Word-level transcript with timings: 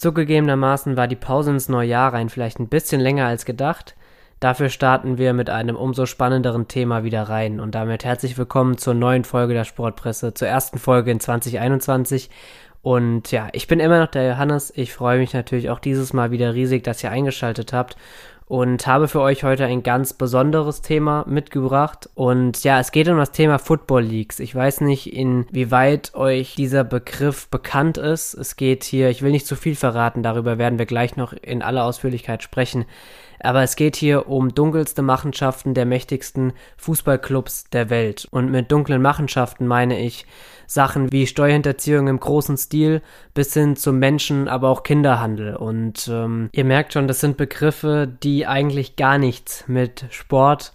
Zugegebenermaßen 0.00 0.96
war 0.96 1.08
die 1.08 1.14
Pause 1.14 1.50
ins 1.50 1.68
neue 1.68 1.88
Jahr 1.88 2.14
rein 2.14 2.30
vielleicht 2.30 2.58
ein 2.58 2.68
bisschen 2.68 3.02
länger 3.02 3.26
als 3.26 3.44
gedacht. 3.44 3.96
Dafür 4.40 4.70
starten 4.70 5.18
wir 5.18 5.34
mit 5.34 5.50
einem 5.50 5.76
umso 5.76 6.06
spannenderen 6.06 6.68
Thema 6.68 7.04
wieder 7.04 7.24
rein 7.24 7.60
und 7.60 7.74
damit 7.74 8.06
herzlich 8.06 8.38
willkommen 8.38 8.78
zur 8.78 8.94
neuen 8.94 9.24
Folge 9.24 9.52
der 9.52 9.64
Sportpresse, 9.64 10.32
zur 10.32 10.48
ersten 10.48 10.78
Folge 10.78 11.10
in 11.10 11.20
2021. 11.20 12.30
Und 12.80 13.30
ja, 13.30 13.48
ich 13.52 13.66
bin 13.66 13.78
immer 13.78 14.00
noch 14.00 14.10
der 14.10 14.26
Johannes. 14.26 14.72
Ich 14.74 14.94
freue 14.94 15.18
mich 15.18 15.34
natürlich 15.34 15.68
auch 15.68 15.80
dieses 15.80 16.14
Mal 16.14 16.30
wieder 16.30 16.54
riesig, 16.54 16.82
dass 16.82 17.04
ihr 17.04 17.10
eingeschaltet 17.10 17.74
habt 17.74 17.98
und 18.50 18.84
habe 18.88 19.06
für 19.06 19.20
euch 19.20 19.44
heute 19.44 19.64
ein 19.64 19.84
ganz 19.84 20.12
besonderes 20.12 20.82
Thema 20.82 21.24
mitgebracht. 21.28 22.10
Und 22.14 22.64
ja, 22.64 22.80
es 22.80 22.90
geht 22.90 23.08
um 23.08 23.16
das 23.16 23.30
Thema 23.30 23.60
Football 23.60 24.02
Leagues. 24.02 24.40
Ich 24.40 24.52
weiß 24.52 24.80
nicht, 24.80 25.14
inwieweit 25.14 26.16
euch 26.16 26.56
dieser 26.56 26.82
Begriff 26.82 27.46
bekannt 27.46 27.96
ist. 27.96 28.34
Es 28.34 28.56
geht 28.56 28.82
hier, 28.82 29.08
ich 29.08 29.22
will 29.22 29.30
nicht 29.30 29.46
zu 29.46 29.54
viel 29.54 29.76
verraten, 29.76 30.24
darüber 30.24 30.58
werden 30.58 30.80
wir 30.80 30.86
gleich 30.86 31.14
noch 31.14 31.32
in 31.32 31.62
aller 31.62 31.84
Ausführlichkeit 31.84 32.42
sprechen. 32.42 32.86
Aber 33.38 33.62
es 33.62 33.76
geht 33.76 33.94
hier 33.94 34.28
um 34.28 34.52
dunkelste 34.52 35.02
Machenschaften 35.02 35.72
der 35.72 35.86
mächtigsten 35.86 36.52
Fußballclubs 36.76 37.70
der 37.70 37.88
Welt. 37.88 38.26
Und 38.32 38.50
mit 38.50 38.72
dunklen 38.72 39.00
Machenschaften 39.00 39.68
meine 39.68 40.00
ich 40.00 40.26
Sachen 40.70 41.10
wie 41.10 41.26
Steuerhinterziehung 41.26 42.06
im 42.06 42.20
großen 42.20 42.56
Stil 42.56 43.02
bis 43.34 43.52
hin 43.54 43.74
zum 43.74 43.98
Menschen, 43.98 44.46
aber 44.46 44.68
auch 44.68 44.84
Kinderhandel. 44.84 45.56
Und 45.56 46.06
ähm, 46.06 46.48
ihr 46.52 46.64
merkt 46.64 46.92
schon, 46.92 47.08
das 47.08 47.18
sind 47.18 47.36
Begriffe, 47.36 48.08
die 48.22 48.46
eigentlich 48.46 48.94
gar 48.94 49.18
nichts 49.18 49.64
mit 49.66 50.04
Sport 50.10 50.72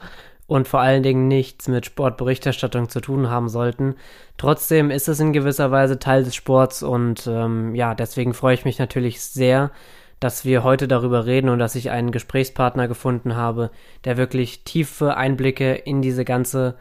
und 0.48 0.68
vor 0.68 0.82
allen 0.82 1.02
Dingen 1.02 1.30
nichts 1.30 1.70
mit 1.70 1.86
Sportberichterstattung 1.86 2.90
zu 2.90 3.00
tun 3.00 3.30
haben 3.30 3.48
sollten. 3.48 3.96
Trotzdem 4.38 4.92
ist 4.92 5.08
es 5.08 5.22
in 5.22 5.32
gewisser 5.32 5.72
Weise 5.72 5.98
Teil 5.98 6.26
des 6.26 6.36
Sports 6.36 6.84
und 6.84 7.26
ähm, 7.26 7.74
ja, 7.74 7.96
deswegen 7.96 8.34
freue 8.34 8.56
ich 8.56 8.66
mich 8.66 8.78
natürlich 8.80 9.22
sehr, 9.22 9.72
dass 10.20 10.44
wir 10.44 10.66
heute 10.66 10.90
darüber 10.90 11.26
reden 11.26 11.48
und 11.48 11.60
dass 11.60 11.74
ich 11.76 11.90
einen 11.90 12.12
Gesprächspartner 12.12 12.90
gefunden 12.90 13.38
habe, 13.38 13.72
der 14.04 14.18
wirklich 14.18 14.66
tiefe 14.66 15.16
Einblicke 15.16 15.74
in 15.74 16.02
diese 16.02 16.26
ganze 16.26 16.76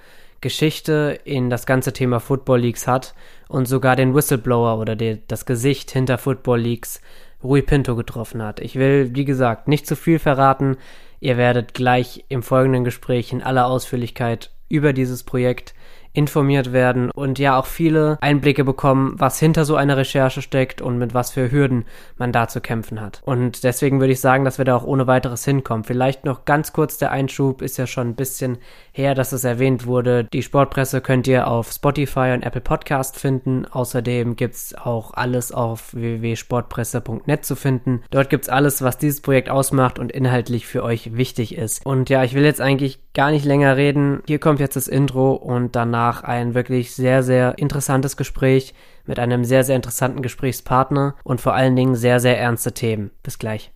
Geschichte 0.45 1.19
in 1.25 1.49
das 1.49 1.65
ganze 1.65 1.95
Thema 1.95 2.21
Football 2.21 2.61
Leagues 2.61 2.87
hat 2.87 3.15
und 3.49 3.67
sogar 3.67 3.97
den 3.97 4.15
Whistleblower 4.15 4.79
oder 4.79 4.95
die, 4.95 5.23
das 5.27 5.47
Gesicht 5.47 5.91
hinter 5.91 6.19
Football 6.19 6.61
Leagues 6.61 7.01
Rui 7.43 7.63
Pinto 7.63 7.97
getroffen 7.97 8.43
hat. 8.43 8.61
Ich 8.61 8.77
will, 8.77 9.15
wie 9.15 9.25
gesagt, 9.25 9.69
nicht 9.69 9.87
zu 9.87 9.97
viel 9.97 10.19
verraten. 10.19 10.77
Ihr 11.19 11.39
werdet 11.39 11.73
gleich 11.73 12.27
im 12.29 12.43
folgenden 12.43 12.85
Gespräch 12.85 13.33
in 13.33 13.43
aller 13.43 13.67
Ausführlichkeit 13.67 14.51
über 14.69 14.93
dieses 14.93 15.23
Projekt 15.23 15.75
informiert 16.15 16.73
werden 16.73 17.11
und 17.11 17.39
ja 17.39 17.59
auch 17.59 17.67
viele 17.67 18.19
Einblicke 18.21 18.65
bekommen, 18.65 19.15
was 19.19 19.41
hinter 19.41 19.65
so 19.65 19.75
einer 19.75 19.97
Recherche 19.97 20.43
steckt 20.43 20.81
und 20.81 20.97
mit 20.97 21.13
was 21.13 21.33
für 21.33 21.51
Hürden 21.51 21.87
man 22.17 22.33
da 22.33 22.49
zu 22.49 22.61
kämpfen 22.61 23.01
hat. 23.01 23.21
Und 23.25 23.65
deswegen 23.65 23.99
würde 23.99 24.13
ich 24.13 24.21
sagen, 24.21 24.45
dass 24.45 24.59
wir 24.59 24.65
da 24.65 24.77
auch 24.77 24.85
ohne 24.85 25.09
weiteres 25.09 25.45
hinkommen. 25.45 25.85
Vielleicht 25.85 26.25
noch 26.25 26.45
ganz 26.45 26.73
kurz 26.73 26.99
der 26.99 27.11
Einschub, 27.11 27.63
ist 27.63 27.79
ja 27.79 27.87
schon 27.87 28.11
ein 28.11 28.15
bisschen 28.15 28.59
her, 28.95 29.15
dass 29.15 29.33
es 29.33 29.45
erwähnt 29.45 29.87
wurde. 29.87 30.25
Die 30.25 30.43
Sportpresse 30.43 31.03
könnt 31.03 31.27
ihr 31.27 31.47
auf 31.49 31.71
Spotify 31.71 32.33
und 32.33 32.43
Apple 32.43 32.63
Podcast 32.63 33.19
finden. 33.19 33.67
Außerdem 33.67 34.37
gibt's 34.37 34.75
auch 34.75 35.13
alles 35.13 35.53
auf 35.53 35.93
www.sportpresse.net 35.93 37.45
zu 37.45 37.55
finden. 37.55 38.03
Dort 38.11 38.31
gibt's 38.31 38.49
alles, 38.49 38.81
was 38.81 38.97
dieses 38.97 39.21
Projekt 39.21 39.51
ausmacht 39.51 39.99
und 39.99 40.13
inhaltlich 40.13 40.67
für 40.67 40.83
euch 40.83 41.17
wichtig 41.17 41.55
ist. 41.55 41.85
Und 41.85 42.09
ja, 42.09 42.25
ich 42.25 42.35
will 42.35 42.45
jetzt 42.45 42.63
eigentlich 42.63 43.01
gar 43.13 43.31
nicht 43.31 43.45
länger 43.45 43.77
reden. 43.77 44.23
Hier 44.27 44.39
kommt 44.39 44.59
jetzt 44.59 44.77
das 44.77 44.89
Intro 44.89 45.35
und 45.35 45.77
danach 45.77 46.15
danach 46.15 46.23
ein 46.23 46.55
wirklich 46.55 46.95
sehr, 46.95 47.23
sehr 47.23 47.59
interessantes 47.59 48.17
Gespräch 48.17 48.75
mit 49.07 49.19
einem 49.19 49.45
sehr, 49.45 49.65
sehr 49.65 49.77
interessanten 49.77 50.23
Gesprächspartner 50.23 51.15
und 51.25 51.41
vor 51.41 51.55
allen 51.55 51.77
Dingen 51.77 51.95
sehr, 51.95 52.21
sehr 52.21 52.39
ernste 52.39 52.73
Themen. 52.73 53.11
Bis 53.23 53.39
gleich. 53.39 53.71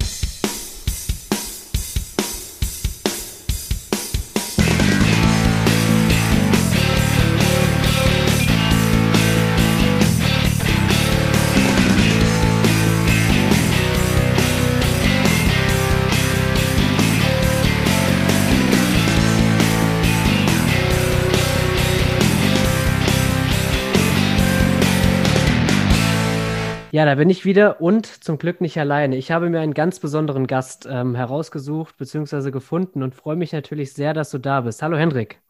Ja, 26.99 27.05
da 27.05 27.15
bin 27.15 27.31
ich 27.31 27.45
wieder 27.45 27.81
und 27.81 28.07
zum 28.07 28.39
Glück 28.39 28.61
nicht 28.61 28.77
alleine. 28.77 29.17
Ich 29.17 29.31
habe 29.31 29.49
mir 29.51 29.61
einen 29.61 29.73
ganz 29.73 30.01
besonderen 30.01 30.49
Gast 30.49 30.85
ähm, 30.91 31.15
herausgesucht 31.15 31.97
bzw. 31.97 32.51
gefunden 32.51 33.05
und 33.05 33.15
freue 33.15 33.37
mich 33.37 33.53
natürlich 33.53 33.93
sehr, 33.93 34.15
dass 34.15 34.31
du 34.31 34.39
da 34.39 34.63
bist. 34.63 34.83
Hallo 34.83 34.97
Henrik. 34.97 35.41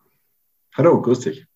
Hallo, 0.76 1.00
grüß 1.00 1.20
dich. 1.20 1.47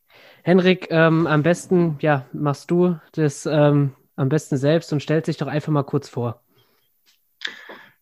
Henrik, 0.45 0.87
ähm, 0.89 1.27
am 1.27 1.43
besten, 1.43 1.99
ja, 2.01 2.25
machst 2.33 2.71
du 2.71 2.97
das 3.13 3.45
ähm, 3.45 3.93
am 4.17 4.31
besten 4.31 4.57
selbst 4.57 4.95
und 4.95 5.03
stellst 5.03 5.29
dich 5.29 5.37
doch 5.37 5.47
einfach 5.47 5.73
mal 5.73 5.83
kurz 5.83 6.09
vor. 6.09 6.41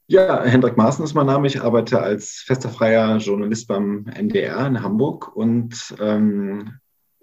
Ja, 0.07 0.45
Hendrik 0.45 0.77
Maaßen 0.77 1.05
ist 1.05 1.15
mein 1.15 1.27
Name. 1.27 1.49
Ich 1.49 1.61
arbeite 1.61 2.01
als 2.01 2.45
fester 2.47 2.69
freier 2.69 3.17
Journalist 3.17 3.67
beim 3.67 4.07
NDR 4.15 4.65
in 4.65 4.81
Hamburg 4.81 5.35
und 5.35 5.93
ähm, 5.99 6.79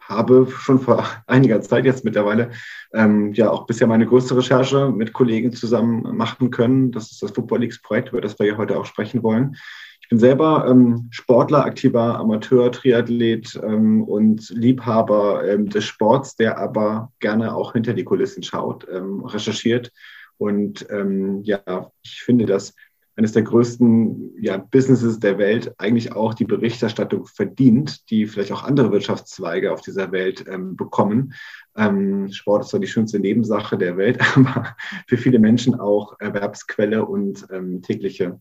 habe 0.07 0.47
schon 0.49 0.79
vor 0.79 1.05
einiger 1.27 1.61
Zeit 1.61 1.85
jetzt 1.85 2.05
mittlerweile 2.05 2.51
ähm, 2.93 3.33
ja 3.33 3.49
auch 3.49 3.65
bisher 3.65 3.87
meine 3.87 4.05
größte 4.05 4.35
Recherche 4.35 4.89
mit 4.89 5.13
Kollegen 5.13 5.51
zusammen 5.51 6.15
machen 6.15 6.49
können. 6.51 6.91
Das 6.91 7.11
ist 7.11 7.21
das 7.21 7.31
Football 7.31 7.59
Leagues 7.59 7.81
Projekt, 7.81 8.09
über 8.09 8.21
das 8.21 8.37
wir 8.39 8.45
ja 8.45 8.57
heute 8.57 8.77
auch 8.77 8.85
sprechen 8.85 9.23
wollen. 9.23 9.55
Ich 10.01 10.09
bin 10.09 10.19
selber 10.19 10.65
ähm, 10.69 11.09
Sportler, 11.11 11.65
aktiver 11.65 12.17
Amateur, 12.17 12.71
Triathlet 12.71 13.59
ähm, 13.61 14.03
und 14.03 14.49
Liebhaber 14.51 15.45
ähm, 15.45 15.67
des 15.67 15.83
Sports, 15.83 16.37
der 16.37 16.57
aber 16.57 17.11
gerne 17.19 17.53
auch 17.53 17.73
hinter 17.73 17.93
die 17.93 18.05
Kulissen 18.05 18.41
schaut, 18.41 18.87
ähm, 18.89 19.25
recherchiert. 19.25 19.91
Und 20.37 20.87
ähm, 20.91 21.41
ja, 21.43 21.91
ich 22.03 22.21
finde, 22.21 22.45
dass 22.45 22.73
eines 23.17 23.31
der 23.31 23.41
größten 23.41 24.35
ja, 24.39 24.57
Businesses 24.57 25.19
der 25.19 25.39
Welt 25.39 25.73
eigentlich 25.79 26.13
auch 26.13 26.35
die 26.35 26.45
Berichterstattung 26.45 27.25
verdient, 27.25 28.09
die 28.11 28.27
vielleicht 28.27 28.51
auch 28.51 28.63
andere 28.63 28.91
Wirtschaftszweige 28.91 29.73
auf 29.73 29.81
dieser 29.81 30.11
Welt 30.11 30.45
ähm, 30.47 30.75
bekommen. 30.75 31.33
Ähm, 31.75 32.31
Sport 32.31 32.63
ist 32.63 32.69
zwar 32.69 32.79
die 32.79 32.87
schönste 32.87 33.19
Nebensache 33.19 33.77
der 33.77 33.97
Welt, 33.97 34.19
aber 34.35 34.75
für 35.07 35.17
viele 35.17 35.39
Menschen 35.39 35.79
auch 35.79 36.15
Erwerbsquelle 36.19 37.05
und 37.05 37.47
ähm, 37.51 37.81
tägliche 37.81 38.39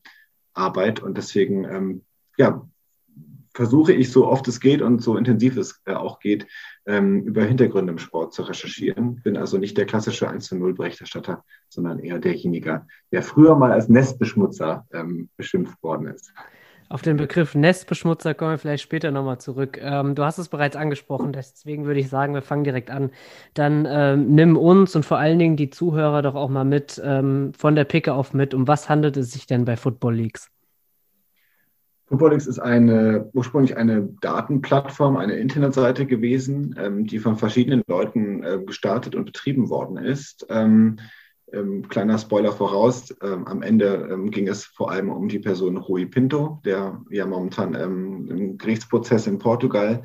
Arbeit. 0.53 1.03
Und 1.03 1.17
deswegen 1.17 1.65
ähm, 1.65 2.03
ja, 2.37 2.69
versuche 3.57 3.95
ich 3.95 4.13
so 4.13 4.29
oft 4.29 4.47
es 4.49 4.61
geht 4.61 4.83
und 4.83 5.03
so 5.03 5.17
intensiv 5.17 5.57
es 5.57 5.81
äh, 5.87 5.95
auch 5.95 6.21
geht, 6.21 6.47
ähm, 6.85 7.23
über 7.23 7.43
Hintergründe 7.43 7.91
im 7.91 7.99
Sport 7.99 8.35
zu 8.35 8.43
recherchieren. 8.43 9.23
Bin 9.23 9.39
also 9.39 9.57
nicht 9.57 9.79
der 9.79 9.87
klassische 9.87 10.29
1 10.29 10.45
zu 10.45 10.57
0 10.57 10.75
Berichterstatter, 10.75 11.43
sondern 11.71 11.99
eher 11.99 12.19
derjenige, 12.19 12.87
der 13.13 13.23
früher 13.23 13.57
mal 13.57 13.73
als 13.73 13.89
Nestbeschmutzer 13.89 14.87
ähm, 14.93 15.31
beschimpft 15.39 15.83
worden 15.83 16.09
ist. 16.09 16.33
Auf 16.91 17.01
den 17.01 17.17
Begriff 17.17 17.55
Nestbeschmutzer 17.55 18.35
kommen 18.35 18.53
wir 18.53 18.59
vielleicht 18.59 18.83
später 18.83 19.11
nochmal 19.11 19.39
zurück. 19.39 19.81
Ähm, 19.83 20.15
du 20.15 20.23
hast 20.23 20.39
es 20.39 20.49
bereits 20.49 20.77
angesprochen, 20.77 21.33
deswegen 21.33 21.87
würde 21.87 21.99
ich 21.99 22.11
sagen, 22.11 22.35
wir 22.35 22.43
fangen 22.43 22.63
direkt 22.63 22.91
an. 22.91 23.11
Dann 23.55 23.89
ähm, 23.89 24.35
nimm 24.35 24.57
uns 24.57 24.95
und 24.95 25.05
vor 25.05 25.17
allen 25.17 25.39
Dingen 25.39 25.57
die 25.57 25.71
Zuhörer 25.71 26.21
doch 26.21 26.35
auch 26.35 26.51
mal 26.51 26.65
mit 26.65 27.01
ähm, 27.03 27.53
von 27.57 27.75
der 27.75 27.85
Picke 27.85 28.13
auf 28.13 28.35
mit. 28.35 28.53
Um 28.53 28.69
was 28.69 28.91
handelt 28.91 29.17
es 29.17 29.33
sich 29.33 29.47
denn 29.47 29.65
bei 29.65 29.77
Football 29.77 30.15
Leagues? 30.15 30.51
Footballix 32.09 32.47
ist 32.47 32.61
eine, 32.61 33.29
ursprünglich 33.33 33.77
eine 33.77 34.09
Datenplattform, 34.21 35.17
eine 35.17 35.35
Internetseite 35.35 36.07
gewesen, 36.07 36.77
ähm, 36.79 37.07
die 37.07 37.19
von 37.19 37.37
verschiedenen 37.37 37.83
Leuten 37.89 38.45
äh, 38.45 38.61
gestartet 38.65 39.17
und 39.17 39.25
betrieben 39.25 39.69
worden 39.69 39.97
ist. 39.97 40.47
Ähm, 40.49 40.99
ähm, 41.53 41.89
kleiner 41.89 42.19
Spoiler 42.19 42.53
voraus, 42.53 43.15
ähm, 43.23 43.47
am 43.47 43.63
Ende 43.63 44.09
ähm, 44.11 44.31
ging 44.31 44.49
es 44.49 44.65
vor 44.65 44.91
allem 44.91 45.11
um 45.11 45.29
die 45.29 45.39
Person 45.39 45.77
Rui 45.77 46.07
Pinto, 46.07 46.61
der 46.65 47.01
ja 47.11 47.27
momentan 47.27 47.75
ähm, 47.75 48.29
im 48.29 48.59
Gerichtsprozess 48.59 49.27
in 49.27 49.39
Portugal 49.39 50.03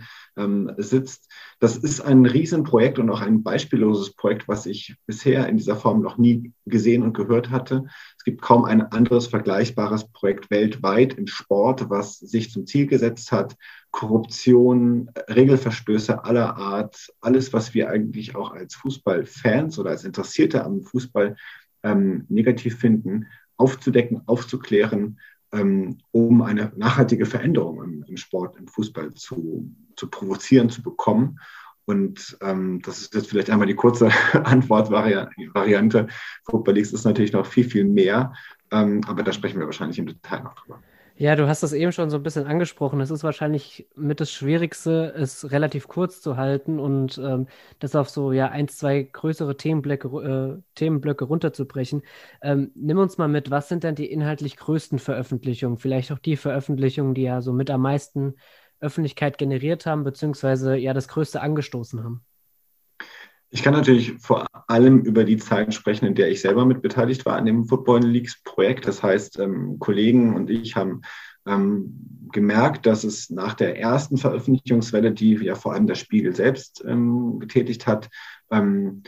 sitzt. 0.77 1.29
Das 1.61 1.77
ist 1.77 2.01
ein 2.01 2.25
Riesenprojekt 2.25 2.97
und 2.97 3.11
auch 3.11 3.21
ein 3.21 3.43
beispielloses 3.43 4.15
Projekt, 4.15 4.47
was 4.47 4.65
ich 4.65 4.95
bisher 5.05 5.47
in 5.47 5.57
dieser 5.57 5.75
Form 5.75 6.01
noch 6.01 6.17
nie 6.17 6.53
gesehen 6.65 7.03
und 7.03 7.13
gehört 7.13 7.51
hatte. 7.51 7.85
Es 8.17 8.23
gibt 8.23 8.41
kaum 8.41 8.65
ein 8.65 8.81
anderes 8.81 9.27
vergleichbares 9.27 10.11
Projekt 10.11 10.49
weltweit 10.49 11.13
im 11.13 11.27
Sport, 11.27 11.87
was 11.91 12.17
sich 12.17 12.49
zum 12.49 12.65
Ziel 12.65 12.87
gesetzt 12.87 13.31
hat, 13.31 13.57
Korruption, 13.91 15.11
Regelverstöße 15.29 16.23
aller 16.23 16.57
Art, 16.57 17.13
alles, 17.21 17.53
was 17.53 17.75
wir 17.75 17.91
eigentlich 17.91 18.35
auch 18.35 18.53
als 18.53 18.73
Fußballfans 18.73 19.77
oder 19.77 19.91
als 19.91 20.03
Interessierte 20.03 20.65
am 20.65 20.81
Fußball 20.81 21.35
ähm, 21.83 22.25
negativ 22.27 22.79
finden, 22.79 23.27
aufzudecken, 23.57 24.23
aufzuklären, 24.25 25.19
um 25.51 26.41
eine 26.41 26.71
nachhaltige 26.75 27.25
Veränderung 27.25 27.83
im, 27.83 28.03
im, 28.07 28.17
Sport, 28.17 28.57
im 28.57 28.67
Fußball 28.67 29.13
zu, 29.13 29.69
zu 29.95 30.09
provozieren, 30.09 30.69
zu 30.69 30.81
bekommen. 30.81 31.39
Und 31.85 32.37
ähm, 32.41 32.81
das 32.83 33.01
ist 33.01 33.15
jetzt 33.15 33.29
vielleicht 33.29 33.49
einmal 33.49 33.67
die 33.67 33.75
kurze 33.75 34.09
Antwortvariante. 34.33 36.07
Football 36.45 36.75
Leagues 36.75 36.93
ist 36.93 37.03
natürlich 37.03 37.33
noch 37.33 37.45
viel, 37.45 37.65
viel 37.65 37.85
mehr, 37.85 38.33
ähm, 38.71 39.01
aber 39.07 39.23
da 39.23 39.33
sprechen 39.33 39.59
wir 39.59 39.65
wahrscheinlich 39.65 39.99
im 39.99 40.07
Detail 40.07 40.43
noch 40.43 40.55
drüber. 40.55 40.81
Ja, 41.21 41.35
du 41.35 41.47
hast 41.47 41.61
das 41.61 41.71
eben 41.73 41.91
schon 41.91 42.09
so 42.09 42.17
ein 42.17 42.23
bisschen 42.23 42.47
angesprochen. 42.47 42.99
Es 42.99 43.11
ist 43.11 43.23
wahrscheinlich 43.23 43.87
mit 43.95 44.19
das 44.19 44.31
Schwierigste, 44.31 45.13
es 45.15 45.51
relativ 45.51 45.87
kurz 45.87 46.19
zu 46.19 46.35
halten 46.35 46.79
und 46.79 47.19
ähm, 47.19 47.47
das 47.77 47.95
auf 47.95 48.09
so 48.09 48.31
ja 48.31 48.49
ein, 48.49 48.67
zwei 48.67 49.03
größere 49.03 49.55
Themenblöcke, 49.55 50.07
äh, 50.57 50.63
Themenblöcke 50.73 51.25
runterzubrechen. 51.25 52.01
Ähm, 52.41 52.71
nimm 52.73 52.97
uns 52.97 53.19
mal 53.19 53.27
mit, 53.27 53.51
was 53.51 53.69
sind 53.69 53.83
denn 53.83 53.93
die 53.93 54.11
inhaltlich 54.11 54.57
größten 54.57 54.97
Veröffentlichungen? 54.97 55.77
Vielleicht 55.77 56.11
auch 56.11 56.17
die 56.19 56.37
Veröffentlichungen, 56.37 57.13
die 57.13 57.21
ja 57.21 57.41
so 57.41 57.53
mit 57.53 57.69
am 57.69 57.81
meisten 57.81 58.33
Öffentlichkeit 58.79 59.37
generiert 59.37 59.85
haben, 59.85 60.03
beziehungsweise 60.03 60.75
ja 60.75 60.93
das 60.95 61.07
Größte 61.07 61.39
angestoßen 61.41 62.03
haben. 62.03 62.25
Ich 63.53 63.63
kann 63.63 63.73
natürlich 63.73 64.13
vor 64.19 64.47
allem 64.67 65.01
über 65.01 65.25
die 65.25 65.35
Zeit 65.35 65.73
sprechen, 65.73 66.05
in 66.05 66.15
der 66.15 66.31
ich 66.31 66.39
selber 66.39 66.65
mit 66.65 66.81
beteiligt 66.81 67.25
war 67.25 67.35
an 67.35 67.45
dem 67.45 67.65
Football 67.65 67.99
Leagues 67.99 68.41
Projekt. 68.45 68.87
Das 68.87 69.03
heißt, 69.03 69.39
ähm, 69.39 69.77
Kollegen 69.77 70.35
und 70.35 70.49
ich 70.49 70.77
haben 70.77 71.01
ähm, 71.45 72.29
gemerkt, 72.31 72.85
dass 72.85 73.03
es 73.03 73.29
nach 73.29 73.53
der 73.53 73.77
ersten 73.77 74.15
Veröffentlichungswelle, 74.17 75.11
die 75.11 75.33
ja 75.33 75.55
vor 75.55 75.73
allem 75.73 75.85
der 75.85 75.95
Spiegel 75.95 76.33
selbst 76.33 76.81
ähm, 76.87 77.39
getätigt 77.39 77.87
hat, 77.87 78.09
ähm, 78.51 79.03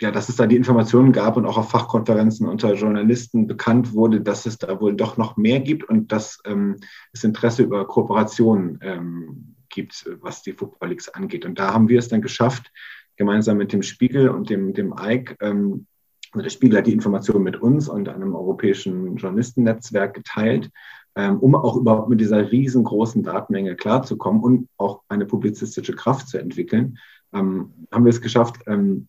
ja, 0.00 0.12
dass 0.12 0.28
es 0.28 0.36
da 0.36 0.46
die 0.46 0.56
Informationen 0.56 1.12
gab 1.12 1.36
und 1.36 1.46
auch 1.46 1.58
auf 1.58 1.70
Fachkonferenzen 1.70 2.48
unter 2.48 2.74
Journalisten 2.74 3.48
bekannt 3.48 3.94
wurde, 3.94 4.20
dass 4.20 4.46
es 4.46 4.58
da 4.58 4.80
wohl 4.80 4.94
doch 4.94 5.16
noch 5.16 5.36
mehr 5.36 5.58
gibt 5.58 5.84
und 5.84 6.12
dass 6.12 6.40
ähm, 6.44 6.76
es 7.12 7.24
Interesse 7.24 7.62
über 7.64 7.86
Kooperationen 7.86 8.78
ähm, 8.82 9.56
gibt, 9.68 10.08
was 10.20 10.42
die 10.42 10.52
Football 10.52 10.90
Leagues 10.90 11.08
angeht. 11.08 11.44
Und 11.44 11.58
da 11.58 11.72
haben 11.72 11.88
wir 11.88 11.98
es 11.98 12.08
dann 12.08 12.22
geschafft, 12.22 12.70
gemeinsam 13.16 13.58
mit 13.58 13.72
dem 13.72 13.82
Spiegel 13.82 14.28
und 14.28 14.50
dem, 14.50 14.72
dem 14.74 14.92
EIC. 14.96 15.36
Ähm, 15.40 15.86
der 16.34 16.48
Spiegel 16.48 16.78
hat 16.78 16.86
die 16.86 16.92
Informationen 16.92 17.44
mit 17.44 17.60
uns 17.60 17.88
und 17.88 18.08
einem 18.08 18.34
europäischen 18.34 19.16
Journalistennetzwerk 19.16 20.14
geteilt, 20.14 20.70
ähm, 21.14 21.38
um 21.40 21.54
auch 21.54 21.76
überhaupt 21.76 22.08
mit 22.08 22.20
dieser 22.20 22.50
riesengroßen 22.50 23.22
Datenmenge 23.22 23.76
klarzukommen 23.76 24.42
und 24.42 24.68
auch 24.78 25.02
eine 25.08 25.26
publizistische 25.26 25.94
Kraft 25.94 26.28
zu 26.28 26.38
entwickeln. 26.38 26.98
Ähm, 27.34 27.86
haben 27.92 28.04
wir 28.04 28.10
es 28.10 28.22
geschafft, 28.22 28.60
ähm, 28.66 29.08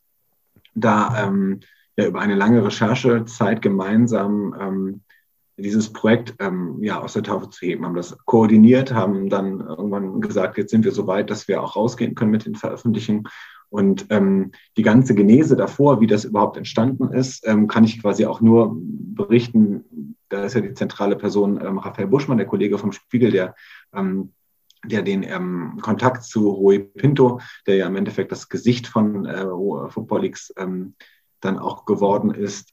da 0.76 1.28
ähm, 1.28 1.62
ja 1.96 2.08
über 2.08 2.20
eine 2.20 2.36
lange 2.36 2.66
Recherchezeit 2.66 3.62
gemeinsam 3.62 4.56
ähm, 4.60 5.02
dieses 5.56 5.94
Projekt 5.94 6.36
ähm, 6.40 6.80
ja, 6.82 7.00
aus 7.00 7.14
der 7.14 7.24
Taufe 7.24 7.50
zu 7.50 7.66
heben, 7.66 7.86
haben 7.86 7.96
das 7.96 8.18
koordiniert, 8.26 8.94
haben 8.94 9.30
dann 9.30 9.60
irgendwann 9.62 10.20
gesagt, 10.20 10.58
jetzt 10.58 10.72
sind 10.72 10.84
wir 10.84 10.92
so 10.92 11.06
weit, 11.06 11.30
dass 11.30 11.48
wir 11.48 11.62
auch 11.62 11.76
rausgehen 11.76 12.16
können 12.16 12.32
mit 12.32 12.46
den 12.46 12.56
Veröffentlichungen 12.56 13.28
und 13.74 14.06
ähm, 14.12 14.52
die 14.78 14.84
ganze 14.84 15.16
Genese 15.16 15.56
davor, 15.56 16.00
wie 16.00 16.06
das 16.06 16.26
überhaupt 16.26 16.58
entstanden 16.58 17.12
ist, 17.12 17.48
ähm, 17.48 17.68
kann 17.68 17.84
ich 17.84 18.00
quasi 18.00 18.28
auch 18.28 18.40
nur 18.40 18.78
berichten. 18.78 20.16
Da 20.30 20.44
ist 20.44 20.54
ja 20.54 20.62
die 20.62 20.76
zentrale 20.76 21.16
Person 21.16 21.60
ähm, 21.60 21.80
Raphael 21.80 22.08
Buschmann, 22.08 22.38
der 22.38 22.46
Kollege 22.46 22.78
vom 22.78 22.92
Spiegel, 22.92 23.32
der, 23.32 23.56
ähm, 23.92 24.32
der 24.86 25.02
den 25.02 25.24
ähm, 25.24 25.80
Kontakt 25.82 26.24
zu 26.24 26.52
Rui 26.52 26.82
Pinto, 26.82 27.40
der 27.66 27.78
ja 27.78 27.88
im 27.88 27.96
Endeffekt 27.96 28.32
das 28.32 28.48
Gesicht 28.48 28.86
von 28.86 29.26
äh, 29.26 29.48
Football 29.90 30.22
Leagues 30.22 30.54
ähm, 30.56 30.94
dann 31.42 31.58
auch 31.58 31.84
geworden 31.84 32.32
ist, 32.32 32.72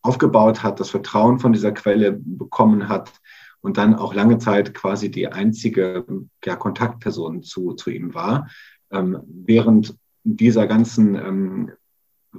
aufgebaut 0.00 0.62
hat, 0.62 0.80
das 0.80 0.88
Vertrauen 0.88 1.38
von 1.38 1.52
dieser 1.52 1.72
Quelle 1.72 2.18
bekommen 2.18 2.88
hat 2.88 3.12
und 3.60 3.76
dann 3.76 3.94
auch 3.94 4.14
lange 4.14 4.38
Zeit 4.38 4.72
quasi 4.72 5.10
die 5.10 5.28
einzige 5.28 6.06
ja, 6.42 6.56
Kontaktperson 6.56 7.42
zu, 7.42 7.74
zu 7.74 7.90
ihm 7.90 8.14
war. 8.14 8.48
Ähm, 8.90 9.20
während 9.26 9.98
dieser 10.24 10.66
ganzen 10.66 11.14
ähm, 11.14 11.70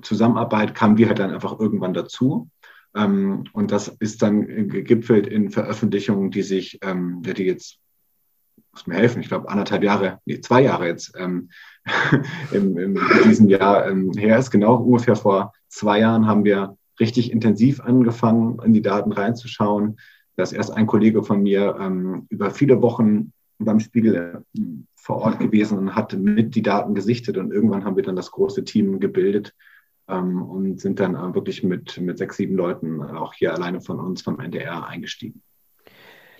Zusammenarbeit 0.01 0.75
kamen 0.75 0.97
wir 0.97 1.07
halt 1.07 1.19
dann 1.19 1.31
einfach 1.31 1.59
irgendwann 1.59 1.93
dazu. 1.93 2.49
Ähm, 2.95 3.45
und 3.53 3.71
das 3.71 3.87
ist 3.87 4.21
dann 4.21 4.69
gegipfelt 4.69 5.27
in 5.27 5.49
Veröffentlichungen, 5.49 6.31
die 6.31 6.43
sich, 6.43 6.79
ähm, 6.81 7.21
die 7.23 7.43
jetzt, 7.43 7.77
muss 8.71 8.87
mir 8.87 8.95
helfen, 8.95 9.21
ich 9.21 9.27
glaube 9.27 9.49
anderthalb 9.49 9.83
Jahre, 9.83 10.19
nee, 10.25 10.39
zwei 10.39 10.61
Jahre 10.61 10.87
jetzt 10.87 11.13
ähm, 11.17 11.49
im, 12.51 12.77
in 12.77 12.99
diesem 13.25 13.49
Jahr 13.49 13.87
ähm, 13.87 14.11
her 14.13 14.37
ist. 14.37 14.51
Genau 14.51 14.75
ungefähr 14.75 15.15
vor 15.15 15.53
zwei 15.67 15.99
Jahren 15.99 16.27
haben 16.27 16.45
wir 16.45 16.77
richtig 16.99 17.31
intensiv 17.31 17.81
angefangen, 17.81 18.59
in 18.63 18.73
die 18.73 18.81
Daten 18.81 19.11
reinzuschauen. 19.11 19.97
Da 20.35 20.43
ist 20.43 20.53
erst 20.53 20.71
ein 20.71 20.87
Kollege 20.87 21.23
von 21.23 21.43
mir 21.43 21.75
ähm, 21.79 22.27
über 22.29 22.51
viele 22.51 22.81
Wochen 22.81 23.33
beim 23.65 23.79
Spiegel 23.79 24.15
äh, 24.15 24.61
vor 24.95 25.17
Ort 25.17 25.39
gewesen 25.39 25.77
und 25.77 25.95
hat 25.95 26.13
mit 26.13 26.55
die 26.55 26.61
Daten 26.61 26.95
gesichtet. 26.95 27.37
Und 27.37 27.51
irgendwann 27.51 27.85
haben 27.85 27.95
wir 27.95 28.03
dann 28.03 28.15
das 28.15 28.31
große 28.31 28.63
Team 28.63 28.99
gebildet 28.99 29.55
ähm, 30.07 30.41
und 30.41 30.79
sind 30.79 30.99
dann 30.99 31.15
äh, 31.15 31.33
wirklich 31.33 31.63
mit, 31.63 31.99
mit 31.99 32.17
sechs, 32.17 32.37
sieben 32.37 32.55
Leuten 32.55 33.01
auch 33.01 33.33
hier 33.33 33.53
alleine 33.53 33.81
von 33.81 33.99
uns 33.99 34.21
vom 34.21 34.39
NDR 34.39 34.87
eingestiegen. 34.87 35.41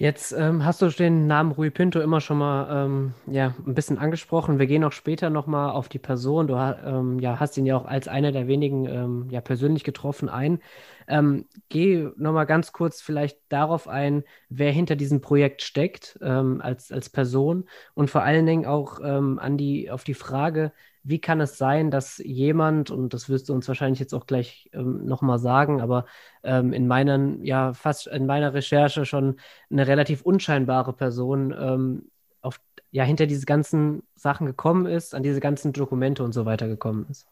Jetzt 0.02 0.32
ähm, 0.32 0.66
hast 0.66 0.82
du 0.82 0.88
den 0.88 1.28
Namen 1.28 1.52
Rui 1.52 1.70
Pinto 1.70 2.02
immer 2.02 2.22
schon 2.22 2.40
mal 2.40 2.86
ähm, 2.86 3.14
ja, 3.28 3.54
ein 3.68 3.76
bisschen 3.76 4.00
angesprochen. 4.00 4.58
Wir 4.58 4.66
gehen 4.66 4.84
auch 4.84 4.94
später 4.94 5.30
nochmal 5.30 5.70
auf 5.70 5.90
die 5.90 6.00
Person. 6.00 6.48
Du 6.48 6.56
ähm, 6.56 7.20
ja, 7.20 7.40
hast 7.40 7.56
ihn 7.56 7.68
ja 7.68 7.78
auch 7.78 7.86
als 7.86 8.08
einer 8.08 8.32
der 8.32 8.48
wenigen 8.48 8.88
ähm, 8.88 9.28
ja, 9.30 9.42
persönlich 9.42 9.84
getroffen 9.84 10.28
ein. 10.28 10.60
Ähm, 11.08 11.46
geh 11.70 12.08
nochmal 12.18 12.48
ganz 12.48 12.72
kurz 12.72 13.00
vielleicht 13.00 13.38
darauf 13.50 13.88
ein, 13.88 14.24
wer 14.50 14.72
hinter 14.72 14.96
diesem 14.96 15.22
Projekt 15.22 15.62
steckt 15.62 16.18
ähm, 16.24 16.62
als, 16.62 16.92
als 16.92 17.12
Person 17.12 17.66
und 17.94 18.10
vor 18.10 18.24
allen 18.24 18.48
Dingen 18.48 18.66
auch 18.66 19.00
an 19.02 19.58
die, 19.58 19.92
auf 19.92 20.04
die 20.04 20.16
Frage, 20.16 20.72
wie 21.04 21.20
kann 21.20 21.42
es 21.42 21.58
sein, 21.58 21.92
dass 21.92 22.20
jemand, 22.20 22.92
und 22.92 23.14
das 23.14 23.30
wirst 23.30 23.50
du 23.50 23.54
uns 23.54 23.68
wahrscheinlich 23.68 24.00
jetzt 24.00 24.14
auch 24.14 24.28
gleich 24.28 24.70
ähm, 24.74 25.06
nochmal 25.06 25.40
sagen, 25.40 25.82
aber 25.82 26.06
ähm, 26.44 26.74
in 26.74 26.88
meinen, 26.88 27.44
ja, 27.44 27.74
fast 27.74 28.08
in 28.08 28.26
meiner 28.26 28.54
Recherche 28.54 29.06
schon 29.06 29.38
eine 29.70 29.88
relativ 29.88 30.22
unscheinbare 30.22 30.94
Person 30.94 31.54
ähm, 31.58 32.12
auf, 32.42 32.60
ja, 32.92 33.04
hinter 33.04 33.26
diese 33.26 33.46
ganzen 33.46 34.04
Sachen 34.16 34.46
gekommen 34.46 34.86
ist, 34.86 35.16
an 35.16 35.24
diese 35.24 35.40
ganzen 35.40 35.74
Dokumente 35.74 36.24
und 36.24 36.34
so 36.34 36.46
weiter 36.46 36.68
gekommen 36.68 37.06
ist. 37.10 37.26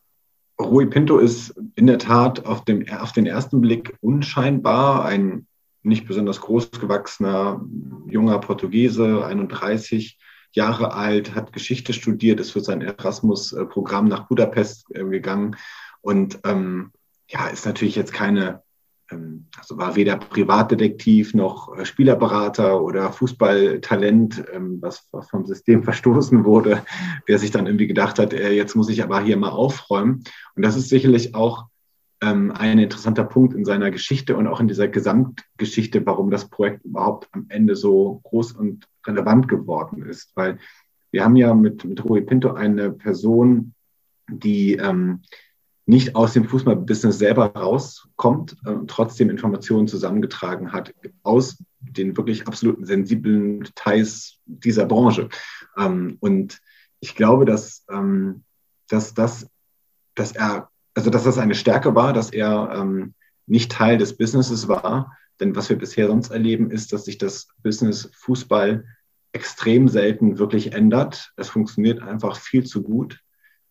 Rui 0.59 0.85
Pinto 0.87 1.19
ist 1.19 1.55
in 1.75 1.87
der 1.87 1.99
Tat 1.99 2.45
auf, 2.45 2.65
dem, 2.65 2.85
auf 2.89 3.13
den 3.13 3.25
ersten 3.25 3.61
Blick 3.61 3.97
unscheinbar, 4.01 5.05
ein 5.05 5.47
nicht 5.83 6.07
besonders 6.07 6.41
großgewachsener 6.41 7.65
junger 8.07 8.39
Portugiese, 8.39 9.25
31, 9.25 10.17
Jahre 10.51 10.93
alt, 10.93 11.35
hat 11.35 11.53
Geschichte 11.53 11.93
studiert, 11.93 12.39
ist 12.39 12.51
für 12.51 12.61
sein 12.61 12.81
Erasmus-Programm 12.81 14.07
nach 14.07 14.27
Budapest 14.27 14.85
äh, 14.95 15.03
gegangen 15.03 15.55
und 16.01 16.39
ähm, 16.45 16.91
ja, 17.29 17.47
ist 17.47 17.65
natürlich 17.65 17.95
jetzt 17.95 18.13
keine, 18.13 18.63
ähm, 19.11 19.47
also 19.57 19.77
war 19.77 19.95
weder 19.95 20.17
Privatdetektiv 20.17 21.33
noch 21.33 21.77
äh, 21.77 21.85
Spielerberater 21.85 22.81
oder 22.81 23.11
Fußballtalent, 23.13 24.43
ähm, 24.51 24.79
was, 24.81 25.07
was 25.11 25.29
vom 25.29 25.45
System 25.45 25.83
verstoßen 25.85 26.43
wurde, 26.45 26.83
der 27.27 27.39
sich 27.39 27.51
dann 27.51 27.67
irgendwie 27.67 27.87
gedacht 27.87 28.19
hat, 28.19 28.33
äh, 28.33 28.51
jetzt 28.51 28.75
muss 28.75 28.89
ich 28.89 29.03
aber 29.03 29.21
hier 29.21 29.37
mal 29.37 29.49
aufräumen. 29.49 30.23
Und 30.55 30.65
das 30.65 30.75
ist 30.75 30.89
sicherlich 30.89 31.35
auch 31.35 31.68
ähm, 32.21 32.51
ein 32.51 32.79
interessanter 32.79 33.23
Punkt 33.23 33.53
in 33.53 33.65
seiner 33.65 33.91
Geschichte 33.91 34.35
und 34.35 34.47
auch 34.47 34.59
in 34.59 34.67
dieser 34.67 34.87
Gesamtgeschichte, 34.87 36.05
warum 36.05 36.31
das 36.31 36.49
Projekt 36.49 36.85
überhaupt 36.85 37.29
am 37.31 37.45
Ende 37.49 37.75
so 37.75 38.19
groß 38.23 38.53
und 38.53 38.87
relevant 39.05 39.47
geworden 39.47 40.03
ist. 40.03 40.31
Weil 40.35 40.59
wir 41.11 41.23
haben 41.23 41.35
ja 41.35 41.53
mit, 41.53 41.85
mit 41.85 42.03
Rui 42.03 42.21
Pinto 42.21 42.53
eine 42.53 42.91
Person, 42.91 43.73
die 44.27 44.73
ähm, 44.73 45.21
nicht 45.85 46.15
aus 46.15 46.33
dem 46.33 46.45
Fußballbusiness 46.45 47.17
selber 47.17 47.47
rauskommt 47.47 48.57
äh, 48.65 48.75
trotzdem 48.85 49.29
Informationen 49.29 49.87
zusammengetragen 49.87 50.71
hat 50.71 50.93
aus 51.23 51.57
den 51.79 52.15
wirklich 52.15 52.45
absoluten 52.47 52.85
sensiblen 52.85 53.61
Details 53.61 54.37
dieser 54.45 54.85
Branche. 54.85 55.29
Ähm, 55.77 56.17
und 56.19 56.59
ich 56.99 57.15
glaube, 57.15 57.45
dass, 57.45 57.85
ähm, 57.89 58.43
dass, 58.87 59.13
dass, 59.13 59.49
dass 60.13 60.33
er 60.33 60.69
also 60.99 61.11
dass 61.11 61.23
das 61.23 61.37
eine 61.37 61.55
Stärke 61.55 61.95
war, 61.95 62.11
dass 62.11 62.29
er 62.29 62.73
ähm, 62.75 63.13
nicht 63.47 63.71
Teil 63.71 63.97
des 63.97 64.17
Businesses 64.17 64.67
war. 64.67 65.15
Denn 65.39 65.55
was 65.55 65.69
wir 65.69 65.77
bisher 65.77 66.07
sonst 66.07 66.29
erleben, 66.29 66.71
ist, 66.71 66.91
dass 66.91 67.05
sich 67.05 67.17
das 67.17 67.47
Business 67.63 68.11
Fußball 68.15 68.83
extrem 69.31 69.87
selten 69.87 70.39
wirklich 70.39 70.73
ändert. 70.73 71.31
Es 71.37 71.47
funktioniert 71.47 72.01
einfach 72.01 72.35
viel 72.35 72.65
zu 72.65 72.83
gut, 72.83 73.21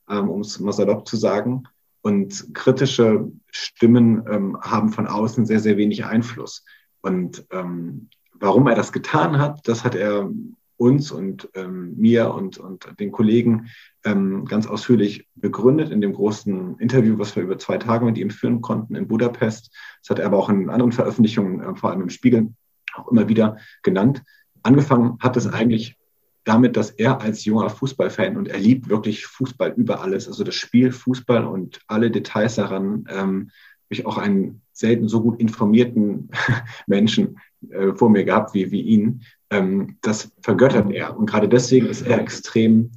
ähm, 0.08 0.30
um 0.30 0.40
es 0.40 0.58
mal 0.58 0.72
salopp 0.72 1.06
zu 1.06 1.18
sagen. 1.18 1.64
Und 2.00 2.54
kritische 2.54 3.30
Stimmen 3.50 4.24
ähm, 4.30 4.58
haben 4.62 4.88
von 4.88 5.06
außen 5.06 5.44
sehr, 5.44 5.60
sehr 5.60 5.76
wenig 5.76 6.06
Einfluss. 6.06 6.64
Und 7.02 7.44
ähm, 7.50 8.08
warum 8.32 8.66
er 8.68 8.74
das 8.74 8.90
getan 8.90 9.38
hat, 9.38 9.68
das 9.68 9.84
hat 9.84 9.94
er 9.94 10.30
uns 10.78 11.10
und 11.10 11.48
ähm, 11.54 11.94
mir 11.96 12.32
und, 12.32 12.56
und 12.56 12.88
den 12.98 13.12
Kollegen 13.12 13.68
ähm, 14.04 14.44
ganz 14.46 14.66
ausführlich 14.66 15.28
begründet 15.34 15.90
in 15.90 16.00
dem 16.00 16.14
großen 16.14 16.78
Interview, 16.78 17.18
was 17.18 17.36
wir 17.36 17.42
über 17.42 17.58
zwei 17.58 17.76
Tage 17.76 18.04
mit 18.04 18.16
ihm 18.16 18.30
führen 18.30 18.62
konnten 18.62 18.94
in 18.94 19.08
Budapest. 19.08 19.74
Das 20.00 20.10
hat 20.10 20.20
er 20.20 20.26
aber 20.26 20.38
auch 20.38 20.48
in 20.48 20.70
anderen 20.70 20.92
Veröffentlichungen, 20.92 21.60
äh, 21.60 21.76
vor 21.76 21.90
allem 21.90 22.02
im 22.02 22.10
Spiegel, 22.10 22.54
auch 22.94 23.08
immer 23.08 23.28
wieder 23.28 23.58
genannt. 23.82 24.22
Angefangen 24.62 25.18
hat 25.20 25.36
es 25.36 25.46
eigentlich 25.46 25.96
damit, 26.44 26.76
dass 26.76 26.90
er 26.90 27.20
als 27.20 27.44
junger 27.44 27.68
Fußballfan 27.68 28.36
und 28.36 28.48
er 28.48 28.58
liebt 28.58 28.88
wirklich 28.88 29.26
Fußball 29.26 29.74
über 29.76 30.00
alles, 30.00 30.28
also 30.28 30.44
das 30.44 30.54
Spiel 30.54 30.92
Fußball 30.92 31.44
und 31.44 31.80
alle 31.88 32.10
Details 32.10 32.54
daran, 32.54 33.04
ähm, 33.10 33.50
ich 33.90 34.06
auch 34.06 34.18
einen 34.18 34.62
selten 34.72 35.08
so 35.08 35.22
gut 35.22 35.40
informierten 35.40 36.30
Menschen 36.86 37.38
äh, 37.70 37.92
vor 37.94 38.10
mir 38.10 38.24
gehabt 38.24 38.54
wie, 38.54 38.70
wie 38.70 38.82
ihn. 38.82 39.22
Ähm, 39.50 39.98
das 40.02 40.32
vergöttert 40.42 40.90
er. 40.90 41.16
Und 41.16 41.26
gerade 41.26 41.48
deswegen 41.48 41.86
ist 41.86 42.02
er 42.02 42.20
extrem 42.20 42.92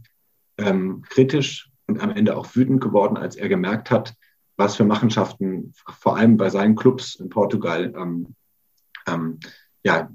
ähm, 0.58 1.04
kritisch 1.10 1.70
und 1.88 2.02
am 2.02 2.12
Ende 2.12 2.38
auch 2.38 2.56
wütend 2.56 2.82
geworden, 2.82 3.18
als 3.18 3.36
er 3.36 3.50
gemerkt 3.50 3.92
hat, 3.92 4.16
was 4.58 4.76
für 4.76 4.86
Machenschaften 4.86 5.74
vor 6.00 6.18
allem 6.18 6.38
bei 6.38 6.50
seinen 6.50 6.76
Clubs 6.76 7.16
in 7.16 7.30
Portugal, 7.30 7.94
ähm, 7.98 8.36
ähm, 9.08 9.40
ja, 9.84 10.10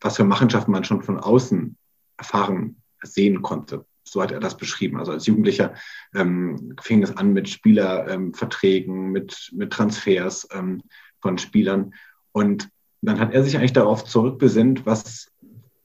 was 0.00 0.16
für 0.16 0.24
Machenschaften 0.24 0.72
man 0.72 0.84
schon 0.84 1.02
von 1.02 1.18
außen 1.18 1.76
erfahren 2.16 2.82
sehen 3.02 3.42
konnte. 3.42 3.84
So 4.04 4.22
hat 4.22 4.32
er 4.32 4.40
das 4.40 4.56
beschrieben. 4.56 4.98
Also 4.98 5.12
als 5.12 5.26
Jugendlicher 5.26 5.74
ähm, 6.14 6.74
fing 6.80 7.02
es 7.02 7.16
an 7.16 7.32
mit 7.32 7.48
Spielerverträgen, 7.48 8.94
ähm, 8.94 9.12
mit, 9.12 9.50
mit 9.54 9.72
Transfers 9.72 10.48
ähm, 10.52 10.82
von 11.20 11.38
Spielern. 11.38 11.94
Und 12.32 12.70
dann 13.02 13.20
hat 13.20 13.32
er 13.32 13.44
sich 13.44 13.56
eigentlich 13.56 13.72
darauf 13.72 14.04
zurückbesinnt, 14.04 14.86
was, 14.86 15.29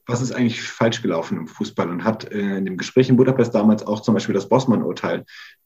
was 0.06 0.22
ist 0.22 0.32
eigentlich 0.32 0.62
falsch 0.62 1.02
gelaufen 1.02 1.36
im 1.36 1.48
Fußball 1.48 1.90
und 1.90 2.04
hat 2.04 2.30
äh, 2.30 2.58
in 2.58 2.64
dem 2.64 2.76
Gespräch 2.76 3.08
in 3.08 3.16
Budapest 3.16 3.54
damals 3.54 3.86
auch 3.86 4.00
zum 4.00 4.14
Beispiel 4.14 4.34
das 4.34 4.48
Bossmann-Urteil 4.48 5.24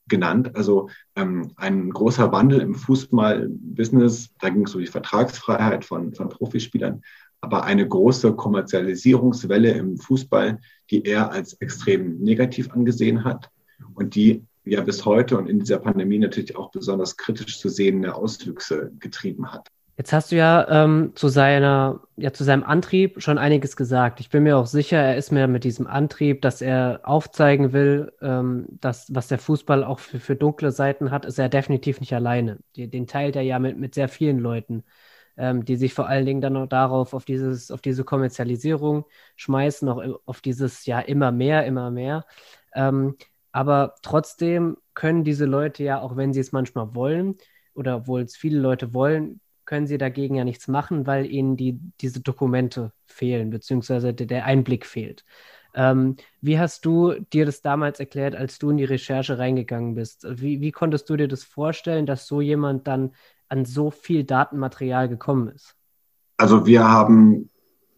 genannt. 0.08 0.56
Also 0.56 0.88
ähm, 1.14 1.52
ein 1.56 1.90
großer 1.90 2.32
Wandel 2.32 2.60
im 2.60 2.74
Fußball-Business, 2.74 4.30
da 4.40 4.48
ging 4.48 4.66
es 4.66 4.74
um 4.74 4.80
die 4.80 4.86
Vertragsfreiheit 4.86 5.84
von, 5.84 6.14
von 6.14 6.30
Profispielern, 6.30 7.02
aber 7.42 7.64
eine 7.64 7.86
große 7.86 8.34
Kommerzialisierungswelle 8.34 9.72
im 9.72 9.98
Fußball, 9.98 10.58
die 10.90 11.04
er 11.04 11.30
als 11.30 11.54
extrem 11.54 12.18
negativ 12.18 12.70
angesehen 12.72 13.24
hat 13.24 13.50
und 13.94 14.14
die 14.14 14.44
ja 14.64 14.82
bis 14.82 15.04
heute 15.04 15.38
und 15.38 15.48
in 15.48 15.58
dieser 15.58 15.78
Pandemie 15.78 16.18
natürlich 16.18 16.56
auch 16.56 16.70
besonders 16.70 17.16
kritisch 17.16 17.58
zu 17.58 17.68
sehende 17.68 18.14
Auswüchse 18.14 18.92
getrieben 18.98 19.52
hat. 19.52 19.68
Jetzt 20.00 20.14
hast 20.14 20.32
du 20.32 20.36
ja 20.36 20.66
ähm, 20.84 21.12
zu 21.14 21.28
seiner, 21.28 22.00
ja 22.16 22.32
zu 22.32 22.42
seinem 22.42 22.62
Antrieb 22.64 23.20
schon 23.22 23.36
einiges 23.36 23.76
gesagt. 23.76 24.18
Ich 24.20 24.30
bin 24.30 24.44
mir 24.44 24.56
auch 24.56 24.64
sicher, 24.64 24.96
er 24.96 25.16
ist 25.18 25.30
mir 25.30 25.46
mit 25.46 25.62
diesem 25.62 25.86
Antrieb, 25.86 26.40
dass 26.40 26.62
er 26.62 27.00
aufzeigen 27.02 27.74
will, 27.74 28.10
ähm, 28.22 28.64
dass 28.80 29.14
was 29.14 29.28
der 29.28 29.38
Fußball 29.38 29.84
auch 29.84 29.98
für, 29.98 30.18
für 30.18 30.36
dunkle 30.36 30.72
Seiten 30.72 31.10
hat, 31.10 31.26
ist 31.26 31.38
er 31.38 31.50
definitiv 31.50 32.00
nicht 32.00 32.14
alleine. 32.14 32.60
Den 32.76 33.06
teilt 33.06 33.36
er 33.36 33.42
ja 33.42 33.58
mit, 33.58 33.76
mit 33.76 33.94
sehr 33.94 34.08
vielen 34.08 34.38
Leuten 34.38 34.84
ähm, 35.36 35.66
die 35.66 35.76
sich 35.76 35.92
vor 35.92 36.08
allen 36.08 36.24
Dingen 36.24 36.40
dann 36.40 36.54
noch 36.54 36.66
darauf, 36.66 37.12
auf 37.12 37.26
dieses, 37.26 37.70
auf 37.70 37.82
diese 37.82 38.04
Kommerzialisierung 38.04 39.04
schmeißen, 39.36 39.86
auch 39.86 40.02
auf 40.24 40.40
dieses 40.40 40.86
ja 40.86 41.00
immer 41.00 41.30
mehr, 41.30 41.66
immer 41.66 41.90
mehr. 41.90 42.24
Ähm, 42.74 43.16
aber 43.52 43.96
trotzdem 44.02 44.78
können 44.94 45.24
diese 45.24 45.44
Leute 45.44 45.84
ja, 45.84 46.00
auch 46.00 46.16
wenn 46.16 46.32
sie 46.32 46.40
es 46.40 46.52
manchmal 46.52 46.94
wollen, 46.94 47.36
oder 47.74 47.96
obwohl 47.98 48.22
es 48.22 48.36
viele 48.36 48.60
Leute 48.60 48.94
wollen, 48.94 49.40
können 49.70 49.86
sie 49.86 49.98
dagegen 49.98 50.34
ja 50.34 50.42
nichts 50.42 50.66
machen, 50.66 51.06
weil 51.06 51.30
ihnen 51.30 51.56
die, 51.56 51.78
diese 52.00 52.18
Dokumente 52.18 52.90
fehlen, 53.06 53.50
beziehungsweise 53.50 54.12
der, 54.12 54.44
Einblick 54.44 54.84
fehlt. 54.84 55.24
Ähm, 55.76 56.16
wie 56.40 56.58
hast 56.58 56.84
du 56.84 57.12
dir 57.32 57.46
das 57.46 57.62
damals 57.62 58.00
erklärt, 58.00 58.34
als 58.34 58.58
du 58.58 58.70
in 58.70 58.78
die 58.78 58.84
Recherche 58.84 59.38
reingegangen 59.38 59.94
bist? 59.94 60.26
Wie, 60.28 60.60
wie 60.60 60.72
konntest 60.72 61.08
du 61.08 61.16
dir 61.16 61.28
das 61.28 61.44
vorstellen, 61.44 62.04
dass 62.04 62.26
so 62.26 62.40
jemand 62.40 62.88
dann 62.88 63.12
an 63.48 63.64
so 63.64 63.92
viel 63.92 64.24
Datenmaterial 64.24 65.08
gekommen 65.08 65.50
ist? 65.50 65.76
Also 66.36 66.66
wir 66.66 66.82
haben 66.82 67.48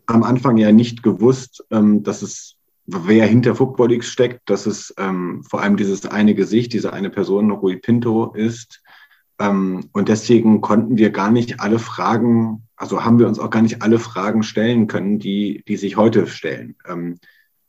am 0.05 0.25
Anfang 0.25 0.59
ja 0.59 0.73
nicht 0.73 1.02
gewusst, 1.02 1.64
ähm, 1.71 2.02
dass 2.02 2.21
es 2.21 2.59
wer 2.85 3.26
hinter 3.26 3.55
Football 3.55 3.88
League 3.88 4.05
steckt, 4.05 4.43
dass 4.50 4.67
es 4.67 4.93
ähm, 4.99 5.43
vor 5.49 5.62
allem 5.62 5.79
dieses 5.79 6.05
eine 6.05 6.35
Gesicht, 6.35 6.75
diese 6.75 6.93
eine 6.93 7.09
Person, 7.09 7.50
Rui 7.50 7.76
Pinto 7.76 8.35
ist. 8.35 8.83
Ähm, 9.39 9.89
und 9.93 10.09
deswegen 10.09 10.61
konnten 10.61 10.99
wir 10.99 11.11
gar 11.11 11.31
nicht 11.31 11.61
alle 11.61 11.79
Fragen, 11.79 12.69
also 12.77 13.05
haben 13.05 13.19
wir 13.19 13.29
uns 13.29 13.39
auch 13.39 13.51
gar 13.51 13.62
nicht 13.62 13.83
alle 13.83 13.99
Fragen 13.99 14.43
stellen 14.43 14.87
können, 14.87 15.19
die, 15.19 15.65
die 15.67 15.77
sich 15.77 15.97
heute 15.97 16.27
stellen. 16.27 16.77
Ähm, 16.87 17.19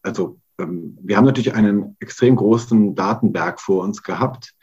also 0.02 0.40
ähm, 0.60 0.98
wir 1.02 1.18
haben 1.18 1.26
natürlich 1.26 1.54
einen 1.54 1.96
extrem 2.00 2.36
großen 2.36 2.96
Datenberg 2.96 3.60
vor 3.60 3.84
uns 3.84 4.04
gehabt. 4.04 4.54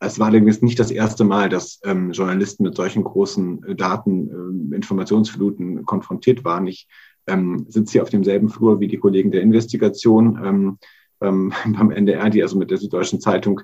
Es 0.00 0.18
war 0.18 0.28
allerdings 0.28 0.62
nicht 0.62 0.78
das 0.78 0.90
erste 0.90 1.24
Mal, 1.24 1.48
dass 1.48 1.80
ähm, 1.84 2.12
Journalisten 2.12 2.62
mit 2.62 2.76
solchen 2.76 3.02
großen 3.02 3.64
äh, 3.64 3.74
Daten, 3.74 4.72
äh, 4.72 4.76
Informationsfluten 4.76 5.84
konfrontiert 5.84 6.44
waren. 6.44 6.66
Ich 6.66 6.88
ähm, 7.26 7.66
sitze 7.68 7.92
hier 7.92 8.02
auf 8.02 8.10
demselben 8.10 8.48
Flur 8.48 8.80
wie 8.80 8.88
die 8.88 8.98
Kollegen 8.98 9.30
der 9.30 9.42
Investigation 9.42 10.40
ähm, 10.44 10.78
ähm, 11.20 11.52
beim 11.76 11.90
NDR, 11.90 12.30
die 12.30 12.42
also 12.42 12.56
mit 12.58 12.70
der 12.70 12.78
Süddeutschen 12.78 13.20
Zeitung 13.20 13.60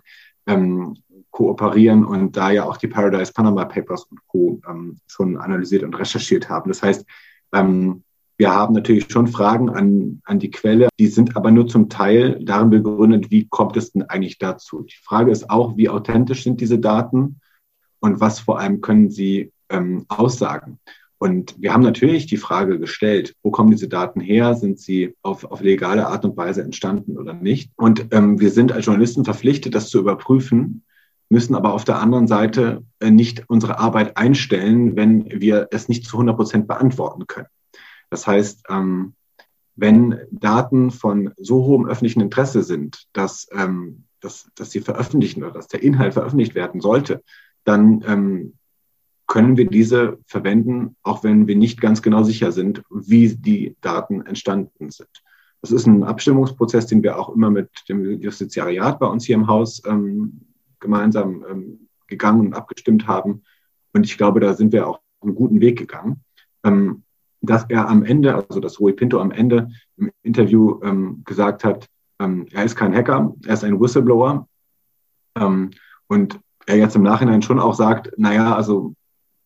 ähm, 0.46 0.96
kooperieren 1.34 2.04
und 2.04 2.36
da 2.36 2.52
ja 2.52 2.64
auch 2.64 2.76
die 2.76 2.86
Paradise 2.86 3.32
Panama 3.32 3.64
Papers 3.64 4.04
und 4.04 4.20
Co. 4.28 4.60
Ähm, 4.70 4.98
schon 5.08 5.36
analysiert 5.36 5.82
und 5.82 5.98
recherchiert 5.98 6.48
haben. 6.48 6.70
Das 6.70 6.80
heißt, 6.80 7.04
ähm, 7.52 8.04
wir 8.38 8.54
haben 8.54 8.72
natürlich 8.72 9.10
schon 9.10 9.26
Fragen 9.26 9.68
an, 9.68 10.22
an 10.24 10.38
die 10.38 10.52
Quelle, 10.52 10.88
die 10.98 11.08
sind 11.08 11.36
aber 11.36 11.50
nur 11.50 11.66
zum 11.66 11.88
Teil 11.88 12.38
darin 12.44 12.70
begründet, 12.70 13.32
wie 13.32 13.48
kommt 13.48 13.76
es 13.76 13.90
denn 13.90 14.04
eigentlich 14.04 14.38
dazu. 14.38 14.82
Die 14.82 14.96
Frage 15.02 15.32
ist 15.32 15.50
auch, 15.50 15.76
wie 15.76 15.88
authentisch 15.88 16.44
sind 16.44 16.60
diese 16.60 16.78
Daten 16.78 17.40
und 17.98 18.20
was 18.20 18.38
vor 18.38 18.60
allem 18.60 18.80
können 18.80 19.10
sie 19.10 19.52
ähm, 19.70 20.04
aussagen. 20.06 20.78
Und 21.18 21.60
wir 21.60 21.72
haben 21.72 21.82
natürlich 21.82 22.26
die 22.26 22.36
Frage 22.36 22.78
gestellt, 22.78 23.34
wo 23.42 23.50
kommen 23.50 23.72
diese 23.72 23.88
Daten 23.88 24.20
her? 24.20 24.54
Sind 24.54 24.78
sie 24.78 25.16
auf, 25.22 25.44
auf 25.44 25.62
legale 25.62 26.06
Art 26.06 26.24
und 26.24 26.36
Weise 26.36 26.62
entstanden 26.62 27.18
oder 27.18 27.34
nicht? 27.34 27.72
Und 27.76 28.06
ähm, 28.12 28.38
wir 28.38 28.50
sind 28.50 28.70
als 28.70 28.86
Journalisten 28.86 29.24
verpflichtet, 29.24 29.74
das 29.74 29.88
zu 29.88 29.98
überprüfen, 29.98 30.84
müssen 31.28 31.54
aber 31.54 31.72
auf 31.72 31.84
der 31.84 32.00
anderen 32.00 32.26
Seite 32.26 32.84
äh, 33.00 33.10
nicht 33.10 33.48
unsere 33.48 33.78
Arbeit 33.78 34.16
einstellen, 34.16 34.96
wenn 34.96 35.40
wir 35.40 35.68
es 35.70 35.88
nicht 35.88 36.06
zu 36.06 36.16
100 36.16 36.36
Prozent 36.36 36.68
beantworten 36.68 37.26
können. 37.26 37.48
Das 38.10 38.26
heißt, 38.26 38.64
ähm, 38.68 39.14
wenn 39.76 40.20
Daten 40.30 40.90
von 40.90 41.32
so 41.36 41.64
hohem 41.64 41.86
öffentlichen 41.86 42.20
Interesse 42.20 42.62
sind, 42.62 43.06
dass, 43.12 43.48
ähm, 43.52 44.04
dass, 44.20 44.48
dass 44.54 44.70
sie 44.70 44.80
veröffentlichen 44.80 45.42
oder 45.42 45.52
dass 45.52 45.68
der 45.68 45.82
Inhalt 45.82 46.14
veröffentlicht 46.14 46.54
werden 46.54 46.80
sollte, 46.80 47.22
dann 47.64 48.04
ähm, 48.06 48.54
können 49.26 49.56
wir 49.56 49.66
diese 49.66 50.18
verwenden, 50.26 50.96
auch 51.02 51.24
wenn 51.24 51.46
wir 51.46 51.56
nicht 51.56 51.80
ganz 51.80 52.02
genau 52.02 52.22
sicher 52.22 52.52
sind, 52.52 52.82
wie 52.90 53.34
die 53.34 53.76
Daten 53.80 54.20
entstanden 54.22 54.90
sind. 54.90 55.08
Das 55.62 55.72
ist 55.72 55.86
ein 55.86 56.04
Abstimmungsprozess, 56.04 56.86
den 56.86 57.02
wir 57.02 57.18
auch 57.18 57.30
immer 57.30 57.50
mit 57.50 57.70
dem 57.88 58.20
Justiziariat 58.20 58.98
bei 58.98 59.06
uns 59.06 59.24
hier 59.24 59.36
im 59.36 59.46
Haus 59.46 59.82
ähm, 59.86 60.53
gemeinsam 60.84 61.44
ähm, 61.50 61.88
gegangen 62.06 62.40
und 62.40 62.54
abgestimmt 62.54 63.08
haben. 63.08 63.42
Und 63.92 64.04
ich 64.04 64.16
glaube, 64.16 64.38
da 64.38 64.54
sind 64.54 64.72
wir 64.72 64.86
auch 64.86 65.00
einen 65.22 65.34
guten 65.34 65.60
Weg 65.60 65.78
gegangen. 65.78 66.22
Ähm, 66.62 67.02
dass 67.40 67.64
er 67.68 67.88
am 67.88 68.04
Ende, 68.04 68.34
also 68.34 68.60
dass 68.60 68.80
Rui 68.80 68.92
Pinto 68.92 69.20
am 69.20 69.30
Ende 69.30 69.68
im 69.96 70.10
Interview 70.22 70.80
ähm, 70.82 71.22
gesagt 71.24 71.64
hat, 71.64 71.86
ähm, 72.20 72.46
er 72.52 72.64
ist 72.64 72.76
kein 72.76 72.94
Hacker, 72.94 73.34
er 73.44 73.54
ist 73.54 73.64
ein 73.64 73.80
Whistleblower. 73.80 74.48
Ähm, 75.36 75.70
und 76.06 76.40
er 76.66 76.76
jetzt 76.76 76.96
im 76.96 77.02
Nachhinein 77.02 77.42
schon 77.42 77.58
auch 77.58 77.74
sagt, 77.74 78.12
naja, 78.16 78.54
also 78.54 78.94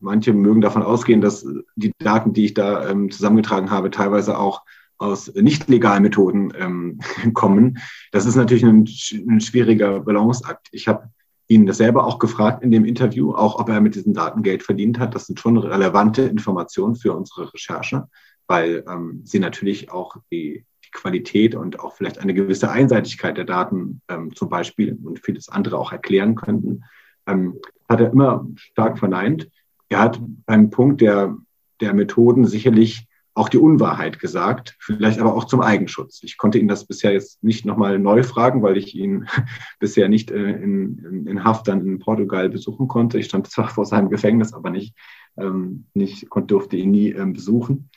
manche 0.01 0.33
mögen 0.33 0.61
davon 0.61 0.83
ausgehen, 0.83 1.21
dass 1.21 1.47
die 1.75 1.93
Daten, 1.99 2.33
die 2.33 2.47
ich 2.47 2.55
da 2.55 2.89
ähm, 2.89 3.11
zusammengetragen 3.11 3.71
habe, 3.71 3.91
teilweise 3.91 4.39
auch 4.39 4.63
aus 4.99 5.33
nicht 5.35 5.69
legalen 5.69 6.03
Methoden 6.03 6.53
ähm, 6.57 7.01
kommen. 7.35 7.79
Das 8.13 8.27
ist 8.27 8.37
natürlich 8.37 8.65
ein, 8.65 8.89
ein 9.29 9.41
schwieriger 9.41 10.01
Balanceakt. 10.01 10.69
Ich 10.73 10.89
habe 10.89 11.11
ihn 11.49 11.71
selber 11.73 12.07
auch 12.07 12.19
gefragt 12.19 12.63
in 12.63 12.71
dem 12.71 12.85
Interview, 12.85 13.35
auch 13.35 13.59
ob 13.59 13.69
er 13.71 13.81
mit 13.81 13.95
diesen 13.95 14.13
Daten 14.13 14.43
Geld 14.43 14.63
verdient 14.63 14.99
hat. 14.99 15.15
Das 15.15 15.27
sind 15.27 15.41
schon 15.41 15.57
relevante 15.57 16.23
Informationen 16.23 16.95
für 16.95 17.15
unsere 17.15 17.53
Recherche, 17.53 18.07
weil 18.47 18.85
ähm, 18.87 19.23
sie 19.25 19.39
natürlich 19.39 19.91
auch 19.91 20.17
die, 20.31 20.65
die, 20.85 20.91
Qualität 20.93 21.55
und 21.55 21.81
auch 21.81 21.97
vielleicht 21.97 22.19
eine 22.19 22.33
gewisse 22.33 22.71
Einseitigkeit 22.71 23.37
der 23.37 23.45
Daten 23.45 24.01
ähm, 24.09 24.35
zum 24.35 24.49
Beispiel 24.49 24.99
und 25.03 25.25
vieles 25.25 25.49
andere 25.49 25.79
auch 25.79 25.93
erklären 25.93 26.35
könnten. 26.35 26.85
Ähm, 27.27 27.59
hat 27.89 28.01
er 28.01 28.13
immer 28.13 28.47
stark 28.57 28.99
verneint. 28.99 29.51
Er 29.89 30.01
hat 30.01 30.21
beim 30.47 30.71
Punkt 30.71 31.01
der, 31.01 31.37
der 31.81 31.95
Methoden 31.95 32.47
sicherlich 32.47 33.08
auch 33.39 33.49
die 33.49 33.59
Unwahrheit 33.59 34.19
gesagt, 34.19 34.77
vielleicht 34.81 35.21
aber 35.21 35.35
auch 35.35 35.45
zum 35.45 35.61
Eigenschutz. 35.61 36.23
Ich 36.25 36.37
konnte 36.37 36.59
ihn 36.59 36.67
das 36.67 36.87
bisher 36.87 37.13
jetzt 37.13 37.43
nicht 37.43 37.65
nochmal 37.65 37.99
neu 37.99 38.25
fragen, 38.25 38.63
weil 38.63 38.77
ich 38.77 38.97
ihn 38.97 39.27
bisher 39.79 40.09
nicht 40.09 40.31
äh, 40.31 40.51
in, 40.51 41.27
in, 41.27 41.45
Haft 41.45 41.69
dann 41.69 41.87
in 41.87 42.01
Portugal 42.01 42.49
besuchen 42.49 42.89
konnte. 42.89 43.19
Ich 43.19 43.27
stand 43.27 43.47
zwar 43.49 43.69
vor 43.69 43.87
seinem 43.87 44.11
Gefängnis, 44.11 44.53
aber 44.53 44.71
nicht, 44.71 44.95
ähm, 45.39 45.87
nicht 45.95 46.27
durfte 46.49 46.77
ihn 46.77 46.91
nie 46.91 47.11
ähm, 47.11 47.33
besuchen. 47.33 47.91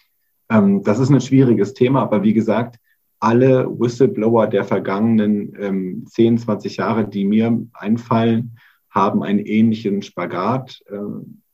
Ähm, 0.49 0.83
das 0.83 0.99
ist 0.99 1.09
ein 1.09 1.21
schwieriges 1.21 1.73
Thema, 1.73 2.03
aber 2.03 2.21
wie 2.21 2.33
gesagt, 2.33 2.77
alle 3.19 3.67
Whistleblower 3.67 4.47
der 4.47 4.63
vergangenen 4.63 5.55
ähm, 5.59 6.05
10, 6.07 6.37
20 6.37 6.77
Jahre, 6.77 7.07
die 7.07 7.25
mir 7.25 7.65
einfallen, 7.73 8.57
haben 8.89 9.23
einen 9.23 9.39
ähnlichen 9.39 10.03
Spagat 10.03 10.81
äh, 10.87 10.97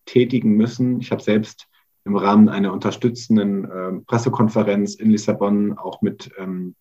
tätigen 0.06 0.58
müssen. 0.58 1.00
Ich 1.00 1.12
habe 1.12 1.22
selbst 1.22 1.68
im 2.08 2.16
Rahmen 2.16 2.50
einer 2.50 2.74
unterstützenden 2.74 3.66
äh, 3.66 4.02
Pressekonferenz 4.08 4.96
in 4.96 5.12
Lissabon 5.12 5.78
auch 5.78 6.02
mit 6.02 6.32
ähm, 6.40 6.74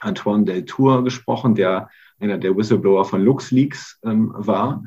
Antoine 0.00 0.44
Deltour 0.44 1.04
gesprochen, 1.04 1.54
der 1.54 1.88
einer 2.20 2.36
der 2.36 2.56
Whistleblower 2.56 3.04
von 3.04 3.22
LuxLeaks 3.22 4.00
ähm, 4.04 4.32
war. 4.34 4.84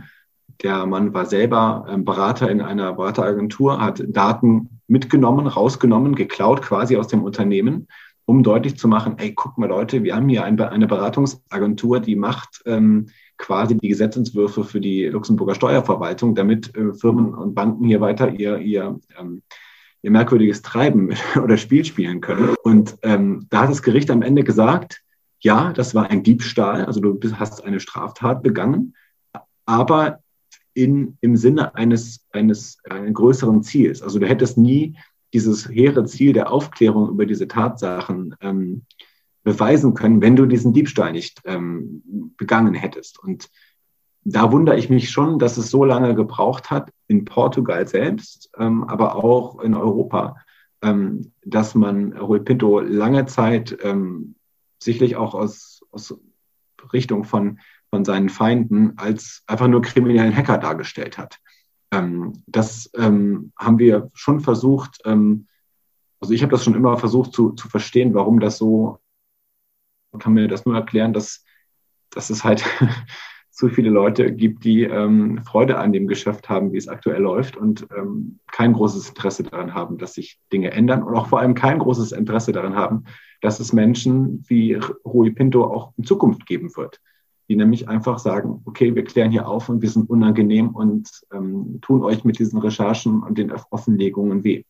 Der 0.62 0.86
Mann 0.86 1.14
war 1.14 1.25
selber 1.25 1.86
ähm, 1.90 2.06
Berater 2.06 2.50
in 2.52 2.62
einer 2.62 2.94
Berateragentur, 2.94 3.82
hat 3.82 4.04
Daten 4.08 4.82
mitgenommen, 4.88 5.48
rausgenommen, 5.48 6.16
geklaut 6.16 6.62
quasi 6.62 6.98
aus 6.98 7.08
dem 7.08 7.24
Unternehmen, 7.24 7.88
um 8.25 8.44
deutlich 8.44 8.78
zu 8.78 8.88
machen, 8.88 9.16
ey, 9.18 9.34
guck 9.34 9.58
mal 9.58 9.70
Leute, 9.70 10.04
wir 10.04 10.16
haben 10.16 10.30
hier 10.30 10.44
ein, 10.44 10.60
eine 10.60 10.88
Beratungsagentur, 10.88 12.00
die 12.00 12.16
macht 12.16 12.62
ähm, 12.66 13.08
quasi 13.38 13.78
die 13.78 13.90
Gesetzentwürfe 13.90 14.64
für 14.64 14.80
die 14.80 15.06
Luxemburger 15.06 15.56
Steuerverwaltung, 15.56 16.36
damit 16.36 16.75
äh, 16.75 16.94
Firmen 16.94 17.34
und 17.34 17.56
Banken 17.56 17.86
hier 17.86 18.02
weiter 18.02 18.30
ihr, 18.30 18.58
ihr, 18.60 19.00
ähm, 19.20 19.42
ihr 20.05 20.12
merkwürdiges 20.12 20.62
Treiben 20.62 21.09
oder 21.43 21.57
Spiel 21.57 21.83
spielen 21.83 22.21
können. 22.21 22.55
Und 22.63 22.95
ähm, 23.01 23.47
da 23.50 23.62
hat 23.62 23.71
das 23.71 23.81
Gericht 23.81 24.12
am 24.12 24.21
Ende 24.21 24.43
gesagt, 24.43 25.01
ja, 25.39 25.74
das 25.74 25.93
war 25.95 26.09
ein 26.09 26.24
Diebstahl, 26.24 26.85
also 26.85 27.00
du 27.00 27.19
hast 27.33 27.63
eine 27.63 27.79
Straftat 27.79 28.41
begangen, 28.41 28.95
aber 29.65 30.19
in, 30.74 31.17
im 31.21 31.35
Sinne 31.35 31.75
eines, 31.75 32.25
eines, 32.31 32.77
eines 32.89 33.13
größeren 33.13 33.63
Ziels. 33.63 34.01
Also 34.01 34.19
du 34.19 34.27
hättest 34.27 34.57
nie 34.57 34.95
dieses 35.33 35.67
hehre 35.67 36.05
Ziel 36.05 36.33
der 36.33 36.51
Aufklärung 36.51 37.09
über 37.09 37.25
diese 37.25 37.47
Tatsachen 37.47 38.35
ähm, 38.41 38.83
beweisen 39.43 39.93
können, 39.93 40.21
wenn 40.21 40.35
du 40.35 40.45
diesen 40.45 40.74
Diebstahl 40.74 41.12
nicht 41.12 41.41
ähm, 41.45 42.03
begangen 42.38 42.74
hättest. 42.74 43.19
Und 43.19 43.50
da 44.25 44.51
wundere 44.51 44.77
ich 44.77 44.89
mich 44.89 45.12
schon, 45.12 45.38
dass 45.38 45.58
es 45.58 45.70
so 45.70 45.86
lange 45.86 46.15
gebraucht 46.15 46.72
hat, 46.72 46.91
in 47.08 47.25
Portugal 47.25 47.88
selbst, 47.88 48.50
ähm, 48.58 48.84
aber 48.84 49.15
auch 49.15 49.60
in 49.60 49.75
Europa, 49.75 50.36
ähm, 50.82 51.32
dass 51.46 51.75
man 51.75 52.13
Rui 52.13 52.39
Pinto 52.39 52.79
lange 52.79 53.27
Zeit 53.27 53.77
ähm, 53.84 54.36
sicherlich 54.79 55.15
auch 55.15 55.36
aus, 55.36 55.82
aus 55.91 56.20
Richtung 56.91 57.24
von, 57.24 57.60
von 57.91 58.03
seinen 58.03 58.29
Feinden 58.29 58.98
als 58.98 59.44
einfach 59.46 59.67
nur 59.67 59.84
kriminellen 59.84 60.36
Hacker 60.36 60.58
dargestellt 60.58 61.20
hat. 61.20 61.38
Ähm, 61.91 62.44
das 62.48 62.89
ähm, 62.96 63.53
haben 63.55 63.77
wir 63.77 64.10
schon 64.13 64.39
versucht, 64.39 65.01
ähm, 65.05 65.48
also 66.20 66.34
ich 66.34 66.41
habe 66.41 66.51
das 66.51 66.63
schon 66.63 66.74
immer 66.74 66.98
versucht 66.98 67.34
zu, 67.34 67.51
zu 67.51 67.70
verstehen, 67.70 68.15
warum 68.15 68.39
das 68.39 68.58
so 68.58 69.00
kann 70.17 70.34
mir 70.34 70.48
das 70.48 70.65
nur 70.65 70.75
erklären, 70.75 71.13
dass, 71.13 71.44
dass 72.10 72.29
es 72.29 72.44
halt 72.44 72.63
zu 73.55 73.69
viele 73.69 73.89
Leute 73.89 74.33
gibt, 74.33 74.65
die 74.65 74.83
ähm, 74.83 75.41
Freude 75.45 75.77
an 75.77 75.93
dem 75.93 76.07
Geschäft 76.07 76.50
haben, 76.50 76.74
wie 76.74 76.77
es 76.77 76.89
aktuell 76.89 77.21
läuft 77.21 77.55
und 77.55 77.88
ähm, 77.97 78.39
kein 78.51 78.74
großes 78.74 79.07
Interesse 79.07 79.43
daran 79.43 79.74
haben, 79.74 79.97
dass 79.97 80.13
sich 80.13 80.39
Dinge 80.51 80.71
ändern 80.71 81.03
und 81.03 81.15
auch 81.15 81.27
vor 81.27 81.39
allem 81.39 81.53
kein 81.53 81.79
großes 81.79 82.12
Interesse 82.12 82.51
daran 82.51 82.75
haben, 82.75 83.05
dass 83.39 83.62
es 83.62 83.71
Menschen 83.71 84.43
wie 84.47 84.77
Rui 85.05 85.31
Pinto 85.31 85.63
auch 85.63 85.93
in 85.95 86.03
Zukunft 86.03 86.45
geben 86.45 86.75
wird, 86.75 87.00
die 87.47 87.55
nämlich 87.55 87.88
einfach 87.88 88.19
sagen, 88.19 88.62
okay, 88.65 88.93
wir 88.93 89.05
klären 89.05 89.31
hier 89.31 89.47
auf 89.47 89.69
und 89.69 89.81
wir 89.81 89.89
sind 89.89 90.09
unangenehm 90.09 90.75
und 90.75 91.09
ähm, 91.33 91.79
tun 91.81 92.03
euch 92.03 92.25
mit 92.25 92.38
diesen 92.39 92.59
Recherchen 92.59 93.24
und 93.24 93.38
den 93.38 93.53
Offenlegungen 93.69 94.43
weh. 94.43 94.65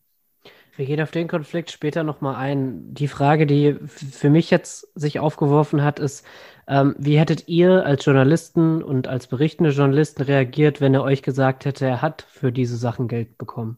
Wir 0.77 0.85
gehen 0.85 0.99
auf 0.99 1.11
den 1.11 1.29
Konflikt 1.29 1.71
später 1.71 2.03
nochmal 2.03 2.35
ein. 2.35 2.93
Die 2.93 3.07
Frage, 3.07 3.45
die 3.45 3.77
für 3.85 4.29
mich 4.29 4.51
jetzt 4.51 4.87
sich 4.95 5.19
aufgeworfen 5.19 5.83
hat, 5.83 5.99
ist, 5.99 6.25
ähm, 6.67 6.95
wie 6.97 7.17
hättet 7.17 7.47
ihr 7.47 7.85
als 7.85 8.03
Journalisten 8.03 8.83
und 8.83 9.07
als 9.07 9.27
berichtende 9.27 9.71
Journalisten 9.71 10.23
reagiert, 10.23 10.81
wenn 10.81 10.93
er 10.93 11.03
euch 11.03 11.21
gesagt 11.21 11.63
hätte, 11.63 11.85
er 11.85 12.01
hat 12.01 12.23
für 12.23 12.51
diese 12.51 12.75
Sachen 12.75 13.07
Geld 13.07 13.37
bekommen? 13.37 13.77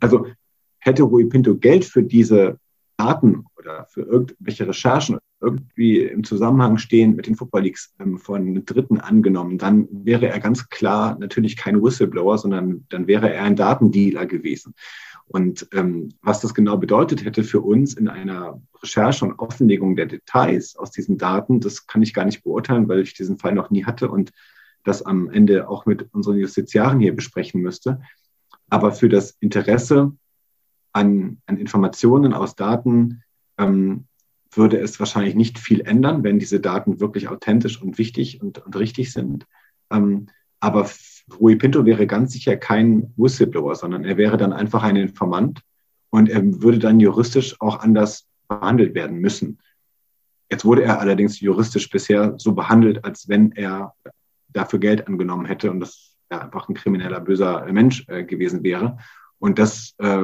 Also 0.00 0.26
hätte 0.78 1.04
Rui 1.04 1.24
Pinto 1.26 1.54
Geld 1.54 1.84
für 1.84 2.02
diese 2.02 2.58
Daten 2.96 3.46
oder 3.56 3.86
für 3.86 4.02
irgendwelche 4.02 4.66
Recherchen 4.66 5.18
irgendwie 5.40 6.00
im 6.00 6.24
Zusammenhang 6.24 6.78
stehen 6.78 7.16
mit 7.16 7.26
den 7.26 7.34
Football 7.34 7.62
Leagues 7.62 7.94
ähm, 8.00 8.18
von 8.18 8.64
Dritten 8.64 8.98
angenommen, 8.98 9.58
dann 9.58 9.88
wäre 9.90 10.28
er 10.28 10.40
ganz 10.40 10.68
klar 10.68 11.16
natürlich 11.18 11.56
kein 11.56 11.82
Whistleblower, 11.82 12.38
sondern 12.38 12.86
dann 12.88 13.06
wäre 13.06 13.32
er 13.32 13.44
ein 13.44 13.56
Datendealer 13.56 14.26
gewesen. 14.26 14.74
Und 15.32 15.66
ähm, 15.72 16.10
was 16.20 16.40
das 16.40 16.52
genau 16.52 16.76
bedeutet 16.76 17.24
hätte 17.24 17.42
für 17.42 17.62
uns 17.62 17.94
in 17.94 18.08
einer 18.08 18.60
Recherche 18.82 19.24
und 19.24 19.38
Offenlegung 19.38 19.96
der 19.96 20.04
Details 20.04 20.76
aus 20.76 20.90
diesen 20.90 21.16
Daten, 21.16 21.58
das 21.58 21.86
kann 21.86 22.02
ich 22.02 22.12
gar 22.12 22.26
nicht 22.26 22.44
beurteilen, 22.44 22.86
weil 22.86 23.00
ich 23.00 23.14
diesen 23.14 23.38
Fall 23.38 23.54
noch 23.54 23.70
nie 23.70 23.86
hatte 23.86 24.10
und 24.10 24.30
das 24.84 25.00
am 25.00 25.30
Ende 25.30 25.70
auch 25.70 25.86
mit 25.86 26.12
unseren 26.12 26.36
Justiziaren 26.36 27.00
hier 27.00 27.16
besprechen 27.16 27.62
müsste. 27.62 28.02
Aber 28.68 28.92
für 28.92 29.08
das 29.08 29.30
Interesse 29.40 30.12
an, 30.92 31.40
an 31.46 31.56
Informationen 31.56 32.34
aus 32.34 32.54
Daten 32.54 33.22
ähm, 33.56 34.04
würde 34.50 34.78
es 34.80 35.00
wahrscheinlich 35.00 35.34
nicht 35.34 35.58
viel 35.58 35.80
ändern, 35.80 36.24
wenn 36.24 36.38
diese 36.38 36.60
Daten 36.60 37.00
wirklich 37.00 37.28
authentisch 37.28 37.80
und 37.80 37.96
wichtig 37.96 38.42
und, 38.42 38.58
und 38.58 38.76
richtig 38.76 39.14
sind. 39.14 39.46
Ähm, 39.90 40.26
aber 40.60 40.84
Rui 41.40 41.56
Pinto 41.56 41.84
wäre 41.84 42.06
ganz 42.06 42.32
sicher 42.32 42.56
kein 42.56 43.12
Whistleblower, 43.16 43.74
sondern 43.74 44.04
er 44.04 44.16
wäre 44.16 44.36
dann 44.36 44.52
einfach 44.52 44.82
ein 44.82 44.96
Informant 44.96 45.62
und 46.10 46.28
er 46.28 46.42
würde 46.62 46.78
dann 46.78 47.00
juristisch 47.00 47.60
auch 47.60 47.80
anders 47.80 48.26
behandelt 48.48 48.94
werden 48.94 49.18
müssen. 49.18 49.58
Jetzt 50.50 50.64
wurde 50.64 50.82
er 50.82 51.00
allerdings 51.00 51.40
juristisch 51.40 51.88
bisher 51.88 52.34
so 52.38 52.52
behandelt, 52.52 53.04
als 53.04 53.28
wenn 53.28 53.52
er 53.52 53.94
dafür 54.48 54.78
Geld 54.78 55.06
angenommen 55.08 55.46
hätte 55.46 55.70
und 55.70 55.80
das 55.80 56.14
ja, 56.30 56.40
einfach 56.40 56.68
ein 56.68 56.74
krimineller, 56.74 57.20
böser 57.20 57.64
Mensch 57.72 58.06
äh, 58.08 58.24
gewesen 58.24 58.62
wäre. 58.62 58.98
Und 59.38 59.58
das 59.58 59.94
äh, 59.98 60.18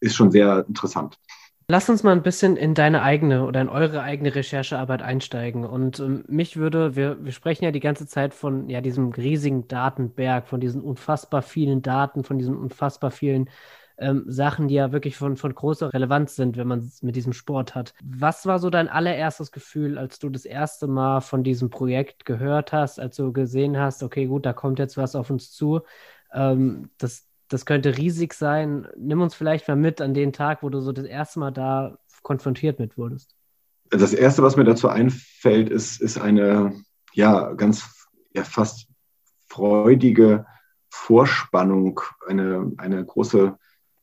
ist 0.00 0.14
schon 0.14 0.30
sehr 0.30 0.64
interessant. 0.68 1.18
Lass 1.66 1.88
uns 1.88 2.02
mal 2.02 2.12
ein 2.12 2.22
bisschen 2.22 2.56
in 2.56 2.74
deine 2.74 3.02
eigene 3.02 3.46
oder 3.46 3.62
in 3.62 3.70
eure 3.70 4.02
eigene 4.02 4.34
Recherchearbeit 4.34 5.00
einsteigen. 5.00 5.64
Und 5.64 5.98
ähm, 5.98 6.24
mich 6.28 6.58
würde, 6.58 6.94
wir, 6.94 7.24
wir 7.24 7.32
sprechen 7.32 7.64
ja 7.64 7.70
die 7.70 7.80
ganze 7.80 8.06
Zeit 8.06 8.34
von 8.34 8.68
ja, 8.68 8.82
diesem 8.82 9.12
riesigen 9.12 9.66
Datenberg, 9.66 10.46
von 10.46 10.60
diesen 10.60 10.82
unfassbar 10.82 11.40
vielen 11.40 11.80
Daten, 11.80 12.22
von 12.22 12.36
diesen 12.36 12.54
unfassbar 12.54 13.10
vielen 13.10 13.48
ähm, 13.96 14.24
Sachen, 14.26 14.68
die 14.68 14.74
ja 14.74 14.92
wirklich 14.92 15.16
von, 15.16 15.36
von 15.38 15.54
großer 15.54 15.94
Relevanz 15.94 16.36
sind, 16.36 16.58
wenn 16.58 16.66
man 16.68 16.80
es 16.80 17.02
mit 17.02 17.16
diesem 17.16 17.32
Sport 17.32 17.74
hat. 17.74 17.94
Was 18.02 18.44
war 18.44 18.58
so 18.58 18.68
dein 18.68 18.88
allererstes 18.88 19.50
Gefühl, 19.50 19.96
als 19.96 20.18
du 20.18 20.28
das 20.28 20.44
erste 20.44 20.86
Mal 20.86 21.20
von 21.20 21.44
diesem 21.44 21.70
Projekt 21.70 22.26
gehört 22.26 22.72
hast, 22.72 23.00
als 23.00 23.16
du 23.16 23.32
gesehen 23.32 23.78
hast, 23.78 24.02
okay, 24.02 24.26
gut, 24.26 24.44
da 24.44 24.52
kommt 24.52 24.78
jetzt 24.78 24.96
was 24.98 25.16
auf 25.16 25.30
uns 25.30 25.50
zu? 25.52 25.80
Ähm, 26.32 26.90
das, 26.98 27.26
das 27.54 27.66
könnte 27.66 27.96
riesig 27.96 28.34
sein. 28.34 28.88
Nimm 28.96 29.20
uns 29.20 29.36
vielleicht 29.36 29.68
mal 29.68 29.76
mit 29.76 30.00
an 30.00 30.12
den 30.12 30.32
Tag, 30.32 30.64
wo 30.64 30.70
du 30.70 30.80
so 30.80 30.90
das 30.90 31.04
erste 31.04 31.38
Mal 31.38 31.52
da 31.52 31.96
konfrontiert 32.22 32.80
mit 32.80 32.98
wurdest. 32.98 33.36
Das 33.90 34.12
erste, 34.12 34.42
was 34.42 34.56
mir 34.56 34.64
dazu 34.64 34.88
einfällt, 34.88 35.70
ist, 35.70 36.00
ist 36.00 36.18
eine, 36.18 36.72
ja, 37.12 37.52
ganz, 37.52 38.08
ja, 38.34 38.42
fast 38.42 38.88
freudige 39.46 40.46
Vorspannung, 40.90 42.00
eine, 42.26 42.72
eine 42.76 43.04
große, 43.04 43.56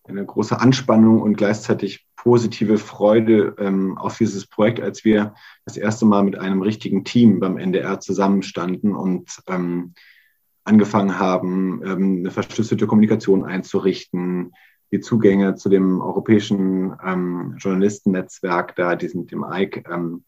eine 0.05 0.25
große 0.25 0.57
Anspannung 0.57 1.21
und 1.21 1.35
gleichzeitig 1.35 2.07
positive 2.15 2.77
Freude 2.77 3.55
ähm, 3.59 3.97
auf 3.97 4.17
dieses 4.17 4.47
Projekt, 4.47 4.79
als 4.79 5.03
wir 5.03 5.33
das 5.65 5.75
erste 5.75 6.05
Mal 6.05 6.23
mit 6.23 6.37
einem 6.37 6.61
richtigen 6.61 7.03
Team 7.03 7.41
beim 7.41 7.57
NDR 7.57 7.99
zusammenstanden 7.99 8.95
und 8.95 9.41
ähm, 9.47 9.93
angefangen 10.71 11.19
haben, 11.19 11.81
ähm, 11.85 12.17
eine 12.19 12.31
verschlüsselte 12.31 12.87
Kommunikation 12.87 13.43
einzurichten, 13.43 14.53
die 14.91 15.01
Zugänge 15.01 15.55
zu 15.55 15.69
dem 15.69 16.01
europäischen 16.01 16.93
ähm, 17.05 17.55
Journalistennetzwerk, 17.57 18.75
da 18.75 18.95
diesen, 18.95 19.27
dem 19.27 19.43
EIC, 19.43 19.85
ähm, 19.91 20.23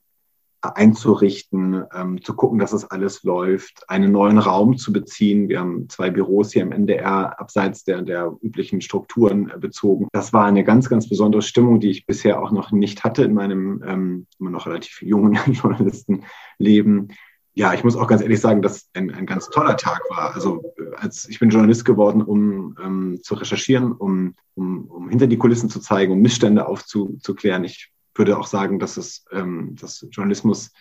einzurichten, 0.62 1.84
ähm, 1.94 2.22
zu 2.24 2.36
gucken, 2.36 2.60
dass 2.60 2.72
es 2.72 2.86
alles 2.86 3.24
läuft, 3.24 3.90
einen 3.90 4.12
neuen 4.14 4.38
Raum 4.38 4.78
zu 4.78 4.94
beziehen. 4.94 5.50
Wir 5.50 5.60
haben 5.60 5.90
zwei 5.90 6.10
Büros 6.10 6.54
hier 6.54 6.62
im 6.62 6.72
NDR 6.72 7.40
abseits 7.40 7.84
der, 7.84 8.02
der 8.02 8.34
üblichen 8.42 8.80
Strukturen 8.82 9.50
äh, 9.50 9.58
bezogen. 9.58 10.08
Das 10.14 10.32
war 10.32 10.46
eine 10.46 10.64
ganz, 10.64 10.90
ganz 10.90 11.10
besondere 11.10 11.42
Stimmung, 11.42 11.80
die 11.80 11.90
ich 11.90 12.06
bisher 12.06 12.42
auch 12.42 12.52
noch 12.52 12.72
nicht 12.72 13.04
hatte 13.04 13.24
in 13.24 13.34
meinem 13.34 13.84
ähm, 13.86 14.28
immer 14.40 14.52
noch 14.52 14.68
relativ 14.68 15.02
jungen 15.02 15.38
Journalistenleben 15.52 17.10
ja, 17.56 17.74
ich 17.74 17.84
muss 17.84 17.96
auch 17.96 18.08
ganz 18.08 18.22
ehrlich 18.22 18.40
sagen, 18.40 18.62
dass 18.62 18.90
ein, 18.94 19.14
ein 19.14 19.26
ganz 19.26 19.50
toller 19.50 19.78
Tag 19.78 20.02
war. 20.10 20.34
Also 20.34 20.74
äh, 20.78 20.96
als 20.96 21.28
ich 21.30 21.40
bin 21.40 21.50
Journalist 21.50 21.86
geworden, 21.86 22.22
um 22.22 22.76
ähm, 22.84 23.20
zu 23.22 23.36
recherchieren, 23.36 23.92
um, 23.92 24.36
um, 24.56 24.86
um 24.88 25.10
hinter 25.10 25.28
die 25.28 25.38
Kulissen 25.38 25.70
zu 25.70 25.80
zeigen, 25.80 26.14
um 26.14 26.22
Missstände 26.22 26.68
aufzuklären. 26.68 27.64
Ich 27.64 27.92
würde 28.16 28.38
auch 28.38 28.48
sagen, 28.48 28.80
dass 28.80 28.98
es 28.98 29.26
ähm, 29.32 29.76
dass 29.80 30.06
Journalismus 30.12 30.72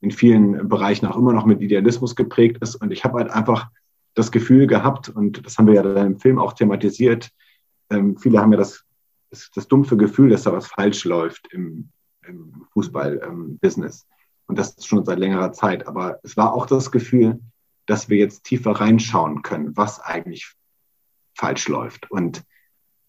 in 0.00 0.10
vielen 0.10 0.68
Bereichen 0.68 1.06
auch 1.06 1.16
immer 1.16 1.32
noch 1.32 1.46
mit 1.46 1.60
Idealismus 1.60 2.16
geprägt 2.16 2.58
ist. 2.60 2.76
Und 2.76 2.92
ich 2.92 3.04
habe 3.04 3.18
halt 3.18 3.30
einfach 3.30 3.68
das 4.14 4.30
Gefühl 4.32 4.66
gehabt, 4.66 5.08
und 5.08 5.44
das 5.44 5.58
haben 5.58 5.66
wir 5.66 5.74
ja 5.74 5.82
dann 5.82 6.06
im 6.06 6.18
Film 6.18 6.38
auch 6.38 6.52
thematisiert, 6.54 7.30
ähm, 7.90 8.16
viele 8.18 8.40
haben 8.40 8.52
ja 8.52 8.58
das, 8.58 8.84
das, 9.30 9.50
das 9.54 9.68
dumpfe 9.68 9.96
Gefühl, 9.96 10.30
dass 10.30 10.42
da 10.42 10.52
was 10.52 10.66
falsch 10.66 11.04
läuft 11.04 11.52
im, 11.52 11.90
im 12.26 12.66
Fußball-Business. 12.72 14.06
Und 14.46 14.58
das 14.58 14.86
schon 14.86 15.04
seit 15.04 15.18
längerer 15.18 15.52
Zeit. 15.52 15.86
Aber 15.86 16.20
es 16.22 16.36
war 16.36 16.52
auch 16.54 16.66
das 16.66 16.90
Gefühl, 16.90 17.40
dass 17.86 18.08
wir 18.08 18.18
jetzt 18.18 18.44
tiefer 18.44 18.72
reinschauen 18.72 19.42
können, 19.42 19.76
was 19.76 20.00
eigentlich 20.00 20.52
falsch 21.34 21.68
läuft. 21.68 22.10
Und 22.10 22.44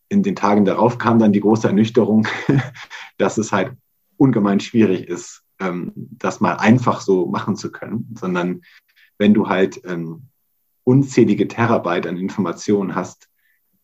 in 0.10 0.24
den 0.24 0.36
Tagen 0.36 0.66
darauf 0.66 0.98
kam 0.98 1.20
dann 1.20 1.34
die 1.34 1.40
große 1.40 1.68
Ernüchterung, 1.68 2.28
dass 3.18 3.38
es 3.38 3.52
halt 3.52 3.74
ungemein 4.18 4.60
schwierig 4.60 5.08
ist, 5.08 5.44
ähm, 5.60 5.92
das 5.96 6.40
mal 6.40 6.54
einfach 6.54 7.02
so 7.02 7.28
machen 7.28 7.56
zu 7.56 7.72
können, 7.72 8.16
sondern 8.18 8.62
wenn 9.18 9.34
du 9.34 9.50
halt 9.50 9.82
ähm, 9.86 10.28
unzählige 10.84 11.48
Terabyte 11.48 12.08
an 12.08 12.18
Informationen 12.18 12.96
hast, 12.96 13.28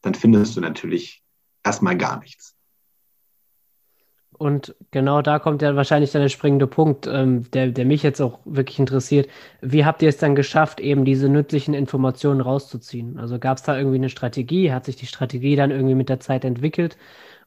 dann 0.01 0.13
findest 0.13 0.55
du 0.55 0.61
natürlich 0.61 1.23
erstmal 1.63 1.97
gar 1.97 2.19
nichts. 2.19 2.55
Und 4.43 4.75
genau 4.91 5.21
da 5.21 5.39
kommt 5.39 5.61
ja 5.61 5.73
wahrscheinlich 5.77 6.11
dann 6.11 6.21
der 6.21 6.27
springende 6.27 6.67
Punkt, 6.67 7.07
ähm, 7.07 7.49
der, 7.51 7.67
der 7.67 7.85
mich 7.85 8.03
jetzt 8.03 8.19
auch 8.19 8.39
wirklich 8.43 8.77
interessiert. 8.77 9.29
Wie 9.61 9.85
habt 9.85 10.01
ihr 10.01 10.09
es 10.09 10.17
dann 10.17 10.35
geschafft, 10.35 10.81
eben 10.81 11.05
diese 11.05 11.29
nützlichen 11.29 11.73
Informationen 11.73 12.41
rauszuziehen? 12.41 13.17
Also 13.17 13.39
gab 13.39 13.55
es 13.55 13.63
da 13.63 13.77
irgendwie 13.77 13.99
eine 13.99 14.09
Strategie? 14.09 14.73
Hat 14.73 14.83
sich 14.83 14.97
die 14.97 15.05
Strategie 15.05 15.55
dann 15.55 15.71
irgendwie 15.71 15.95
mit 15.95 16.09
der 16.09 16.19
Zeit 16.19 16.43
entwickelt? 16.43 16.97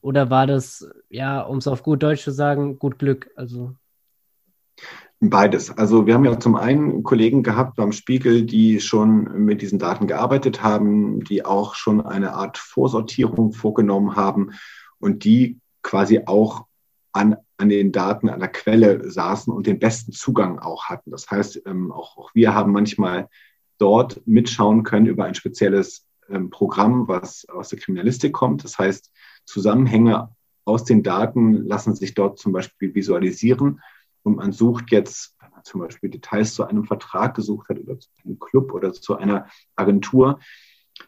Oder 0.01 0.31
war 0.31 0.47
das, 0.47 0.89
ja, 1.07 1.41
um 1.41 1.59
es 1.59 1.67
auf 1.67 1.83
gut 1.83 2.01
Deutsch 2.01 2.23
zu 2.23 2.31
sagen, 2.31 2.79
gut 2.79 2.97
Glück? 2.97 3.29
Also 3.35 3.75
Beides. 5.19 5.77
Also 5.77 6.07
wir 6.07 6.15
haben 6.15 6.25
ja 6.25 6.39
zum 6.39 6.55
einen 6.55 7.03
Kollegen 7.03 7.43
gehabt 7.43 7.75
beim 7.75 7.91
Spiegel, 7.91 8.41
die 8.41 8.79
schon 8.79 9.45
mit 9.45 9.61
diesen 9.61 9.77
Daten 9.77 10.07
gearbeitet 10.07 10.63
haben, 10.63 11.23
die 11.23 11.45
auch 11.45 11.75
schon 11.75 12.03
eine 12.03 12.33
Art 12.33 12.57
Vorsortierung 12.57 13.51
vorgenommen 13.51 14.15
haben 14.15 14.53
und 14.97 15.25
die 15.25 15.59
quasi 15.83 16.21
auch 16.25 16.66
an, 17.17 17.37
an 17.57 17.69
den 17.69 17.91
Daten 17.91 18.29
an 18.29 18.39
der 18.39 18.49
Quelle 18.49 19.09
saßen 19.09 19.51
und 19.51 19.67
den 19.67 19.79
besten 19.79 20.11
Zugang 20.11 20.59
auch 20.59 20.85
hatten. 20.85 21.11
Das 21.11 21.29
heißt, 21.29 21.63
ähm, 21.65 21.91
auch, 21.91 22.17
auch 22.17 22.31
wir 22.33 22.53
haben 22.53 22.71
manchmal 22.71 23.29
dort 23.77 24.21
mitschauen 24.25 24.83
können 24.83 25.05
über 25.05 25.25
ein 25.25 25.35
spezielles 25.35 26.07
ähm, 26.29 26.49
Programm, 26.49 27.07
was 27.07 27.47
aus 27.49 27.69
der 27.69 27.79
Kriminalistik 27.79 28.33
kommt. 28.33 28.63
Das 28.63 28.77
heißt, 28.77 29.11
Zusammenhänge 29.45 30.29
aus 30.65 30.83
den 30.83 31.03
Daten 31.03 31.53
lassen 31.53 31.95
sich 31.95 32.13
dort 32.13 32.39
zum 32.39 32.51
Beispiel 32.51 32.93
visualisieren 32.93 33.81
und 34.23 34.35
man 34.35 34.51
sucht 34.51 34.91
jetzt, 34.91 35.35
wenn 35.39 35.51
man 35.51 35.63
zum 35.63 35.79
Beispiel 35.81 36.09
Details 36.09 36.53
zu 36.53 36.65
einem 36.65 36.83
Vertrag 36.83 37.35
gesucht 37.35 37.69
hat 37.69 37.79
oder 37.79 37.97
zu 37.97 38.09
einem 38.25 38.37
Club 38.39 38.73
oder 38.73 38.91
zu 38.91 39.15
einer 39.15 39.47
Agentur, 39.75 40.39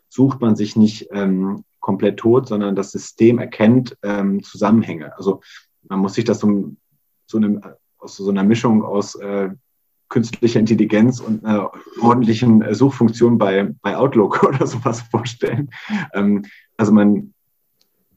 sucht 0.08 0.40
man 0.40 0.56
sich 0.56 0.78
nicht 0.78 1.10
ähm, 1.12 1.66
komplett 1.82 2.18
tot, 2.18 2.48
sondern 2.48 2.76
das 2.76 2.92
System 2.92 3.40
erkennt 3.40 3.98
ähm, 4.04 4.42
Zusammenhänge. 4.44 5.18
Also 5.18 5.42
man 5.90 6.00
muss 6.00 6.14
sich 6.14 6.24
das 6.24 6.40
so, 6.40 6.72
so 7.26 7.38
eine, 7.38 7.78
aus 7.98 8.16
so 8.16 8.30
einer 8.30 8.44
Mischung 8.44 8.84
aus 8.84 9.16
äh, 9.16 9.50
künstlicher 10.08 10.60
Intelligenz 10.60 11.20
und 11.20 11.46
einer 11.46 11.72
ordentlichen 12.02 12.62
äh, 12.62 12.74
Suchfunktion 12.74 13.38
bei, 13.38 13.74
bei 13.82 13.98
Outlook 13.98 14.44
oder 14.48 14.66
sowas 14.66 15.02
vorstellen. 15.02 15.70
Ähm, 16.14 16.46
also 16.78 16.92
man, 16.92 17.34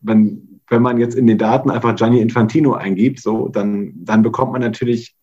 man 0.00 0.52
wenn 0.68 0.82
man 0.82 0.98
jetzt 0.98 1.14
in 1.14 1.26
den 1.26 1.38
Daten 1.38 1.70
einfach 1.70 1.94
Gianni 1.94 2.20
Infantino 2.20 2.72
eingibt, 2.72 3.20
so, 3.20 3.48
dann, 3.48 3.92
dann 3.94 4.22
bekommt 4.22 4.52
man 4.52 4.62
natürlich, 4.62 5.14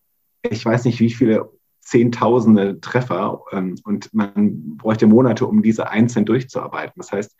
ich 0.42 0.64
weiß 0.64 0.84
nicht, 0.84 1.00
wie 1.00 1.10
viele 1.10 1.50
Zehntausende 1.80 2.80
Treffer 2.80 3.40
ähm, 3.50 3.74
und 3.84 4.14
man 4.14 4.76
bräuchte 4.76 5.06
Monate, 5.06 5.46
um 5.46 5.62
diese 5.62 5.90
einzeln 5.90 6.24
durchzuarbeiten. 6.24 6.94
Das 6.96 7.10
heißt, 7.10 7.34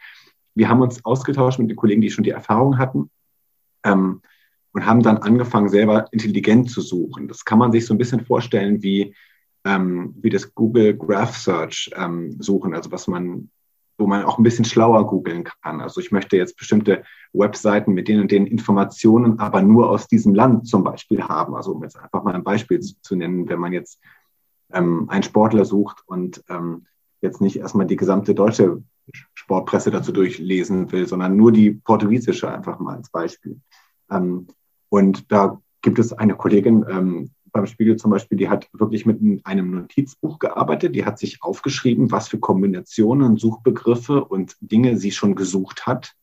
wir 0.55 0.69
haben 0.69 0.81
uns 0.81 1.05
ausgetauscht 1.05 1.61
mit 1.61 1.71
den 1.71 1.77
Kollegen, 1.77 2.01
die 2.01 2.11
schon 2.11 2.25
die 2.25 2.31
Erfahrung 2.31 2.79
hatten 2.79 3.11
ähm, 3.85 4.23
und 4.73 4.87
haben 4.87 5.03
dann 5.03 5.19
angefangen, 5.19 5.69
selber 5.69 6.07
intelligent 6.13 6.71
zu 6.71 6.81
suchen. 6.81 7.29
Das 7.29 7.45
kann 7.45 7.59
man 7.59 7.73
sich 7.73 7.87
so 7.87 7.95
ein 7.95 7.99
bisschen 7.99 8.25
vorstellen 8.25 8.83
wie, 8.83 9.15
ähm, 9.65 10.15
wie 10.21 10.31
das 10.31 10.55
Google 10.55 10.97
Graph 10.97 11.37
Search 11.37 11.91
ähm, 11.97 12.37
suchen, 12.41 12.75
also 12.75 12.91
was 12.93 13.07
man 13.09 13.51
wo 14.01 14.07
man 14.07 14.25
auch 14.25 14.39
ein 14.39 14.43
bisschen 14.43 14.65
schlauer 14.65 15.07
googeln 15.07 15.45
kann. 15.45 15.81
Also 15.81 16.01
ich 16.01 16.11
möchte 16.11 16.37
jetzt 16.37 16.57
bestimmte 16.57 17.05
Webseiten 17.33 17.93
mit 17.93 18.09
denen 18.09 18.23
und 18.23 18.33
den 18.33 18.47
Informationen 18.47 19.39
aber 19.39 19.63
nur 19.63 19.91
aus 19.91 20.09
diesem 20.09 20.35
Land 20.35 20.67
zum 20.67 20.83
Beispiel 20.83 21.23
haben. 21.23 21.55
Also 21.55 21.73
um 21.73 21.83
jetzt 21.83 21.97
einfach 21.97 22.25
mal 22.25 22.35
ein 22.35 22.43
Beispiel 22.43 22.81
zu 22.81 23.15
nennen, 23.15 23.49
wenn 23.49 23.61
man 23.61 23.73
jetzt 23.73 24.01
ähm, 24.73 25.09
einen 25.11 25.23
Sportler 25.23 25.65
sucht 25.65 26.03
und 26.07 26.43
ähm, 26.49 26.87
jetzt 27.21 27.41
nicht 27.41 27.57
erstmal 27.57 27.87
die 27.87 27.97
gesamte 27.97 28.35
deutsche 28.35 28.83
Sportpresse 29.35 29.91
dazu 29.91 30.13
durchlesen 30.13 30.91
will, 30.93 31.07
sondern 31.07 31.37
nur 31.37 31.53
die 31.53 31.73
portugiesische 31.73 32.51
einfach 32.51 32.79
mal 32.79 32.97
als 32.97 33.11
Beispiel. 33.11 33.61
Ähm, 34.11 34.47
und 34.91 35.33
da 35.33 35.61
gibt 35.81 35.99
es 35.99 36.13
eine 36.13 36.35
Kollegin, 36.35 36.85
ähm, 36.91 37.31
beim 37.53 37.67
Spiegel 37.67 37.97
zum 37.97 38.11
Beispiel, 38.11 38.39
die 38.39 38.49
hat 38.49 38.69
wirklich 38.73 39.07
mit 39.07 39.21
einem 39.45 39.71
Notizbuch 39.73 40.39
gearbeitet. 40.39 40.95
Die 40.95 41.05
hat 41.05 41.19
sich 41.19 41.43
aufgeschrieben, 41.43 42.13
was 42.13 42.29
für 42.29 42.39
Kombinationen, 42.39 43.37
Suchbegriffe 43.37 44.25
und 44.25 44.57
Dinge 44.61 44.97
sie 44.97 45.11
schon 45.11 45.35
gesucht 45.35 45.87
hat. 45.87 46.15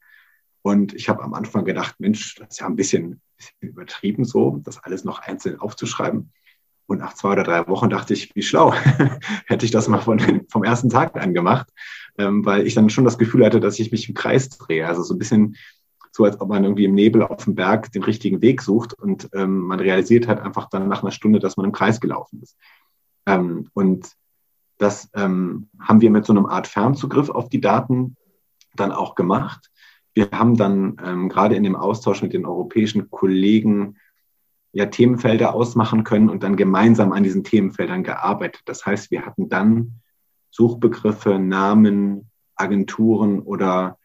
Und 0.61 0.93
ich 0.93 1.09
habe 1.09 1.23
am 1.23 1.33
Anfang 1.33 1.65
gedacht, 1.65 1.95
Mensch, 1.99 2.35
das 2.35 2.49
ist 2.49 2.59
ja 2.59 2.67
ein 2.67 2.75
bisschen, 2.75 3.21
bisschen 3.37 3.55
übertrieben 3.59 4.25
so, 4.25 4.61
das 4.63 4.83
alles 4.83 5.03
noch 5.03 5.19
einzeln 5.19 5.59
aufzuschreiben. 5.59 6.31
Und 6.87 6.99
nach 6.99 7.13
zwei 7.13 7.33
oder 7.33 7.43
drei 7.43 7.67
Wochen 7.67 7.89
dachte 7.89 8.13
ich, 8.13 8.33
wie 8.35 8.41
schlau, 8.41 8.73
hätte 9.45 9.65
ich 9.65 9.71
das 9.71 9.89
mal 9.89 9.99
von, 9.99 10.45
vom 10.49 10.63
ersten 10.63 10.89
Tag 10.89 11.21
an 11.21 11.33
gemacht, 11.33 11.67
ähm, 12.17 12.45
weil 12.45 12.65
ich 12.65 12.75
dann 12.75 12.89
schon 12.89 13.03
das 13.03 13.17
Gefühl 13.17 13.45
hatte, 13.45 13.59
dass 13.59 13.79
ich 13.79 13.91
mich 13.91 14.07
im 14.07 14.15
Kreis 14.15 14.49
drehe. 14.49 14.87
Also 14.87 15.03
so 15.03 15.13
ein 15.13 15.19
bisschen 15.19 15.57
so 16.17 16.25
als 16.25 16.41
ob 16.41 16.49
man 16.49 16.63
irgendwie 16.63 16.85
im 16.85 16.95
Nebel 16.95 17.21
auf 17.21 17.43
dem 17.43 17.53
Berg 17.53 17.91
den 17.91 18.01
richtigen 18.01 18.41
Weg 18.41 18.63
sucht 18.63 18.95
und 18.95 19.29
ähm, 19.33 19.59
man 19.59 19.79
realisiert 19.79 20.27
halt 20.27 20.39
einfach 20.39 20.67
dann 20.67 20.87
nach 20.87 21.03
einer 21.03 21.11
Stunde, 21.11 21.37
dass 21.37 21.57
man 21.57 21.65
im 21.67 21.71
Kreis 21.71 22.01
gelaufen 22.01 22.41
ist. 22.41 22.57
Ähm, 23.27 23.69
und 23.75 24.13
das 24.79 25.11
ähm, 25.13 25.69
haben 25.79 26.01
wir 26.01 26.09
mit 26.09 26.25
so 26.25 26.33
einem 26.33 26.47
Art 26.47 26.65
Fernzugriff 26.65 27.29
auf 27.29 27.49
die 27.49 27.61
Daten 27.61 28.15
dann 28.75 28.91
auch 28.91 29.13
gemacht. 29.13 29.69
Wir 30.15 30.29
haben 30.31 30.57
dann 30.57 30.97
ähm, 31.05 31.29
gerade 31.29 31.55
in 31.55 31.61
dem 31.61 31.75
Austausch 31.75 32.23
mit 32.23 32.33
den 32.33 32.47
europäischen 32.47 33.11
Kollegen 33.11 33.97
ja 34.71 34.87
Themenfelder 34.87 35.53
ausmachen 35.53 36.03
können 36.03 36.29
und 36.29 36.41
dann 36.41 36.55
gemeinsam 36.55 37.11
an 37.11 37.21
diesen 37.21 37.43
Themenfeldern 37.43 38.01
gearbeitet. 38.01 38.63
Das 38.65 38.87
heißt, 38.87 39.11
wir 39.11 39.23
hatten 39.23 39.49
dann 39.49 40.01
Suchbegriffe, 40.49 41.37
Namen, 41.37 42.31
Agenturen 42.55 43.39
oder 43.39 43.99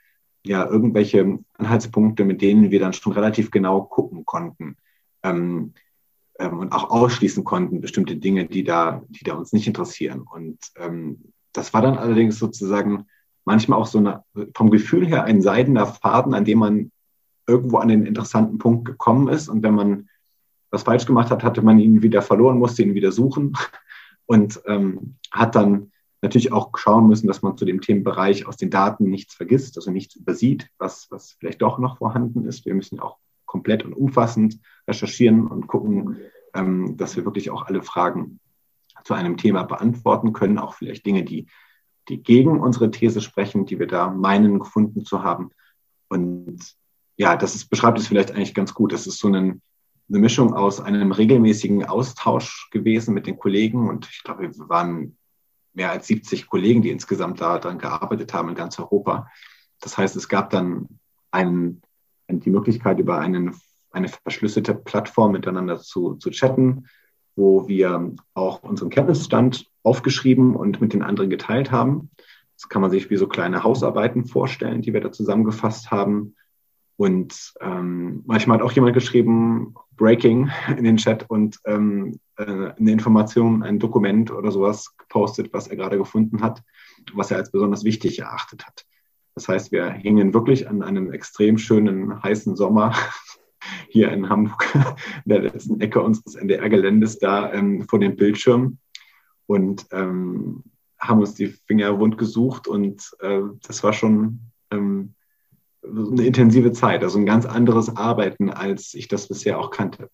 ja 0.44 0.66
irgendwelche 0.66 1.38
Anhaltspunkte, 1.54 2.24
mit 2.24 2.42
denen 2.42 2.70
wir 2.70 2.80
dann 2.80 2.92
schon 2.92 3.12
relativ 3.12 3.50
genau 3.50 3.82
gucken 3.82 4.24
konnten 4.24 4.76
ähm, 5.22 5.74
ähm, 6.38 6.58
und 6.58 6.72
auch 6.72 6.90
ausschließen 6.90 7.44
konnten, 7.44 7.80
bestimmte 7.80 8.16
Dinge, 8.16 8.46
die 8.46 8.64
da, 8.64 9.02
die 9.08 9.24
da 9.24 9.34
uns 9.34 9.52
nicht 9.52 9.66
interessieren. 9.66 10.22
Und 10.22 10.58
ähm, 10.76 11.32
das 11.52 11.72
war 11.74 11.82
dann 11.82 11.98
allerdings 11.98 12.38
sozusagen 12.38 13.06
manchmal 13.44 13.78
auch 13.78 13.86
so 13.86 13.98
eine, 13.98 14.24
vom 14.54 14.70
Gefühl 14.70 15.06
her 15.06 15.24
ein 15.24 15.42
seidener 15.42 15.86
Faden, 15.86 16.34
an 16.34 16.44
dem 16.44 16.58
man 16.58 16.90
irgendwo 17.46 17.78
an 17.78 17.88
den 17.88 18.06
interessanten 18.06 18.58
Punkt 18.58 18.84
gekommen 18.84 19.28
ist. 19.28 19.48
Und 19.48 19.62
wenn 19.62 19.74
man 19.74 20.08
was 20.70 20.84
falsch 20.84 21.06
gemacht 21.06 21.30
hat, 21.30 21.44
hatte 21.44 21.62
man 21.62 21.78
ihn 21.78 22.02
wieder 22.02 22.22
verloren, 22.22 22.58
musste 22.58 22.82
ihn 22.82 22.94
wieder 22.94 23.12
suchen 23.12 23.52
und 24.26 24.60
ähm, 24.66 25.16
hat 25.30 25.54
dann 25.54 25.91
natürlich 26.22 26.52
auch 26.52 26.70
schauen 26.76 27.08
müssen, 27.08 27.26
dass 27.26 27.42
man 27.42 27.56
zu 27.56 27.64
dem 27.64 27.80
Themenbereich 27.80 28.46
aus 28.46 28.56
den 28.56 28.70
Daten 28.70 29.10
nichts 29.10 29.34
vergisst, 29.34 29.76
also 29.76 29.90
nichts 29.90 30.14
übersieht, 30.14 30.70
was, 30.78 31.10
was 31.10 31.32
vielleicht 31.32 31.60
doch 31.60 31.78
noch 31.78 31.98
vorhanden 31.98 32.46
ist. 32.46 32.64
Wir 32.64 32.74
müssen 32.74 33.00
auch 33.00 33.18
komplett 33.44 33.84
und 33.84 33.92
umfassend 33.92 34.60
recherchieren 34.88 35.46
und 35.46 35.66
gucken, 35.66 36.16
ähm, 36.54 36.96
dass 36.96 37.16
wir 37.16 37.24
wirklich 37.24 37.50
auch 37.50 37.66
alle 37.66 37.82
Fragen 37.82 38.38
zu 39.04 39.14
einem 39.14 39.36
Thema 39.36 39.64
beantworten 39.64 40.32
können, 40.32 40.58
auch 40.58 40.74
vielleicht 40.74 41.04
Dinge, 41.04 41.24
die, 41.24 41.48
die 42.08 42.22
gegen 42.22 42.60
unsere 42.60 42.90
These 42.90 43.20
sprechen, 43.20 43.66
die 43.66 43.80
wir 43.80 43.88
da 43.88 44.08
meinen 44.08 44.60
gefunden 44.60 45.04
zu 45.04 45.24
haben. 45.24 45.50
Und 46.08 46.60
ja, 47.16 47.36
das 47.36 47.56
ist, 47.56 47.68
beschreibt 47.68 47.98
es 47.98 48.06
vielleicht 48.06 48.30
eigentlich 48.30 48.54
ganz 48.54 48.74
gut. 48.74 48.92
Das 48.92 49.08
ist 49.08 49.18
so 49.18 49.26
eine, 49.26 49.60
eine 50.08 50.18
Mischung 50.18 50.54
aus 50.54 50.80
einem 50.80 51.10
regelmäßigen 51.10 51.84
Austausch 51.84 52.68
gewesen 52.70 53.12
mit 53.12 53.26
den 53.26 53.38
Kollegen 53.38 53.88
und 53.88 54.08
ich 54.10 54.22
glaube, 54.22 54.42
wir 54.42 54.68
waren 54.68 55.16
mehr 55.74 55.90
als 55.90 56.06
70 56.06 56.46
Kollegen, 56.48 56.82
die 56.82 56.90
insgesamt 56.90 57.40
daran 57.40 57.78
gearbeitet 57.78 58.32
haben 58.34 58.50
in 58.50 58.54
ganz 58.54 58.78
Europa. 58.78 59.28
Das 59.80 59.96
heißt, 59.98 60.16
es 60.16 60.28
gab 60.28 60.50
dann 60.50 60.88
einen, 61.30 61.82
die 62.28 62.50
Möglichkeit, 62.50 62.98
über 62.98 63.18
einen, 63.18 63.56
eine 63.90 64.08
verschlüsselte 64.08 64.74
Plattform 64.74 65.32
miteinander 65.32 65.78
zu, 65.80 66.14
zu 66.14 66.30
chatten, 66.30 66.86
wo 67.36 67.66
wir 67.66 68.14
auch 68.34 68.62
unseren 68.62 68.90
Kenntnisstand 68.90 69.66
aufgeschrieben 69.82 70.54
und 70.54 70.80
mit 70.80 70.92
den 70.92 71.02
anderen 71.02 71.30
geteilt 71.30 71.70
haben. 71.72 72.10
Das 72.56 72.68
kann 72.68 72.82
man 72.82 72.90
sich 72.90 73.10
wie 73.10 73.16
so 73.16 73.26
kleine 73.26 73.64
Hausarbeiten 73.64 74.26
vorstellen, 74.26 74.82
die 74.82 74.92
wir 74.92 75.00
da 75.00 75.10
zusammengefasst 75.10 75.90
haben. 75.90 76.36
Und 76.96 77.54
ähm, 77.60 78.22
manchmal 78.26 78.58
hat 78.58 78.64
auch 78.64 78.72
jemand 78.72 78.94
geschrieben, 78.94 79.74
Breaking 79.96 80.50
in 80.76 80.84
den 80.84 80.96
Chat 80.96 81.28
und 81.28 81.58
ähm, 81.64 82.20
äh, 82.31 82.31
eine 82.46 82.90
Information, 82.90 83.62
ein 83.62 83.78
Dokument 83.78 84.30
oder 84.30 84.50
sowas 84.50 84.96
gepostet, 84.96 85.52
was 85.52 85.68
er 85.68 85.76
gerade 85.76 85.98
gefunden 85.98 86.42
hat, 86.42 86.62
was 87.14 87.30
er 87.30 87.38
als 87.38 87.50
besonders 87.50 87.84
wichtig 87.84 88.18
erachtet 88.18 88.66
hat. 88.66 88.84
Das 89.34 89.48
heißt, 89.48 89.72
wir 89.72 89.90
hingen 89.90 90.34
wirklich 90.34 90.68
an 90.68 90.82
einem 90.82 91.12
extrem 91.12 91.58
schönen, 91.58 92.22
heißen 92.22 92.54
Sommer 92.56 92.94
hier 93.88 94.10
in 94.12 94.28
Hamburg, 94.28 94.66
in 95.24 95.28
der 95.28 95.42
letzten 95.42 95.80
Ecke 95.80 96.02
unseres 96.02 96.34
NDR-Geländes, 96.34 97.18
da 97.18 97.52
ähm, 97.52 97.86
vor 97.88 97.98
dem 97.98 98.16
Bildschirm 98.16 98.78
und 99.46 99.86
ähm, 99.92 100.62
haben 100.98 101.20
uns 101.20 101.34
die 101.34 101.48
Finger 101.48 101.98
wund 101.98 102.18
gesucht 102.18 102.68
und 102.68 103.10
äh, 103.20 103.40
das 103.66 103.82
war 103.82 103.92
schon 103.92 104.40
ähm, 104.70 105.14
eine 105.84 106.24
intensive 106.24 106.72
Zeit, 106.72 107.02
also 107.02 107.18
ein 107.18 107.26
ganz 107.26 107.44
anderes 107.44 107.96
Arbeiten, 107.96 108.50
als 108.50 108.94
ich 108.94 109.08
das 109.08 109.28
bisher 109.28 109.58
auch 109.58 109.70
kannte. 109.70 110.10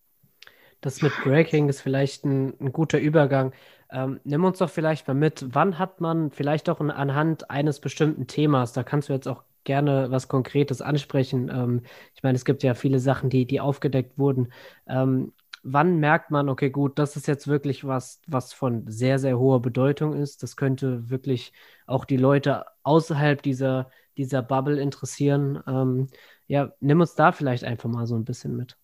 Das 0.80 1.02
mit 1.02 1.12
Breaking 1.24 1.68
ist 1.68 1.80
vielleicht 1.80 2.24
ein, 2.24 2.54
ein 2.60 2.72
guter 2.72 2.98
Übergang. 2.98 3.52
Ähm, 3.90 4.20
nimm 4.24 4.44
uns 4.44 4.58
doch 4.58 4.70
vielleicht 4.70 5.08
mal 5.08 5.14
mit, 5.14 5.46
wann 5.54 5.78
hat 5.78 6.00
man 6.00 6.30
vielleicht 6.30 6.68
auch 6.68 6.80
anhand 6.80 7.50
eines 7.50 7.80
bestimmten 7.80 8.26
Themas, 8.26 8.72
da 8.72 8.82
kannst 8.84 9.08
du 9.08 9.12
jetzt 9.14 9.26
auch 9.28 9.42
gerne 9.64 10.10
was 10.10 10.28
Konkretes 10.28 10.80
ansprechen. 10.82 11.48
Ähm, 11.50 11.82
ich 12.14 12.22
meine, 12.22 12.36
es 12.36 12.44
gibt 12.44 12.62
ja 12.62 12.74
viele 12.74 13.00
Sachen, 13.00 13.30
die, 13.30 13.46
die 13.46 13.60
aufgedeckt 13.60 14.18
wurden. 14.18 14.52
Ähm, 14.86 15.32
wann 15.62 15.98
merkt 15.98 16.30
man, 16.30 16.48
okay, 16.48 16.70
gut, 16.70 16.98
das 16.98 17.16
ist 17.16 17.26
jetzt 17.26 17.48
wirklich 17.48 17.86
was, 17.86 18.20
was 18.26 18.52
von 18.52 18.84
sehr, 18.90 19.18
sehr 19.18 19.38
hoher 19.38 19.60
Bedeutung 19.62 20.14
ist. 20.14 20.42
Das 20.42 20.56
könnte 20.56 21.10
wirklich 21.10 21.52
auch 21.86 22.04
die 22.04 22.16
Leute 22.16 22.64
außerhalb 22.82 23.42
dieser, 23.42 23.90
dieser 24.16 24.42
Bubble 24.42 24.80
interessieren. 24.80 25.62
Ähm, 25.66 26.08
ja, 26.46 26.72
nimm 26.80 27.00
uns 27.00 27.14
da 27.14 27.32
vielleicht 27.32 27.64
einfach 27.64 27.88
mal 27.90 28.06
so 28.06 28.16
ein 28.16 28.24
bisschen 28.24 28.56
mit. 28.56 28.76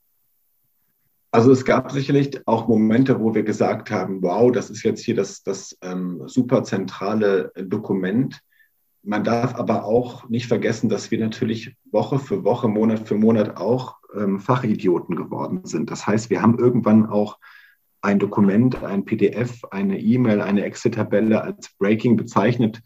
Also 1.34 1.50
es 1.50 1.64
gab 1.64 1.90
sicherlich 1.90 2.46
auch 2.46 2.68
Momente, 2.68 3.18
wo 3.18 3.34
wir 3.34 3.42
gesagt 3.42 3.90
haben, 3.90 4.22
wow, 4.22 4.52
das 4.52 4.70
ist 4.70 4.84
jetzt 4.84 5.04
hier 5.04 5.16
das, 5.16 5.42
das 5.42 5.76
ähm, 5.82 6.22
super 6.26 6.62
zentrale 6.62 7.50
Dokument. 7.56 8.40
Man 9.02 9.24
darf 9.24 9.56
aber 9.56 9.82
auch 9.82 10.28
nicht 10.28 10.46
vergessen, 10.46 10.88
dass 10.88 11.10
wir 11.10 11.18
natürlich 11.18 11.74
Woche 11.90 12.20
für 12.20 12.44
Woche, 12.44 12.68
Monat 12.68 13.08
für 13.08 13.16
Monat 13.16 13.56
auch 13.56 13.96
ähm, 14.16 14.38
Fachidioten 14.38 15.16
geworden 15.16 15.62
sind. 15.64 15.90
Das 15.90 16.06
heißt, 16.06 16.30
wir 16.30 16.40
haben 16.40 16.56
irgendwann 16.56 17.06
auch 17.06 17.40
ein 18.00 18.20
Dokument, 18.20 18.84
ein 18.84 19.04
PDF, 19.04 19.64
eine 19.72 19.98
E-Mail, 19.98 20.40
eine 20.40 20.62
Excel-Tabelle 20.62 21.42
als 21.42 21.74
Breaking 21.80 22.16
bezeichnet, 22.16 22.80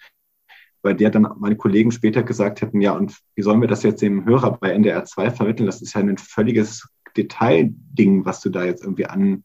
bei 0.81 0.95
der 0.95 1.11
dann 1.11 1.29
meine 1.39 1.57
Kollegen 1.57 1.91
später 1.91 2.23
gesagt 2.23 2.63
hätten, 2.63 2.81
ja, 2.81 2.93
und 2.93 3.19
wie 3.35 3.43
sollen 3.43 3.61
wir 3.61 3.69
das 3.69 3.83
jetzt 3.83 4.01
dem 4.01 4.25
Hörer 4.25 4.53
bei 4.53 4.71
NDR 4.71 5.05
2 5.05 5.33
vermitteln? 5.33 5.67
Das 5.67 5.83
ist 5.83 5.93
ja 5.93 6.01
ein 6.01 6.17
völliges 6.17 6.89
Detailding, 7.17 8.25
was 8.25 8.41
du 8.41 8.51
da 8.51 8.65
jetzt 8.65 8.83
irgendwie 8.83 9.07
an, 9.07 9.45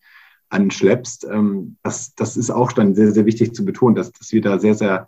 anschleppst. 0.49 1.25
Ähm, 1.25 1.77
das, 1.83 2.15
das 2.15 2.37
ist 2.37 2.51
auch 2.51 2.71
dann 2.71 2.95
sehr, 2.95 3.11
sehr 3.11 3.25
wichtig 3.25 3.53
zu 3.53 3.65
betonen, 3.65 3.95
dass, 3.95 4.11
dass 4.11 4.31
wir 4.31 4.41
da 4.41 4.59
sehr, 4.59 4.75
sehr, 4.75 5.07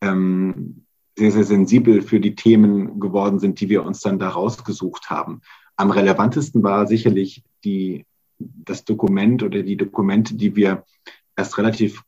ähm, 0.00 0.84
sehr, 1.16 1.32
sehr 1.32 1.44
sensibel 1.44 2.02
für 2.02 2.20
die 2.20 2.34
Themen 2.34 3.00
geworden 3.00 3.38
sind, 3.38 3.60
die 3.60 3.68
wir 3.68 3.84
uns 3.84 4.00
dann 4.00 4.18
da 4.18 4.28
rausgesucht 4.28 5.10
haben. 5.10 5.40
Am 5.76 5.90
relevantesten 5.90 6.62
war 6.62 6.86
sicherlich 6.86 7.44
die, 7.64 8.06
das 8.38 8.84
Dokument 8.84 9.42
oder 9.42 9.62
die 9.62 9.76
Dokumente, 9.76 10.36
die 10.36 10.54
wir 10.54 10.84
erst 11.36 11.58
relativ 11.58 12.02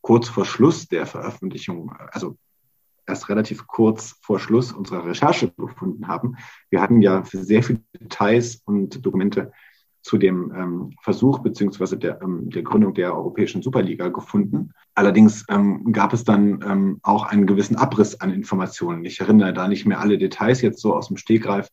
kurz 0.00 0.28
vor 0.28 0.44
Schluss 0.44 0.88
der 0.88 1.06
Veröffentlichung, 1.06 1.92
also 2.12 2.36
erst 3.06 3.28
relativ 3.28 3.66
kurz 3.66 4.16
vor 4.22 4.38
Schluss 4.38 4.72
unserer 4.72 5.04
Recherche 5.04 5.52
gefunden 5.56 6.08
haben. 6.08 6.36
Wir 6.70 6.80
hatten 6.80 7.00
ja 7.00 7.22
sehr 7.24 7.62
viele 7.62 7.80
Details 8.00 8.62
und 8.64 9.04
Dokumente 9.04 9.52
zu 10.06 10.18
dem 10.18 10.52
ähm, 10.56 10.92
Versuch 11.02 11.40
beziehungsweise 11.40 11.98
der, 11.98 12.22
ähm, 12.22 12.48
der 12.48 12.62
Gründung 12.62 12.94
der 12.94 13.12
Europäischen 13.12 13.60
Superliga 13.60 14.08
gefunden. 14.08 14.70
Allerdings 14.94 15.44
ähm, 15.48 15.92
gab 15.92 16.12
es 16.12 16.22
dann 16.22 16.60
ähm, 16.64 17.00
auch 17.02 17.24
einen 17.24 17.46
gewissen 17.46 17.74
Abriss 17.74 18.20
an 18.20 18.30
Informationen. 18.30 19.04
Ich 19.04 19.20
erinnere 19.20 19.52
da 19.52 19.66
nicht 19.66 19.84
mehr 19.84 19.98
alle 19.98 20.16
Details 20.16 20.62
jetzt 20.62 20.80
so 20.80 20.94
aus 20.94 21.08
dem 21.08 21.16
Stegreif, 21.16 21.70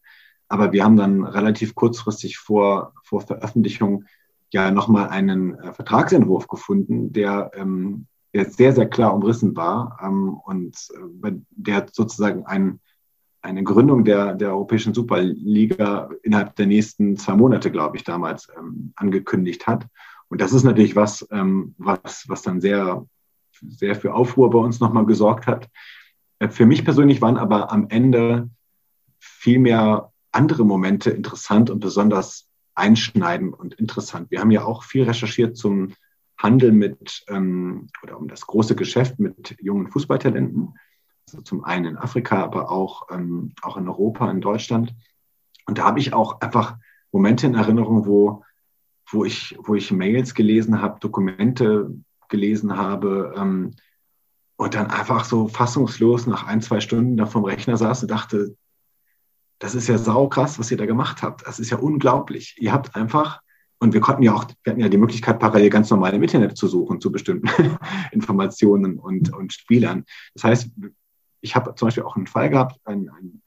aber 0.48 0.72
wir 0.72 0.84
haben 0.84 0.98
dann 0.98 1.24
relativ 1.24 1.76
kurzfristig 1.76 2.40
vor, 2.40 2.94
vor 3.04 3.22
Veröffentlichung 3.22 4.06
ja 4.52 4.72
nochmal 4.72 5.10
einen 5.10 5.54
äh, 5.60 5.74
Vertragsentwurf 5.74 6.48
gefunden, 6.48 7.14
der 7.14 7.52
ähm, 7.56 8.08
der 8.34 8.50
sehr, 8.50 8.74
sehr 8.74 8.90
klar 8.90 9.14
umrissen 9.14 9.56
war 9.56 10.00
ähm, 10.02 10.38
und 10.46 10.76
äh, 11.24 11.32
der 11.52 11.88
sozusagen 11.92 12.46
ein, 12.46 12.80
eine 13.42 13.64
Gründung 13.64 14.06
der, 14.06 14.34
der 14.34 14.50
Europäischen 14.50 14.94
Superliga 14.94 16.10
innerhalb 16.24 16.56
der 16.56 16.66
nächsten 16.66 17.18
zwei 17.18 17.36
Monate, 17.36 17.72
glaube 17.72 17.98
ich, 17.98 18.04
damals 18.04 18.48
ähm, 18.58 18.94
angekündigt 18.96 19.68
hat. 19.68 19.88
Und 20.30 20.42
das 20.42 20.54
ist 20.54 20.64
natürlich 20.64 20.96
was, 20.96 21.28
ähm, 21.32 21.76
was, 21.78 22.28
was 22.28 22.42
dann 22.42 22.60
sehr, 22.60 23.06
sehr 23.52 23.96
für 23.96 24.14
Aufruhr 24.14 24.50
bei 24.50 24.60
uns 24.60 24.80
nochmal 24.80 25.06
gesorgt 25.06 25.46
hat. 25.46 25.70
Äh, 26.40 26.50
für 26.50 26.66
mich 26.66 26.84
persönlich 26.84 27.22
waren 27.22 27.38
aber 27.38 27.72
am 27.72 27.88
Ende 27.90 28.50
viel 29.20 29.60
mehr 29.60 30.12
andere 30.32 30.66
Momente 30.66 31.12
interessant 31.12 31.70
und 31.70 31.80
besonders 31.80 32.50
einschneidend 32.76 33.54
und 33.54 33.76
interessant. 33.76 34.32
Wir 34.32 34.40
haben 34.40 34.52
ja 34.52 34.66
auch 34.66 34.84
viel 34.84 35.04
recherchiert 35.04 35.56
zum 35.56 35.94
Handel 36.44 36.74
mit 36.74 37.24
ähm, 37.30 37.88
oder 38.04 38.20
um 38.20 38.28
das 38.28 38.46
große 38.46 38.76
Geschäft 38.76 39.18
mit 39.18 39.56
jungen 39.60 39.90
Fußballtalenten. 39.90 40.78
Also 41.28 41.42
zum 41.42 41.64
einen 41.64 41.86
in 41.86 41.98
Afrika, 41.98 42.44
aber 42.44 42.70
auch, 42.70 43.08
ähm, 43.10 43.54
auch 43.62 43.78
in 43.78 43.88
Europa, 43.88 44.30
in 44.30 44.42
Deutschland. 44.42 44.94
Und 45.66 45.78
da 45.78 45.86
habe 45.86 46.00
ich 46.00 46.14
auch 46.14 46.42
einfach 46.42 46.76
Momente 47.14 47.48
in 47.48 47.56
Erinnerung, 47.56 48.06
wo, 48.06 48.44
wo, 49.10 49.24
ich, 49.24 49.58
wo 49.64 49.74
ich 49.74 49.92
Mails 49.92 50.34
gelesen 50.36 50.82
habe, 50.82 51.00
Dokumente 51.00 51.96
gelesen 52.28 52.76
habe 52.76 53.34
ähm, 53.38 53.72
und 54.58 54.74
dann 54.76 54.88
einfach 54.88 55.24
so 55.24 55.48
fassungslos 55.48 56.28
nach 56.28 56.46
ein, 56.46 56.62
zwei 56.62 56.82
Stunden 56.82 57.16
da 57.16 57.26
vom 57.26 57.46
Rechner 57.46 57.78
saß 57.78 58.04
und 58.04 58.12
dachte, 58.12 58.58
das 59.60 59.76
ist 59.76 59.88
ja 59.88 59.98
saukrass, 59.98 60.60
was 60.60 60.72
ihr 60.72 60.78
da 60.78 60.86
gemacht 60.86 61.24
habt. 61.24 61.48
Das 61.48 61.60
ist 61.60 61.70
ja 61.70 61.78
unglaublich. 61.78 62.56
Ihr 62.60 62.74
habt 62.74 62.98
einfach 62.98 63.42
und 63.84 63.94
wir 63.94 64.00
konnten 64.00 64.24
ja 64.24 64.34
auch, 64.34 64.48
wir 64.64 64.72
hatten 64.72 64.82
ja 64.82 64.88
die 64.88 64.98
Möglichkeit, 64.98 65.40
parallel 65.40 65.70
ganz 65.70 65.90
normal 65.90 66.14
im 66.14 66.24
Internet 66.24 66.56
zu 66.56 66.70
suchen 66.70 67.02
zu 67.02 67.12
bestimmten 67.12 67.50
Informationen 68.14 68.98
und, 68.98 69.34
und 69.34 69.52
Spielern. 69.52 70.06
Das 70.36 70.46
heißt, 70.46 70.70
ich 71.42 71.54
habe 71.54 71.76
zum 71.76 71.88
Beispiel 71.88 72.04
auch 72.04 72.16
einen 72.16 72.28
Fall 72.28 72.50
gehabt, 72.50 72.80
einen, 72.86 73.10
einen, 73.10 73.42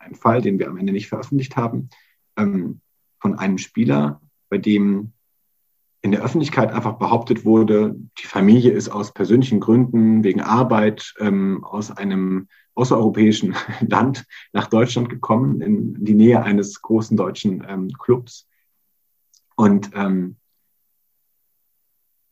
einen 0.00 0.16
Fall, 0.16 0.42
den 0.42 0.58
wir 0.58 0.66
am 0.66 0.76
Ende 0.76 0.92
nicht 0.92 1.08
veröffentlicht 1.08 1.56
haben, 1.56 1.88
ähm, 2.36 2.80
von 3.20 3.38
einem 3.38 3.58
Spieler, 3.58 4.20
bei 4.48 4.58
dem 4.58 5.12
in 6.02 6.10
der 6.10 6.24
Öffentlichkeit 6.24 6.72
einfach 6.72 6.94
behauptet 6.94 7.44
wurde, 7.44 7.94
die 8.18 8.26
Familie 8.26 8.72
ist 8.72 8.88
aus 8.88 9.14
persönlichen 9.14 9.60
Gründen, 9.60 10.24
wegen 10.24 10.40
Arbeit, 10.40 11.14
ähm, 11.20 11.62
aus 11.62 11.92
einem 11.92 12.48
außereuropäischen 12.74 13.54
Land 13.86 14.26
nach 14.52 14.66
Deutschland 14.66 15.10
gekommen, 15.10 15.60
in 15.60 16.04
die 16.04 16.14
Nähe 16.14 16.42
eines 16.42 16.82
großen 16.82 17.16
deutschen 17.16 17.64
ähm, 17.68 17.92
Clubs 17.96 18.48
und 19.60 19.90
ähm, 19.94 20.36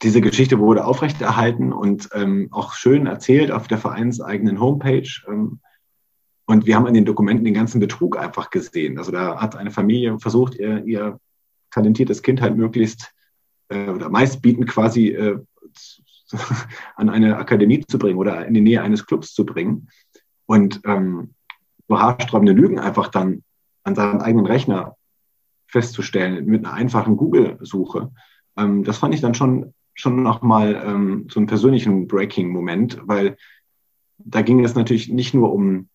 diese 0.00 0.22
Geschichte 0.22 0.58
wurde 0.58 0.86
aufrechterhalten 0.86 1.74
und 1.74 2.08
ähm, 2.14 2.48
auch 2.52 2.72
schön 2.72 3.06
erzählt 3.06 3.50
auf 3.50 3.68
der 3.68 3.76
vereinseigenen 3.76 4.58
Homepage. 4.60 5.10
Ähm, 5.28 5.60
und 6.46 6.64
wir 6.64 6.74
haben 6.74 6.86
in 6.86 6.94
den 6.94 7.04
Dokumenten 7.04 7.44
den 7.44 7.52
ganzen 7.52 7.80
Betrug 7.80 8.16
einfach 8.16 8.48
gesehen. 8.48 8.96
Also 8.96 9.12
da 9.12 9.42
hat 9.42 9.56
eine 9.56 9.70
Familie 9.70 10.18
versucht, 10.18 10.54
ihr, 10.54 10.82
ihr 10.86 11.20
talentiertes 11.70 12.22
Kind 12.22 12.40
halt 12.40 12.56
möglichst 12.56 13.12
äh, 13.68 13.90
oder 13.90 14.08
meistbietend 14.08 14.66
quasi 14.66 15.08
äh, 15.08 15.38
an 16.96 17.10
eine 17.10 17.36
Akademie 17.36 17.84
zu 17.84 17.98
bringen 17.98 18.18
oder 18.18 18.46
in 18.46 18.54
die 18.54 18.62
Nähe 18.62 18.80
eines 18.80 19.04
Clubs 19.04 19.34
zu 19.34 19.44
bringen. 19.44 19.90
Und 20.46 20.80
ähm, 20.86 21.34
so 21.88 22.00
haarsträubende 22.00 22.54
Lügen 22.54 22.78
einfach 22.78 23.08
dann 23.08 23.44
an 23.82 23.94
seinem 23.94 24.22
eigenen 24.22 24.46
Rechner 24.46 24.96
festzustellen 25.68 26.46
mit 26.46 26.64
einer 26.64 26.74
einfachen 26.74 27.16
Google-Suche. 27.16 28.10
Ähm, 28.56 28.84
das 28.84 28.98
fand 28.98 29.14
ich 29.14 29.20
dann 29.20 29.34
schon, 29.34 29.74
schon 29.94 30.22
nochmal 30.22 30.82
ähm, 30.84 31.26
so 31.30 31.38
einen 31.38 31.46
persönlichen 31.46 32.08
Breaking-Moment, 32.08 32.98
weil 33.02 33.36
da 34.18 34.42
ging 34.42 34.64
es 34.64 34.74
natürlich 34.74 35.08
nicht 35.08 35.34
nur 35.34 35.52
um, 35.52 35.88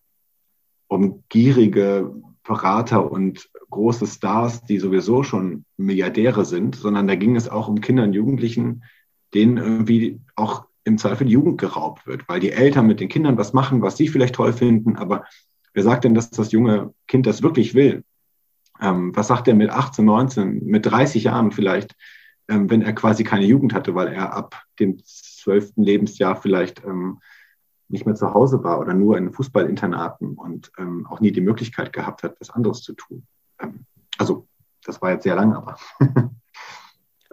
um 0.87 1.23
gierige 1.29 2.13
Berater 2.43 3.11
und 3.11 3.49
große 3.69 4.05
Stars, 4.05 4.63
die 4.63 4.77
sowieso 4.77 5.23
schon 5.23 5.65
Milliardäre 5.77 6.45
sind, 6.45 6.75
sondern 6.75 7.07
da 7.07 7.15
ging 7.15 7.35
es 7.35 7.49
auch 7.49 7.67
um 7.67 7.81
Kinder 7.81 8.03
und 8.03 8.13
Jugendlichen, 8.13 8.83
denen 9.33 9.57
irgendwie 9.57 10.19
auch 10.35 10.65
im 10.83 10.97
Zweifel 10.97 11.25
die 11.25 11.33
Jugend 11.33 11.59
geraubt 11.59 12.05
wird, 12.05 12.27
weil 12.27 12.39
die 12.39 12.51
Eltern 12.51 12.87
mit 12.87 12.99
den 12.99 13.09
Kindern 13.09 13.37
was 13.37 13.53
machen, 13.53 13.81
was 13.81 13.97
sie 13.97 14.09
vielleicht 14.09 14.35
toll 14.35 14.53
finden, 14.53 14.95
aber 14.95 15.23
wer 15.73 15.83
sagt 15.83 16.03
denn, 16.03 16.13
dass 16.13 16.29
das 16.29 16.51
junge 16.51 16.93
Kind 17.07 17.25
das 17.25 17.41
wirklich 17.41 17.73
will? 17.73 18.03
Ähm, 18.83 19.15
was 19.15 19.27
sagt 19.27 19.47
er 19.47 19.55
mit 19.55 19.69
18, 19.69 20.03
19, 20.03 20.65
mit 20.65 20.85
30 20.85 21.23
Jahren 21.23 21.51
vielleicht, 21.51 21.95
ähm, 22.49 22.69
wenn 22.69 22.81
er 22.81 22.93
quasi 22.93 23.23
keine 23.23 23.45
Jugend 23.45 23.73
hatte, 23.73 23.95
weil 23.95 24.09
er 24.09 24.33
ab 24.33 24.61
dem 24.79 24.99
zwölften 25.03 25.81
Lebensjahr 25.81 26.35
vielleicht 26.35 26.83
ähm, 26.83 27.21
nicht 27.87 28.05
mehr 28.05 28.15
zu 28.15 28.33
Hause 28.33 28.63
war 28.63 28.79
oder 28.79 28.93
nur 28.93 29.17
in 29.17 29.31
Fußballinternaten 29.31 30.35
und 30.35 30.71
ähm, 30.77 31.07
auch 31.09 31.21
nie 31.21 31.31
die 31.31 31.41
Möglichkeit 31.41 31.93
gehabt 31.93 32.23
hat, 32.23 32.35
was 32.39 32.49
anderes 32.49 32.81
zu 32.81 32.93
tun. 32.93 33.25
Ähm, 33.59 33.85
also, 34.17 34.47
das 34.83 35.01
war 35.01 35.11
jetzt 35.11 35.23
sehr 35.23 35.35
lang, 35.35 35.53
aber. 35.53 35.77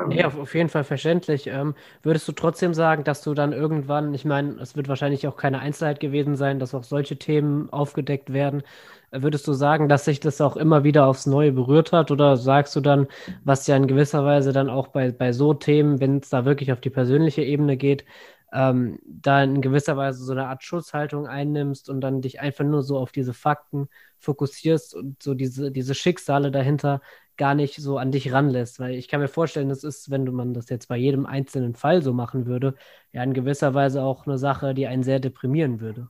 Ja, 0.09 0.29
auf 0.29 0.55
jeden 0.55 0.71
Fall 0.71 0.85
verständlich. 0.85 1.47
Ähm, 1.47 1.75
würdest 2.03 2.27
du 2.27 2.33
trotzdem 2.33 2.73
sagen, 2.73 3.05
dass 3.05 3.23
du 3.23 3.35
dann 3.35 3.53
irgendwann, 3.53 4.15
ich 4.15 4.25
meine, 4.25 4.53
es 4.55 4.75
wird 4.75 4.89
wahrscheinlich 4.89 5.27
auch 5.27 5.37
keine 5.37 5.59
Einzelheit 5.59 6.01
gewesen 6.01 6.37
sein, 6.37 6.59
dass 6.59 6.75
auch 6.75 6.85
solche 6.85 7.19
Themen 7.19 7.69
aufgedeckt 7.71 8.33
werden. 8.33 8.63
Würdest 9.13 9.47
du 9.49 9.53
sagen, 9.53 9.89
dass 9.89 10.05
sich 10.05 10.21
das 10.21 10.41
auch 10.41 10.57
immer 10.57 10.85
wieder 10.85 11.07
aufs 11.07 11.27
Neue 11.27 11.53
berührt 11.53 11.93
hat? 11.93 12.11
Oder 12.11 12.37
sagst 12.37 12.77
du 12.77 12.81
dann, 12.81 13.09
was 13.43 13.67
ja 13.67 13.77
in 13.77 13.89
gewisser 13.89 14.25
Weise 14.25 14.53
dann 14.53 14.71
auch 14.71 14.89
bei, 14.89 15.11
bei 15.11 15.33
so 15.33 15.53
Themen, 15.53 16.01
wenn 16.01 16.19
es 16.19 16.29
da 16.29 16.45
wirklich 16.45 16.73
auf 16.73 16.81
die 16.81 16.91
persönliche 16.91 17.43
Ebene 17.43 17.77
geht, 17.77 18.05
ähm, 18.53 18.99
da 19.05 19.43
in 19.43 19.61
gewisser 19.61 19.97
Weise 19.97 20.25
so 20.25 20.33
eine 20.33 20.47
Art 20.47 20.63
Schutzhaltung 20.63 21.27
einnimmst 21.27 21.89
und 21.89 22.01
dann 22.01 22.21
dich 22.21 22.41
einfach 22.41 22.65
nur 22.65 22.83
so 22.83 22.99
auf 22.99 23.13
diese 23.13 23.35
Fakten 23.35 23.89
fokussierst 24.19 24.95
und 24.95 25.23
so 25.23 25.35
diese, 25.35 25.71
diese 25.71 25.95
Schicksale 25.95 26.51
dahinter 26.51 27.01
gar 27.37 27.55
nicht 27.55 27.77
so 27.77 27.99
an 27.99 28.13
dich 28.13 28.33
ranlässt. 28.33 28.81
Weil 28.81 28.95
ich 28.95 29.09
kann 29.09 29.21
mir 29.21 29.29
vorstellen, 29.29 29.71
das 29.71 29.83
ist, 29.83 30.11
wenn 30.11 30.25
man 30.25 30.55
das 30.55 30.69
jetzt 30.69 30.89
bei 30.89 30.97
jedem 30.97 31.27
einzelnen 31.27 31.75
Fall 31.75 32.03
so 32.03 32.13
machen 32.13 32.47
würde, 32.47 32.75
ja 33.13 33.23
in 33.23 33.35
gewisser 33.35 33.75
Weise 33.75 34.03
auch 34.03 34.27
eine 34.27 34.39
Sache, 34.39 34.75
die 34.75 34.87
einen 34.87 35.03
sehr 35.03 35.21
deprimieren 35.21 35.81
würde. 35.81 36.09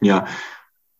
Ja, 0.00 0.26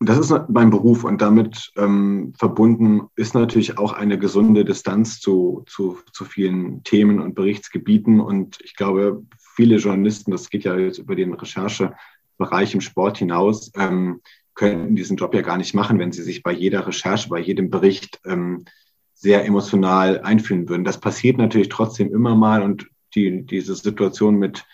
das 0.02 0.18
ist 0.18 0.34
mein 0.48 0.70
Beruf 0.70 1.04
und 1.04 1.20
damit 1.20 1.72
ähm, 1.76 2.32
verbunden 2.38 3.08
ist 3.16 3.34
natürlich 3.34 3.76
auch 3.76 3.92
eine 3.92 4.18
gesunde 4.18 4.64
Distanz 4.64 5.20
zu, 5.20 5.62
zu, 5.66 5.98
zu 6.12 6.24
vielen 6.24 6.82
Themen 6.84 7.20
und 7.20 7.34
Berichtsgebieten. 7.34 8.18
Und 8.18 8.58
ich 8.64 8.76
glaube, 8.76 9.22
viele 9.54 9.76
Journalisten, 9.76 10.30
das 10.30 10.48
geht 10.48 10.64
ja 10.64 10.74
jetzt 10.78 10.98
über 10.98 11.14
den 11.14 11.34
Recherchebereich 11.34 12.72
im 12.72 12.80
Sport 12.80 13.18
hinaus, 13.18 13.72
ähm, 13.76 14.22
könnten 14.54 14.96
diesen 14.96 15.18
Job 15.18 15.34
ja 15.34 15.42
gar 15.42 15.58
nicht 15.58 15.74
machen, 15.74 15.98
wenn 15.98 16.12
sie 16.12 16.22
sich 16.22 16.42
bei 16.42 16.52
jeder 16.52 16.86
Recherche, 16.86 17.28
bei 17.28 17.38
jedem 17.38 17.68
Bericht 17.68 18.20
ähm, 18.24 18.64
sehr 19.12 19.44
emotional 19.44 20.20
einfühlen 20.20 20.66
würden. 20.70 20.84
Das 20.84 20.98
passiert 20.98 21.36
natürlich 21.36 21.68
trotzdem 21.68 22.10
immer 22.10 22.34
mal 22.34 22.62
und 22.62 22.88
die, 23.14 23.44
diese 23.44 23.74
Situation 23.74 24.36
mit 24.36 24.64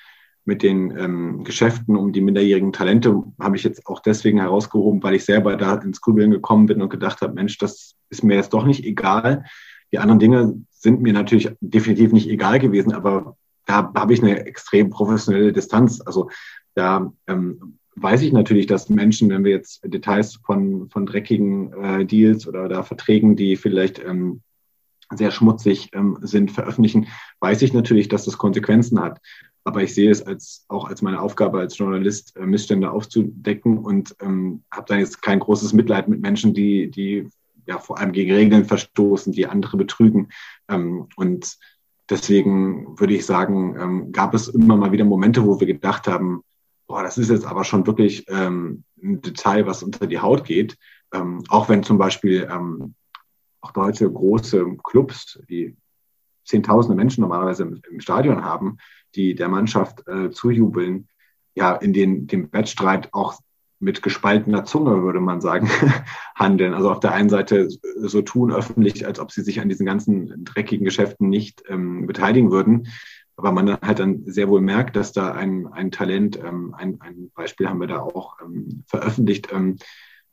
mit 0.46 0.62
den 0.62 0.96
ähm, 0.96 1.44
Geschäften 1.44 1.96
um 1.96 2.12
die 2.12 2.20
minderjährigen 2.20 2.72
Talente 2.72 3.24
habe 3.40 3.56
ich 3.56 3.64
jetzt 3.64 3.86
auch 3.86 4.00
deswegen 4.00 4.38
herausgehoben, 4.38 5.02
weil 5.02 5.16
ich 5.16 5.24
selber 5.24 5.56
da 5.56 5.74
ins 5.74 6.00
Grübeln 6.00 6.30
gekommen 6.30 6.66
bin 6.66 6.80
und 6.80 6.88
gedacht 6.88 7.20
habe, 7.20 7.34
Mensch, 7.34 7.58
das 7.58 7.96
ist 8.10 8.22
mir 8.22 8.36
jetzt 8.36 8.52
doch 8.52 8.64
nicht 8.64 8.84
egal. 8.84 9.44
Die 9.92 9.98
anderen 9.98 10.20
Dinge 10.20 10.54
sind 10.70 11.02
mir 11.02 11.12
natürlich 11.12 11.50
definitiv 11.60 12.12
nicht 12.12 12.28
egal 12.28 12.60
gewesen, 12.60 12.92
aber 12.92 13.36
da 13.66 13.92
habe 13.94 14.14
ich 14.14 14.22
eine 14.22 14.46
extrem 14.46 14.90
professionelle 14.90 15.52
Distanz. 15.52 16.00
Also 16.00 16.30
da 16.74 17.12
ähm, 17.26 17.78
weiß 17.96 18.22
ich 18.22 18.32
natürlich, 18.32 18.66
dass 18.66 18.88
Menschen, 18.88 19.28
wenn 19.30 19.42
wir 19.42 19.50
jetzt 19.50 19.80
Details 19.84 20.36
von, 20.44 20.88
von 20.90 21.06
dreckigen 21.06 21.72
äh, 21.72 22.06
Deals 22.06 22.46
oder 22.46 22.68
da 22.68 22.84
Verträgen, 22.84 23.34
die 23.34 23.56
vielleicht 23.56 23.98
ähm, 23.98 24.42
sehr 25.12 25.32
schmutzig 25.32 25.90
ähm, 25.92 26.18
sind, 26.20 26.52
veröffentlichen, 26.52 27.08
weiß 27.40 27.62
ich 27.62 27.72
natürlich, 27.72 28.08
dass 28.08 28.24
das 28.24 28.38
Konsequenzen 28.38 29.00
hat. 29.00 29.20
Aber 29.66 29.82
ich 29.82 29.94
sehe 29.94 30.12
es 30.12 30.22
als, 30.22 30.64
auch 30.68 30.84
als 30.84 31.02
meine 31.02 31.20
Aufgabe 31.20 31.58
als 31.58 31.76
Journalist, 31.76 32.36
äh, 32.36 32.46
Missstände 32.46 32.88
aufzudecken 32.88 33.78
und 33.78 34.14
ähm, 34.20 34.62
habe 34.70 34.86
dann 34.86 35.00
jetzt 35.00 35.22
kein 35.22 35.40
großes 35.40 35.72
Mitleid 35.72 36.06
mit 36.06 36.20
Menschen, 36.20 36.54
die, 36.54 36.88
die 36.88 37.28
ja 37.66 37.80
vor 37.80 37.98
allem 37.98 38.12
gegen 38.12 38.32
Regeln 38.32 38.64
verstoßen, 38.64 39.32
die 39.32 39.48
andere 39.48 39.76
betrügen. 39.76 40.28
Ähm, 40.68 41.08
und 41.16 41.58
deswegen 42.08 42.96
würde 43.00 43.14
ich 43.14 43.26
sagen, 43.26 43.76
ähm, 43.76 44.12
gab 44.12 44.34
es 44.34 44.46
immer 44.46 44.76
mal 44.76 44.92
wieder 44.92 45.04
Momente, 45.04 45.44
wo 45.44 45.58
wir 45.58 45.66
gedacht 45.66 46.06
haben, 46.06 46.42
boah, 46.86 47.02
das 47.02 47.18
ist 47.18 47.30
jetzt 47.30 47.44
aber 47.44 47.64
schon 47.64 47.88
wirklich 47.88 48.24
ähm, 48.28 48.84
ein 49.02 49.20
Detail, 49.20 49.66
was 49.66 49.82
unter 49.82 50.06
die 50.06 50.20
Haut 50.20 50.44
geht. 50.44 50.78
Ähm, 51.12 51.42
auch 51.48 51.68
wenn 51.68 51.82
zum 51.82 51.98
Beispiel 51.98 52.48
ähm, 52.48 52.94
auch 53.62 53.72
deutsche 53.72 54.08
große 54.08 54.64
Clubs, 54.84 55.40
die 55.48 55.76
Zehntausende 56.46 56.96
Menschen 56.96 57.20
normalerweise 57.20 57.64
im, 57.90 58.00
Stadion 58.00 58.44
haben, 58.44 58.78
die 59.14 59.34
der 59.34 59.48
Mannschaft 59.48 60.06
äh, 60.08 60.30
zujubeln, 60.30 61.08
ja, 61.54 61.74
in 61.74 61.92
den, 61.92 62.26
dem 62.26 62.52
Wettstreit 62.52 63.12
auch 63.12 63.38
mit 63.78 64.02
gespaltener 64.02 64.64
Zunge, 64.64 65.02
würde 65.02 65.20
man 65.20 65.40
sagen, 65.40 65.68
handeln. 66.34 66.72
Also 66.72 66.90
auf 66.90 67.00
der 67.00 67.12
einen 67.12 67.28
Seite 67.28 67.68
so 67.96 68.22
tun 68.22 68.52
öffentlich, 68.52 69.06
als 69.06 69.20
ob 69.20 69.32
sie 69.32 69.42
sich 69.42 69.60
an 69.60 69.68
diesen 69.68 69.84
ganzen 69.84 70.44
dreckigen 70.44 70.84
Geschäften 70.84 71.28
nicht 71.28 71.62
ähm, 71.68 72.06
beteiligen 72.06 72.50
würden. 72.50 72.88
Aber 73.36 73.52
man 73.52 73.78
halt 73.82 73.98
dann 73.98 74.22
sehr 74.24 74.48
wohl 74.48 74.62
merkt, 74.62 74.96
dass 74.96 75.12
da 75.12 75.32
ein, 75.32 75.66
ein 75.66 75.90
Talent, 75.90 76.38
ähm, 76.42 76.74
ein, 76.74 77.00
ein 77.00 77.30
Beispiel 77.34 77.68
haben 77.68 77.80
wir 77.80 77.86
da 77.86 78.00
auch 78.00 78.38
ähm, 78.42 78.84
veröffentlicht, 78.86 79.48
ähm, 79.52 79.76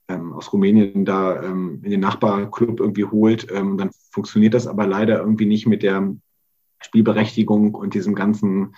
ähm, 0.07 0.33
aus 0.33 0.51
Rumänien 0.51 1.05
da 1.05 1.41
ähm, 1.43 1.79
in 1.83 1.91
den 1.91 1.99
Nachbarclub 1.99 2.79
irgendwie 2.79 3.05
holt. 3.05 3.47
Ähm, 3.51 3.77
dann 3.77 3.91
funktioniert 4.11 4.53
das 4.53 4.67
aber 4.67 4.85
leider 4.85 5.19
irgendwie 5.19 5.45
nicht 5.45 5.65
mit 5.65 5.83
der 5.83 6.15
Spielberechtigung 6.79 7.73
und 7.75 7.93
diesem 7.93 8.15
ganzen 8.15 8.75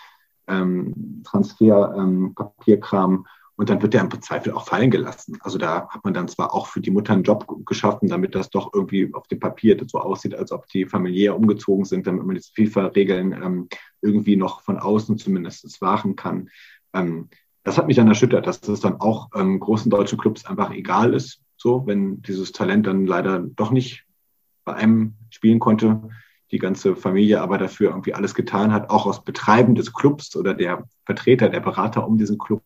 ähm, 0.48 1.24
Transfer-Papierkram. 1.26 3.14
Ähm, 3.14 3.26
und 3.58 3.70
dann 3.70 3.82
wird 3.82 3.94
der 3.94 4.02
im 4.02 4.22
Zweifel 4.22 4.52
auch 4.52 4.68
fallen 4.68 4.92
gelassen. 4.92 5.38
Also 5.40 5.58
da 5.58 5.88
hat 5.88 6.04
man 6.04 6.14
dann 6.14 6.28
zwar 6.28 6.54
auch 6.54 6.68
für 6.68 6.82
die 6.82 6.92
Mutter 6.92 7.14
einen 7.14 7.24
Job 7.24 7.48
geschaffen, 7.66 8.10
damit 8.10 8.36
das 8.36 8.50
doch 8.50 8.74
irgendwie 8.74 9.14
auf 9.14 9.28
dem 9.28 9.40
Papier 9.40 9.78
so 9.88 10.00
aussieht, 10.00 10.36
als 10.36 10.52
ob 10.52 10.68
die 10.68 10.86
familiär 10.86 11.38
umgezogen 11.38 11.86
sind, 11.86 12.06
damit 12.06 12.26
man 12.26 12.36
die 12.36 12.42
FIFA-Regeln 12.42 13.32
ähm, 13.32 13.70
irgendwie 14.02 14.36
noch 14.36 14.62
von 14.62 14.78
außen 14.78 15.18
zumindest 15.18 15.82
wahren 15.82 16.18
kann. 16.18 16.50
Das 17.66 17.80
hat 17.80 17.88
mich 17.88 17.96
dann 17.96 18.08
erschüttert, 18.08 18.46
dass 18.46 18.62
es 18.68 18.80
dann 18.80 19.02
auch 19.02 19.30
ähm, 19.36 19.60
großen 19.60 19.90
deutschen 19.90 20.20
Clubs 20.20 20.46
einfach 20.46 20.72
egal 20.72 21.16
ist, 21.16 21.42
so 21.58 21.86
wenn 21.88 22.22
dieses 22.22 22.52
Talent 22.52 22.86
dann 22.86 23.08
leider 23.08 23.40
doch 23.40 23.72
nicht 23.72 24.06
bei 24.64 24.76
einem 24.76 25.16
spielen 25.32 25.60
konnte, 25.60 26.10
die 26.52 26.60
ganze 26.60 26.96
Familie 26.96 27.42
aber 27.42 27.58
dafür 27.58 27.90
irgendwie 27.90 28.14
alles 28.14 28.36
getan 28.36 28.72
hat, 28.72 28.92
auch 28.92 29.08
aus 29.08 29.24
Betreiben 29.24 29.74
des 29.74 29.94
Clubs 29.94 30.36
oder 30.36 30.54
der 30.54 30.88
Vertreter, 31.06 31.50
der 31.50 31.60
Berater 31.60 32.08
um 32.08 32.20
diesen 32.20 32.38
Club. 32.38 32.62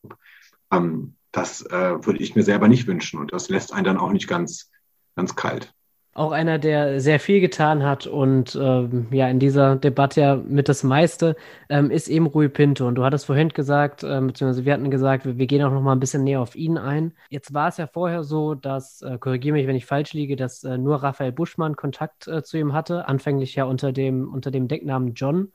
Ähm, 0.70 1.16
das 1.32 1.62
äh, 1.62 2.06
würde 2.06 2.20
ich 2.20 2.36
mir 2.36 2.44
selber 2.44 2.68
nicht 2.68 2.86
wünschen 2.86 3.22
und 3.22 3.32
das 3.32 3.48
lässt 3.48 3.72
einen 3.72 3.86
dann 3.86 3.98
auch 3.98 4.12
nicht 4.12 4.28
ganz, 4.28 4.70
ganz 5.16 5.34
kalt. 5.38 5.74
Auch 6.14 6.32
einer, 6.32 6.58
der 6.58 7.00
sehr 7.00 7.20
viel 7.20 7.40
getan 7.40 7.84
hat 7.84 8.08
und 8.08 8.58
ähm, 8.60 9.08
ja 9.12 9.30
in 9.30 9.40
dieser 9.40 9.76
Debatte 9.76 10.22
ja 10.22 10.36
mit 10.36 10.68
das 10.68 10.84
meiste, 10.84 11.36
ähm, 11.70 11.92
ist 11.92 12.08
eben 12.08 12.26
Rui 12.26 12.50
Pinto. 12.50 12.88
Und 12.88 12.96
du 12.96 13.04
hattest 13.06 13.28
vorhin 13.28 13.50
gesagt, 13.50 14.04
ähm, 14.04 14.28
beziehungsweise 14.28 14.66
wir 14.66 14.74
hatten 14.74 14.90
gesagt, 14.90 15.26
wir, 15.26 15.38
wir, 15.38 15.48
gehen 15.48 15.64
auch 15.64 15.72
noch 15.72 15.82
mal 15.82 15.94
ein 15.94 16.00
bisschen 16.00 16.24
näher 16.24 16.42
auf 16.42 16.56
ihn 16.56 16.78
ein. 16.78 17.14
Jetzt 17.30 17.54
war 17.54 17.70
es 17.70 17.78
ja 17.78 17.88
vorher 17.88 18.24
so, 18.24 18.56
dass, 18.56 19.02
äh, 19.04 19.18
korrigiere 19.20 19.54
mich, 19.54 19.68
wenn 19.68 19.76
ich 19.76 19.86
falsch 19.86 20.14
liege, 20.14 20.36
dass 20.36 20.64
äh, 20.64 20.78
nur 20.78 21.04
Raphael 21.04 21.32
Buschmann 21.32 21.76
Kontakt 21.76 22.28
äh, 22.28 22.44
zu 22.44 22.58
ihm 22.58 22.74
hatte, 22.74 23.08
anfänglich 23.08 23.56
ja 23.56 23.66
unter 23.66 23.92
dem, 23.92 24.34
unter 24.34 24.52
dem 24.52 24.68
Decknamen 24.68 25.14
John. 25.14 25.52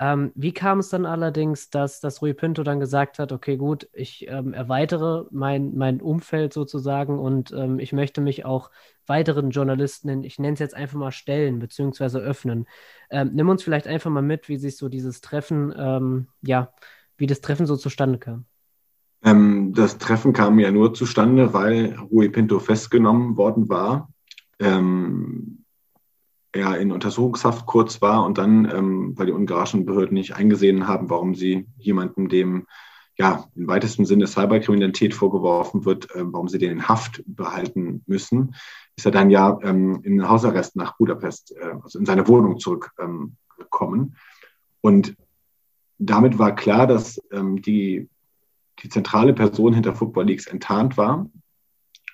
Ähm, 0.00 0.32
wie 0.34 0.52
kam 0.52 0.78
es 0.78 0.88
dann 0.88 1.04
allerdings, 1.04 1.68
dass, 1.68 2.00
dass 2.00 2.22
Rui 2.22 2.32
Pinto 2.32 2.62
dann 2.62 2.80
gesagt 2.80 3.18
hat, 3.18 3.32
okay, 3.32 3.58
gut, 3.58 3.86
ich 3.92 4.26
ähm, 4.28 4.54
erweitere 4.54 5.26
mein, 5.30 5.74
mein 5.76 6.00
Umfeld 6.00 6.54
sozusagen 6.54 7.18
und 7.18 7.52
ähm, 7.52 7.78
ich 7.78 7.92
möchte 7.92 8.22
mich 8.22 8.46
auch 8.46 8.70
weiteren 9.10 9.50
Journalisten, 9.50 10.24
ich 10.24 10.38
nenne 10.38 10.54
es 10.54 10.60
jetzt 10.60 10.74
einfach 10.74 10.96
mal 10.96 11.10
stellen 11.10 11.58
bzw. 11.58 12.18
öffnen. 12.18 12.66
Ähm, 13.10 13.32
nimm 13.34 13.48
uns 13.48 13.62
vielleicht 13.62 13.86
einfach 13.86 14.10
mal 14.10 14.22
mit, 14.22 14.48
wie 14.48 14.56
sich 14.56 14.78
so 14.78 14.88
dieses 14.88 15.20
Treffen, 15.20 15.74
ähm, 15.76 16.28
ja, 16.40 16.72
wie 17.18 17.26
das 17.26 17.42
Treffen 17.42 17.66
so 17.66 17.76
zustande 17.76 18.18
kam. 18.18 18.46
Ähm, 19.22 19.74
das 19.74 19.98
Treffen 19.98 20.32
kam 20.32 20.58
ja 20.58 20.70
nur 20.70 20.94
zustande, 20.94 21.52
weil 21.52 21.96
Rui 22.10 22.30
Pinto 22.30 22.60
festgenommen 22.60 23.36
worden 23.36 23.68
war. 23.68 24.10
Ähm, 24.60 25.64
er 26.52 26.78
in 26.78 26.92
Untersuchungshaft 26.92 27.66
kurz 27.66 28.00
war 28.00 28.24
und 28.24 28.38
dann, 28.38 28.70
ähm, 28.72 29.12
weil 29.16 29.26
die 29.26 29.32
ungarischen 29.32 29.84
Behörden 29.84 30.14
nicht 30.14 30.36
eingesehen 30.36 30.88
haben, 30.88 31.10
warum 31.10 31.34
sie 31.34 31.66
jemanden, 31.78 32.28
dem 32.28 32.66
ja 33.20 33.44
im 33.54 33.66
weitesten 33.68 34.06
Sinne 34.06 34.26
Cyberkriminalität 34.26 35.14
vorgeworfen 35.14 35.84
wird, 35.84 36.10
äh, 36.14 36.22
warum 36.24 36.48
sie 36.48 36.58
den 36.58 36.72
in 36.72 36.88
Haft 36.88 37.22
behalten 37.26 38.02
müssen, 38.06 38.54
ist 39.00 39.06
er 39.06 39.12
dann 39.12 39.30
ja 39.30 39.58
ähm, 39.62 40.00
in 40.02 40.28
Hausarrest 40.28 40.76
nach 40.76 40.98
Budapest, 40.98 41.56
äh, 41.56 41.72
also 41.82 41.98
in 41.98 42.04
seine 42.04 42.28
Wohnung 42.28 42.58
zurückgekommen. 42.58 44.00
Ähm, 44.00 44.16
und 44.82 45.16
damit 45.96 46.38
war 46.38 46.54
klar, 46.54 46.86
dass 46.86 47.18
ähm, 47.32 47.62
die, 47.62 48.10
die 48.82 48.90
zentrale 48.90 49.32
Person 49.32 49.72
hinter 49.72 49.94
Football 49.94 50.26
Leagues 50.26 50.46
enttarnt 50.46 50.98
war 50.98 51.30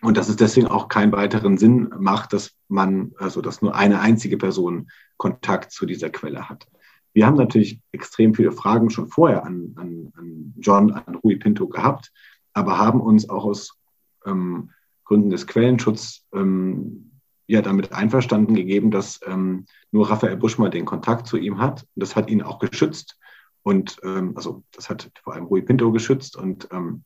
und 0.01 0.16
dass 0.16 0.29
es 0.29 0.37
deswegen 0.37 0.68
auch 0.68 0.88
keinen 0.88 1.11
weiteren 1.11 1.59
Sinn 1.59 1.92
macht, 1.99 2.33
dass 2.33 2.53
man, 2.68 3.12
also 3.18 3.40
dass 3.40 3.62
nur 3.62 3.75
eine 3.75 4.01
einzige 4.01 4.38
Person 4.38 4.88
Kontakt 5.16 5.72
zu 5.72 5.87
dieser 5.87 6.11
Quelle 6.11 6.49
hat. 6.49 6.68
Wir 7.14 7.27
haben 7.27 7.37
natürlich 7.37 7.81
extrem 7.90 8.33
viele 8.35 8.53
Fragen 8.53 8.90
schon 8.90 9.09
vorher 9.09 9.44
an, 9.44 9.72
an, 9.75 10.12
an 10.16 10.55
John, 10.59 10.92
an 10.92 11.16
Rui 11.16 11.35
Pinto 11.35 11.66
gehabt, 11.66 12.12
aber 12.53 12.79
haben 12.79 13.01
uns 13.01 13.29
auch 13.29 13.44
aus 13.44 13.77
ähm, 14.25 14.70
Gründen 15.07 15.31
des 15.31 15.47
Quellenschutzes 15.47 16.27
ähm, 16.35 17.12
ja 17.47 17.62
damit 17.62 17.92
einverstanden 17.92 18.55
gegeben, 18.55 18.90
dass 18.90 19.21
ähm, 19.27 19.66
nur 19.92 20.11
Raphael 20.11 20.37
Buschmann 20.37 20.73
den 20.73 20.85
Kontakt 20.85 21.27
zu 21.27 21.37
ihm 21.38 21.59
hat. 21.59 21.83
Und 21.83 22.03
das 22.03 22.16
hat 22.16 22.29
ihn 22.29 22.42
auch 22.42 22.59
geschützt. 22.59 23.19
Und 23.62 23.99
ähm, 24.05 24.33
also 24.37 24.62
das 24.73 24.90
hat 24.90 25.11
vor 25.23 25.35
allem 25.35 25.47
Rui 25.47 25.62
Pinto 25.62 25.90
geschützt 25.90 26.37
und 26.37 26.68
ähm, 26.70 27.03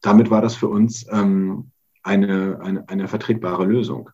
damit 0.00 0.30
war 0.30 0.40
das 0.40 0.54
für 0.54 0.68
uns 0.68 1.06
ähm, 1.10 1.72
eine, 2.02 2.60
eine, 2.60 2.88
eine 2.88 3.08
vertretbare 3.08 3.64
Lösung. 3.64 4.10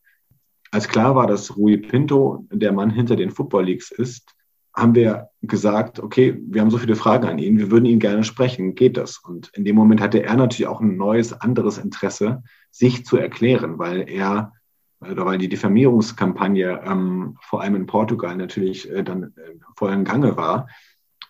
Als 0.70 0.88
klar 0.88 1.14
war, 1.14 1.26
dass 1.26 1.56
Rui 1.56 1.76
Pinto 1.76 2.46
der 2.50 2.72
Mann 2.72 2.90
hinter 2.90 3.16
den 3.16 3.30
Football 3.30 3.66
Leagues 3.66 3.90
ist, 3.90 4.34
haben 4.76 4.94
wir 4.94 5.30
gesagt, 5.40 6.00
okay, 6.00 6.38
wir 6.46 6.60
haben 6.60 6.70
so 6.70 6.76
viele 6.76 6.96
Fragen 6.96 7.26
an 7.26 7.38
ihn, 7.38 7.58
wir 7.58 7.70
würden 7.70 7.86
ihn 7.86 7.98
gerne 7.98 8.24
sprechen, 8.24 8.74
geht 8.74 8.98
das? 8.98 9.18
Und 9.18 9.48
in 9.54 9.64
dem 9.64 9.74
Moment 9.74 10.02
hatte 10.02 10.22
er 10.22 10.36
natürlich 10.36 10.66
auch 10.66 10.80
ein 10.80 10.98
neues, 10.98 11.32
anderes 11.32 11.78
Interesse, 11.78 12.42
sich 12.70 13.06
zu 13.06 13.16
erklären, 13.16 13.78
weil 13.78 14.08
er, 14.08 14.52
oder 15.00 15.24
weil 15.24 15.38
die 15.38 15.48
Diffamierungskampagne 15.48 16.82
ähm, 16.84 17.38
vor 17.40 17.62
allem 17.62 17.74
in 17.74 17.86
Portugal 17.86 18.36
natürlich 18.36 18.90
äh, 18.90 19.02
dann 19.02 19.22
äh, 19.36 19.54
voll 19.76 19.92
im 19.92 20.04
Gange 20.04 20.36
war. 20.36 20.68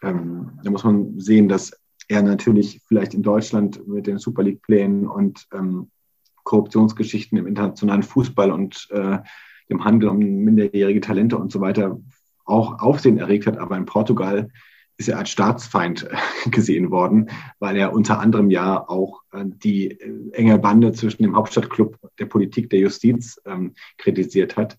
Ähm, 0.03 0.59
da 0.64 0.70
muss 0.70 0.82
man 0.82 1.20
sehen, 1.20 1.49
dass 1.49 1.72
er 2.09 2.22
natürlich 2.22 2.82
vielleicht 2.86 3.14
in 3.14 3.22
Deutschland 3.22 3.86
mit 3.86 4.09
den 4.09 4.18
Super 4.18 4.42
League-Plänen 4.42 5.07
und 5.07 5.47
ähm, 5.53 5.90
Korruptionsgeschichten 6.42 7.38
im 7.38 7.47
internationalen 7.47 8.03
Fußball 8.03 8.51
und 8.51 8.88
äh, 8.90 9.18
dem 9.68 9.84
Handel 9.84 10.09
um 10.09 10.18
minderjährige 10.18 11.01
Talente 11.01 11.36
und 11.36 11.53
so 11.53 11.61
weiter 11.61 12.01
auch 12.47 12.80
Aufsehen 12.80 13.18
erregt 13.18 13.47
hat. 13.47 13.59
Aber 13.59 13.76
in 13.76 13.84
Portugal 13.84 14.49
ist 14.99 15.09
er 15.09 15.18
als 15.18 15.30
Staatsfeind 15.30 16.05
äh, 16.05 16.16
gesehen 16.51 16.90
worden, 16.90 17.30
weil 17.59 17.76
er 17.76 17.92
unter 17.92 18.18
anderem 18.18 18.51
ja 18.51 18.88
auch 18.88 19.22
äh, 19.32 19.44
die 19.44 19.90
äh, 19.90 20.30
enge 20.32 20.59
Bande 20.59 20.92
zwischen 20.92 21.22
dem 21.22 21.36
Hauptstadtclub 21.36 21.99
der 22.18 22.26
Politik, 22.26 22.70
der 22.70 22.80
Justiz 22.80 23.40
ähm, 23.44 23.74
kritisiert 23.99 24.57
hat, 24.57 24.78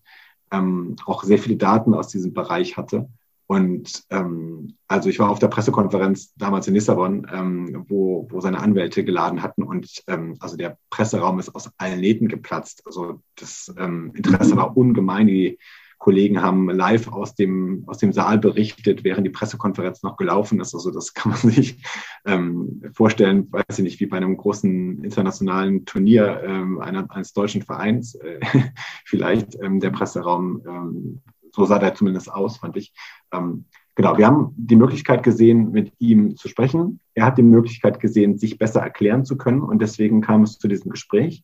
ähm, 0.50 0.96
auch 1.06 1.22
sehr 1.22 1.38
viele 1.38 1.56
Daten 1.56 1.94
aus 1.94 2.08
diesem 2.08 2.32
Bereich 2.32 2.76
hatte. 2.76 3.08
Und 3.46 4.04
ähm, 4.10 4.74
also 4.88 5.08
ich 5.08 5.18
war 5.18 5.30
auf 5.30 5.38
der 5.38 5.48
Pressekonferenz 5.48 6.34
damals 6.34 6.68
in 6.68 6.74
Lissabon, 6.74 7.26
ähm, 7.32 7.86
wo, 7.88 8.26
wo 8.30 8.40
seine 8.42 8.60
Anwälte 8.60 9.04
geladen 9.04 9.42
hatten 9.42 9.62
und 9.62 10.02
ähm, 10.06 10.36
also 10.40 10.58
der 10.58 10.76
Presseraum 10.90 11.38
ist 11.38 11.54
aus 11.54 11.70
allen 11.78 12.00
Nähten 12.00 12.28
geplatzt. 12.28 12.82
Also 12.84 13.22
das 13.36 13.74
ähm, 13.78 14.12
Interesse 14.14 14.54
war 14.54 14.76
ungemein. 14.76 15.28
Die 15.28 15.58
Kollegen 15.98 16.42
haben 16.42 16.70
live 16.70 17.08
aus 17.08 17.34
dem, 17.34 17.84
aus 17.86 17.98
dem 17.98 18.12
Saal 18.12 18.38
berichtet, 18.38 19.02
während 19.02 19.26
die 19.26 19.30
Pressekonferenz 19.30 20.02
noch 20.02 20.16
gelaufen 20.16 20.60
ist. 20.60 20.74
Also 20.74 20.90
das 20.90 21.12
kann 21.14 21.32
man 21.32 21.40
sich 21.40 21.82
ähm, 22.24 22.82
vorstellen, 22.94 23.52
weiß 23.52 23.78
ich 23.78 23.84
nicht, 23.84 24.00
wie 24.00 24.06
bei 24.06 24.16
einem 24.16 24.36
großen 24.36 25.02
internationalen 25.02 25.84
Turnier 25.84 26.42
ähm, 26.44 26.80
einer, 26.80 27.10
eines 27.10 27.32
deutschen 27.32 27.62
Vereins 27.62 28.14
äh, 28.14 28.40
vielleicht 29.04 29.60
ähm, 29.60 29.80
der 29.80 29.90
Presseraum. 29.90 30.62
Ähm, 30.66 31.22
so 31.52 31.64
sah 31.64 31.78
der 31.78 31.94
zumindest 31.94 32.32
aus, 32.32 32.58
fand 32.58 32.76
ich. 32.76 32.92
Ähm, 33.32 33.64
genau, 33.94 34.16
wir 34.16 34.26
haben 34.26 34.54
die 34.56 34.76
Möglichkeit 34.76 35.22
gesehen, 35.22 35.72
mit 35.72 35.92
ihm 35.98 36.36
zu 36.36 36.46
sprechen. 36.48 37.00
Er 37.14 37.26
hat 37.26 37.38
die 37.38 37.42
Möglichkeit 37.42 37.98
gesehen, 37.98 38.38
sich 38.38 38.58
besser 38.58 38.80
erklären 38.80 39.24
zu 39.24 39.36
können. 39.36 39.62
Und 39.62 39.82
deswegen 39.82 40.20
kam 40.20 40.42
es 40.42 40.58
zu 40.58 40.68
diesem 40.68 40.90
Gespräch 40.90 41.42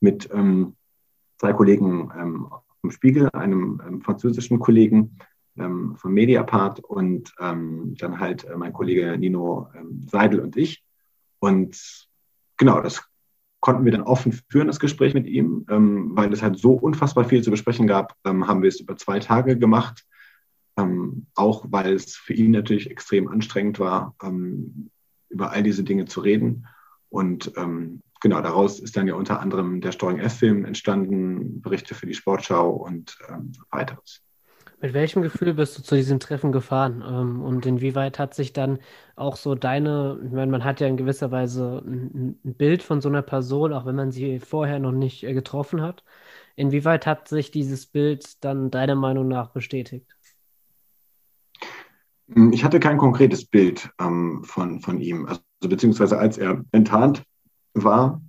mit 0.00 0.28
ähm, 0.32 0.74
zwei 1.38 1.52
Kollegen 1.52 2.10
ähm, 2.18 2.48
vom 2.82 2.90
Spiegel, 2.90 3.30
einem 3.32 3.80
ähm, 3.86 4.02
französischen 4.02 4.58
Kollegen 4.58 5.16
ähm, 5.56 5.96
von 5.96 6.12
Mediapart 6.12 6.80
und 6.80 7.32
ähm, 7.40 7.94
dann 7.98 8.20
halt 8.20 8.44
äh, 8.44 8.56
mein 8.56 8.72
Kollege 8.72 9.16
Nino 9.16 9.70
ähm, 9.74 10.06
Seidel 10.10 10.40
und 10.40 10.56
ich. 10.56 10.84
Und 11.38 12.08
genau, 12.58 12.80
das 12.80 13.04
konnten 13.60 13.84
wir 13.84 13.92
dann 13.92 14.02
offen 14.02 14.32
führen, 14.50 14.66
das 14.66 14.80
Gespräch 14.80 15.14
mit 15.14 15.26
ihm, 15.26 15.64
ähm, 15.70 16.10
weil 16.14 16.32
es 16.32 16.42
halt 16.42 16.58
so 16.58 16.72
unfassbar 16.72 17.24
viel 17.24 17.42
zu 17.42 17.50
besprechen 17.50 17.86
gab, 17.86 18.16
ähm, 18.24 18.48
haben 18.48 18.62
wir 18.62 18.68
es 18.68 18.80
über 18.80 18.96
zwei 18.96 19.18
Tage 19.18 19.56
gemacht. 19.58 20.04
auch 21.34 21.66
weil 21.68 21.92
es 21.92 22.16
für 22.16 22.32
ihn 22.32 22.52
natürlich 22.52 22.90
extrem 22.90 23.28
anstrengend 23.28 23.78
war, 23.78 24.16
über 25.28 25.50
all 25.50 25.62
diese 25.62 25.84
Dinge 25.84 26.06
zu 26.06 26.20
reden. 26.20 26.66
Und 27.10 27.52
genau, 28.22 28.40
daraus 28.40 28.80
ist 28.80 28.96
dann 28.96 29.06
ja 29.06 29.14
unter 29.14 29.40
anderem 29.40 29.80
der 29.80 29.92
Storing 29.92 30.18
F-Film 30.18 30.64
entstanden, 30.64 31.60
Berichte 31.60 31.94
für 31.94 32.06
die 32.06 32.14
Sportschau 32.14 32.70
und 32.70 33.18
ähm, 33.28 33.52
weiteres. 33.70 34.22
Mit 34.82 34.94
welchem 34.94 35.22
Gefühl 35.22 35.54
bist 35.54 35.78
du 35.78 35.82
zu 35.82 35.94
diesem 35.94 36.18
Treffen 36.18 36.50
gefahren? 36.50 37.04
Ähm, 37.06 37.40
und 37.40 37.66
inwieweit 37.66 38.18
hat 38.18 38.34
sich 38.34 38.52
dann 38.52 38.80
auch 39.14 39.36
so 39.36 39.54
deine, 39.54 40.18
ich 40.24 40.32
meine, 40.32 40.50
man 40.50 40.64
hat 40.64 40.80
ja 40.80 40.88
in 40.88 40.96
gewisser 40.96 41.30
Weise 41.30 41.82
ein, 41.86 42.36
Bild 42.42 42.82
von 42.82 43.00
so 43.00 43.08
einer 43.08 43.22
Person, 43.22 43.72
auch 43.72 43.86
wenn 43.86 43.94
man 43.94 44.10
sie 44.10 44.40
vorher 44.40 44.80
noch 44.80 44.90
nicht 44.90 45.22
äh, 45.22 45.34
getroffen 45.34 45.82
hat. 45.82 46.02
Inwieweit 46.56 47.06
hat 47.06 47.28
sich 47.28 47.52
dieses 47.52 47.86
Bild 47.86 48.42
dann 48.44 48.72
deiner 48.72 48.96
Meinung 48.96 49.28
nach 49.28 49.50
bestätigt? 49.50 50.16
Ich 52.50 52.64
hatte 52.64 52.80
kein 52.80 52.98
konkretes 52.98 53.44
Bild 53.44 53.88
ähm, 54.00 54.42
von, 54.44 54.80
von 54.80 55.00
ihm. 55.00 55.26
Also 55.26 55.42
beziehungsweise 55.60 56.18
als 56.18 56.38
er 56.38 56.64
enttarnt 56.72 57.22
war, 57.74 58.20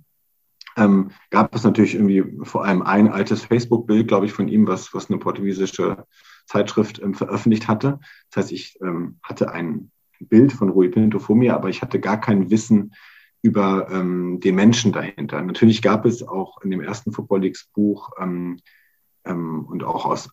ähm, 0.76 1.10
gab 1.30 1.54
es 1.54 1.64
natürlich 1.64 1.94
irgendwie 1.94 2.44
vor 2.44 2.64
allem 2.64 2.82
ein 2.82 3.08
altes 3.08 3.44
Facebook-Bild, 3.44 4.08
glaube 4.08 4.26
ich, 4.26 4.32
von 4.32 4.48
ihm, 4.48 4.66
was, 4.66 4.92
was 4.92 5.08
eine 5.08 5.18
portugiesische 5.18 6.06
Zeitschrift 6.46 7.00
ähm, 7.00 7.14
veröffentlicht 7.14 7.68
hatte. 7.68 8.00
Das 8.30 8.44
heißt, 8.44 8.52
ich 8.52 8.78
ähm, 8.80 9.18
hatte 9.22 9.52
ein 9.52 9.90
Bild 10.20 10.52
von 10.52 10.70
Rui 10.70 10.88
Pinto 10.88 11.18
vor 11.18 11.36
mir, 11.36 11.54
aber 11.54 11.68
ich 11.68 11.82
hatte 11.82 12.00
gar 12.00 12.20
kein 12.20 12.50
Wissen 12.50 12.94
über 13.42 13.88
ähm, 13.90 14.40
den 14.40 14.54
Menschen 14.54 14.92
dahinter. 14.92 15.40
Natürlich 15.42 15.82
gab 15.82 16.06
es 16.06 16.26
auch 16.26 16.60
in 16.62 16.70
dem 16.70 16.80
ersten 16.80 17.12
Football 17.12 17.42
Leagues 17.42 17.68
Buch 17.72 18.10
ähm, 18.18 18.58
ähm, 19.24 19.66
und 19.66 19.84
auch 19.84 20.06
aus 20.06 20.30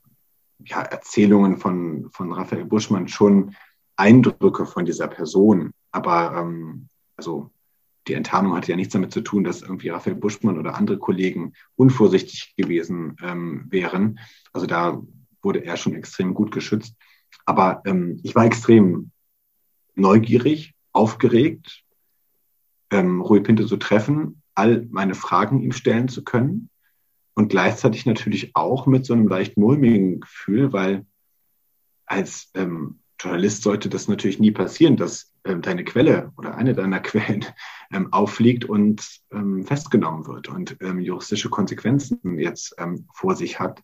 ja, 0.64 0.82
Erzählungen 0.82 1.58
von, 1.58 2.10
von 2.12 2.32
Raphael 2.32 2.66
Buschmann 2.66 3.08
schon 3.08 3.56
Eindrücke 3.96 4.66
von 4.66 4.86
dieser 4.86 5.08
Person. 5.08 5.72
Aber 5.92 6.50
also 7.18 7.52
die 8.08 8.14
Enttarnung 8.14 8.56
hatte 8.56 8.72
ja 8.72 8.76
nichts 8.76 8.94
damit 8.94 9.12
zu 9.12 9.22
tun, 9.22 9.44
dass 9.44 9.62
irgendwie 9.62 9.90
Raphael 9.90 10.16
Buschmann 10.16 10.58
oder 10.58 10.76
andere 10.76 10.98
Kollegen 10.98 11.54
unvorsichtig 11.76 12.56
gewesen 12.58 13.16
ähm, 13.22 13.66
wären. 13.70 14.20
Also 14.54 14.66
da 14.68 15.02
wurde 15.42 15.64
er 15.64 15.78
schon 15.78 15.94
extrem 15.94 16.34
gut 16.34 16.52
geschützt. 16.52 16.96
Aber 17.46 17.82
ähm, 17.86 18.20
ich 18.24 18.36
war 18.36 18.46
extrem 18.46 19.12
neugierig, 19.96 20.74
aufgeregt, 20.94 21.84
ähm, 22.92 23.22
Rui 23.22 23.42
Pinto 23.42 23.66
zu 23.66 23.78
treffen, 23.78 24.42
all 24.56 24.88
meine 24.90 25.16
Fragen 25.16 25.62
ihm 25.62 25.72
stellen 25.72 26.08
zu 26.08 26.24
können 26.24 26.70
und 27.34 27.50
gleichzeitig 27.50 28.06
natürlich 28.06 28.56
auch 28.56 28.88
mit 28.88 29.06
so 29.06 29.14
einem 29.14 29.28
leicht 29.28 29.58
mulmigen 29.58 30.20
Gefühl, 30.20 30.74
weil 30.74 31.06
als 32.06 32.52
ähm, 32.56 33.00
Journalist 33.20 33.64
sollte 33.64 33.88
das 33.88 34.08
natürlich 34.08 34.40
nie 34.40 34.52
passieren, 34.52 34.98
dass 34.98 35.31
deine 35.44 35.84
Quelle 35.84 36.32
oder 36.38 36.56
eine 36.56 36.74
deiner 36.74 37.00
Quellen 37.02 37.46
ähm, 37.92 38.12
auffliegt 38.14 38.66
und 38.66 39.22
ähm, 39.32 39.64
festgenommen 39.64 40.28
wird 40.28 40.50
und 40.50 40.78
ähm, 40.82 41.00
juristische 41.00 41.50
Konsequenzen 41.50 42.38
jetzt 42.38 42.76
ähm, 42.78 43.08
vor 43.14 43.36
sich 43.36 43.60
hat. 43.60 43.82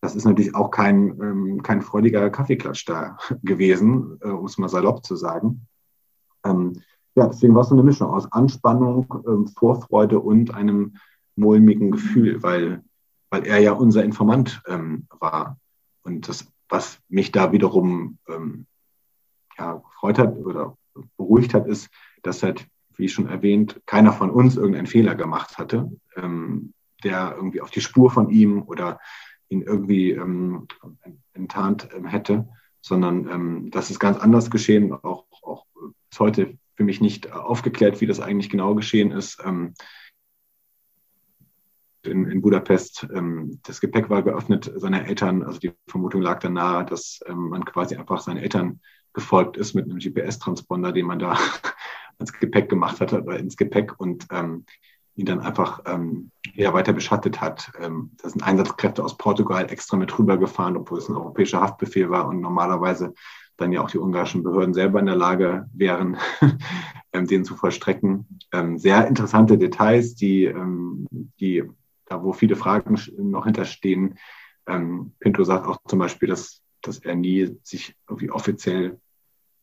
Das 0.00 0.16
ist 0.16 0.24
natürlich 0.24 0.54
auch 0.54 0.70
kein, 0.70 1.20
ähm, 1.20 1.62
kein 1.62 1.82
freudiger 1.82 2.30
Kaffeeklatsch 2.30 2.86
da 2.86 3.18
gewesen, 3.42 4.18
äh, 4.22 4.28
um 4.28 4.46
es 4.46 4.58
mal 4.58 4.68
salopp 4.68 5.04
zu 5.04 5.16
sagen. 5.16 5.66
ja, 6.44 7.26
deswegen 7.26 7.54
war 7.54 7.62
es 7.62 7.68
so 7.68 7.74
eine 7.74 7.82
Mischung 7.82 8.08
aus 8.08 8.32
Anspannung, 8.32 9.52
Vorfreude 9.58 10.20
und 10.20 10.54
einem 10.54 10.96
mulmigen 11.36 11.90
Gefühl, 11.90 12.42
weil, 12.42 12.82
weil 13.28 13.46
er 13.46 13.58
ja 13.58 13.72
unser 13.72 14.04
Informant 14.04 14.62
war. 15.18 15.58
Und 16.02 16.28
das, 16.28 16.50
was 16.70 16.98
mich 17.08 17.30
da 17.30 17.52
wiederum 17.52 18.18
ja, 19.58 19.74
gefreut 19.74 20.18
hat 20.18 20.38
oder 20.38 20.78
beruhigt 21.16 21.54
hat, 21.54 21.66
ist, 21.66 21.90
dass 22.22 22.42
halt, 22.42 22.66
wie 22.96 23.08
schon 23.08 23.28
erwähnt, 23.28 23.80
keiner 23.86 24.12
von 24.12 24.30
uns 24.30 24.56
irgendeinen 24.56 24.86
Fehler 24.86 25.14
gemacht 25.14 25.58
hatte, 25.58 25.90
ähm, 26.16 26.74
der 27.02 27.34
irgendwie 27.36 27.60
auf 27.60 27.70
die 27.70 27.80
Spur 27.80 28.10
von 28.10 28.30
ihm 28.30 28.62
oder 28.62 29.00
ihn 29.48 29.62
irgendwie 29.62 30.12
ähm, 30.12 30.66
enttarnt 31.32 31.88
ähm, 31.94 32.06
hätte, 32.06 32.48
sondern 32.80 33.28
ähm, 33.28 33.70
das 33.70 33.90
ist 33.90 33.98
ganz 33.98 34.18
anders 34.18 34.50
geschehen, 34.50 34.92
auch, 34.92 35.26
auch 35.42 35.66
bis 36.10 36.20
heute 36.20 36.58
für 36.74 36.84
mich 36.84 37.00
nicht 37.00 37.32
aufgeklärt, 37.32 38.00
wie 38.00 38.06
das 38.06 38.20
eigentlich 38.20 38.50
genau 38.50 38.74
geschehen 38.74 39.10
ist. 39.10 39.42
Ähm, 39.44 39.74
in, 42.02 42.24
in 42.26 42.40
Budapest, 42.40 43.06
ähm, 43.12 43.60
das 43.64 43.80
Gepäck 43.80 44.08
war 44.08 44.22
geöffnet 44.22 44.72
seiner 44.76 45.06
Eltern, 45.06 45.42
also 45.42 45.58
die 45.58 45.72
Vermutung 45.86 46.22
lag 46.22 46.40
dann 46.40 46.54
nahe, 46.54 46.86
dass 46.86 47.20
ähm, 47.26 47.50
man 47.50 47.64
quasi 47.64 47.96
einfach 47.96 48.20
seine 48.20 48.40
Eltern 48.40 48.80
gefolgt 49.20 49.58
ist 49.58 49.74
mit 49.74 49.84
einem 49.84 49.98
GPS-Transponder, 49.98 50.92
den 50.92 51.06
man 51.06 51.18
da 51.18 51.36
ans 52.18 52.32
Gepäck 52.32 52.70
gemacht 52.70 53.00
hat 53.00 53.12
oder 53.12 53.38
ins 53.38 53.56
Gepäck 53.56 54.00
und 54.00 54.26
ähm, 54.32 54.64
ihn 55.14 55.26
dann 55.26 55.40
einfach 55.40 55.82
ähm, 55.86 56.30
eher 56.54 56.72
weiter 56.72 56.94
beschattet 56.94 57.42
hat. 57.42 57.70
Ähm, 57.78 58.12
da 58.22 58.30
sind 58.30 58.42
Einsatzkräfte 58.42 59.04
aus 59.04 59.18
Portugal 59.18 59.70
extra 59.70 59.98
mit 59.98 60.18
rübergefahren, 60.18 60.76
obwohl 60.78 60.98
es 60.98 61.08
ein 61.08 61.16
europäischer 61.16 61.60
Haftbefehl 61.60 62.08
war 62.08 62.28
und 62.28 62.40
normalerweise 62.40 63.12
dann 63.58 63.72
ja 63.72 63.82
auch 63.82 63.90
die 63.90 63.98
ungarischen 63.98 64.42
Behörden 64.42 64.72
selber 64.72 65.00
in 65.00 65.06
der 65.06 65.16
Lage 65.16 65.68
wären, 65.74 66.16
ähm, 67.12 67.26
den 67.26 67.44
zu 67.44 67.54
vollstrecken. 67.56 68.40
Ähm, 68.52 68.78
sehr 68.78 69.06
interessante 69.06 69.58
Details, 69.58 70.14
die, 70.14 70.46
ähm, 70.46 71.06
die 71.38 71.64
da 72.06 72.22
wo 72.22 72.32
viele 72.32 72.56
Fragen 72.56 72.98
noch 73.18 73.44
hinterstehen. 73.44 74.18
Ähm, 74.66 75.12
Pinto 75.20 75.44
sagt 75.44 75.66
auch 75.66 75.76
zum 75.86 75.98
Beispiel, 75.98 76.28
dass 76.28 76.62
dass 76.82 76.98
er 76.98 77.14
nie 77.14 77.56
sich 77.62 77.94
irgendwie 78.08 78.30
offiziell 78.30 78.98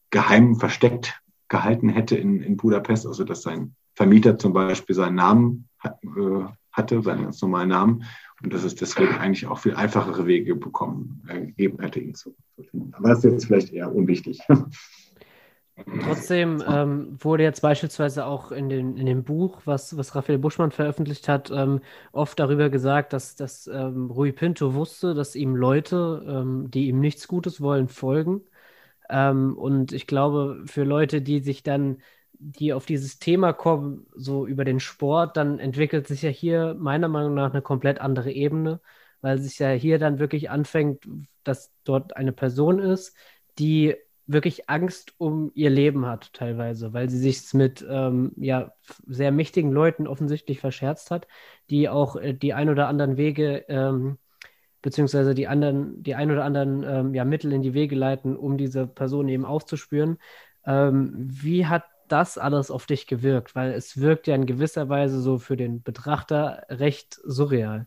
geheim 0.10 0.56
versteckt 0.56 1.22
gehalten 1.50 1.90
hätte 1.90 2.18
in, 2.18 2.42
in 2.42 2.58
Budapest, 2.58 3.08
also 3.08 3.24
dass 3.24 3.42
sein 3.42 3.76
Vermieter 3.96 4.38
zum 4.38 4.54
Beispiel 4.54 4.96
seinen 4.96 5.16
Namen 5.16 5.70
äh, 5.84 5.90
hatte, 6.72 7.02
seinen 7.02 7.24
ganz 7.24 7.42
normalen 7.42 7.70
Namen, 7.70 8.04
und 8.44 8.54
dass 8.54 8.64
es 8.64 8.76
deswegen 8.76 9.16
eigentlich 9.16 9.48
auch 9.48 9.60
viel 9.60 9.76
einfachere 9.76 10.28
Wege 10.28 10.56
bekommen, 10.56 11.24
äh, 11.28 11.40
gegeben 11.40 11.80
hätte, 11.82 12.00
ihn 12.00 12.14
zu 12.14 12.36
finden. 12.70 12.94
Aber 12.94 13.10
das 13.10 13.20
ist 13.20 13.32
jetzt 13.32 13.46
vielleicht 13.46 13.74
eher 13.74 13.94
unwichtig. 13.94 14.40
Trotzdem 16.04 16.64
ähm, 16.68 17.18
wurde 17.20 17.44
jetzt 17.44 17.62
beispielsweise 17.62 18.26
auch 18.26 18.52
in, 18.52 18.68
den, 18.68 18.98
in 18.98 19.06
dem 19.06 19.24
Buch, 19.24 19.62
was, 19.66 19.96
was 19.96 20.16
Raphael 20.16 20.40
Buschmann 20.40 20.72
veröffentlicht 20.72 21.28
hat, 21.28 21.52
ähm, 21.52 21.82
oft 22.12 22.40
darüber 22.40 22.70
gesagt, 22.70 23.14
dass, 23.14 23.36
dass 23.36 23.68
ähm, 23.68 24.10
Rui 24.10 24.32
Pinto 24.32 24.74
wusste, 24.74 25.14
dass 25.14 25.36
ihm 25.36 25.56
Leute, 25.56 26.26
ähm, 26.28 26.72
die 26.72 26.88
ihm 26.88 27.00
nichts 27.00 27.28
Gutes 27.28 27.62
wollen, 27.62 27.90
folgen. 27.90 28.42
Ähm, 29.10 29.58
und 29.58 29.92
ich 29.94 30.08
glaube, 30.08 30.64
für 30.66 30.84
Leute, 30.84 31.22
die 31.22 31.40
sich 31.42 31.64
dann, 31.64 32.02
die 32.34 32.74
auf 32.74 32.86
dieses 32.86 33.20
Thema 33.20 33.54
kommen, 33.54 34.08
so 34.16 34.46
über 34.46 34.66
den 34.66 34.80
Sport, 34.80 35.38
dann 35.38 35.60
entwickelt 35.60 36.08
sich 36.08 36.22
ja 36.22 36.30
hier 36.30 36.76
meiner 36.76 37.08
Meinung 37.08 37.34
nach 37.34 37.52
eine 37.52 37.62
komplett 37.62 38.00
andere 38.02 38.32
Ebene. 38.32 38.82
weil 39.22 39.40
sich 39.40 39.58
ja 39.60 39.72
hier 39.72 40.00
dann 40.00 40.20
wirklich 40.20 40.50
anfängt, 40.50 41.08
dass 41.44 41.72
dort 41.84 42.16
eine 42.16 42.32
Person 42.34 42.80
ist, 42.80 43.16
die 43.58 43.96
wirklich 44.28 44.70
Angst 44.70 45.14
um 45.18 45.52
ihr 45.56 45.70
Leben 45.70 46.06
hat, 46.06 46.34
teilweise, 46.34 46.94
weil 46.94 47.10
sie 47.10 47.18
sich 47.18 47.54
mit 47.54 47.86
ähm, 47.90 48.34
ja, 48.36 48.74
sehr 49.08 49.32
mächtigen 49.32 49.72
Leuten 49.72 50.06
offensichtlich 50.06 50.60
verscherzt 50.60 51.12
hat, 51.12 51.28
die 51.70 51.88
auch 51.90 52.16
äh, 52.18 52.34
die 52.34 52.54
ein 52.54 52.70
oder 52.70 52.88
anderen 52.90 53.18
Wege, 53.18 53.66
ähm, 53.70 54.18
beziehungsweise 54.88 55.36
die 55.36 55.50
anderen, 55.50 56.02
die 56.02 56.16
ein 56.16 56.32
oder 56.32 56.46
anderen 56.46 56.82
ähm, 56.88 57.14
ja, 57.14 57.26
Mittel 57.26 57.52
in 57.52 57.62
die 57.62 57.74
Wege 57.74 57.94
leiten, 57.94 58.38
um 58.38 58.58
diese 58.58 58.88
Person 58.88 59.28
eben 59.28 59.44
aufzuspüren. 59.44 60.18
Ähm, 60.66 61.12
wie 61.18 61.66
hat 61.66 61.84
das 62.08 62.38
alles 62.38 62.72
auf 62.72 62.86
dich 62.86 63.06
gewirkt? 63.06 63.54
Weil 63.54 63.74
es 63.74 64.00
wirkt 64.00 64.28
ja 64.28 64.36
in 64.36 64.46
gewisser 64.46 64.88
Weise 64.88 65.20
so 65.20 65.40
für 65.40 65.58
den 65.58 65.84
Betrachter 65.84 66.64
recht 66.70 67.20
surreal. 67.26 67.86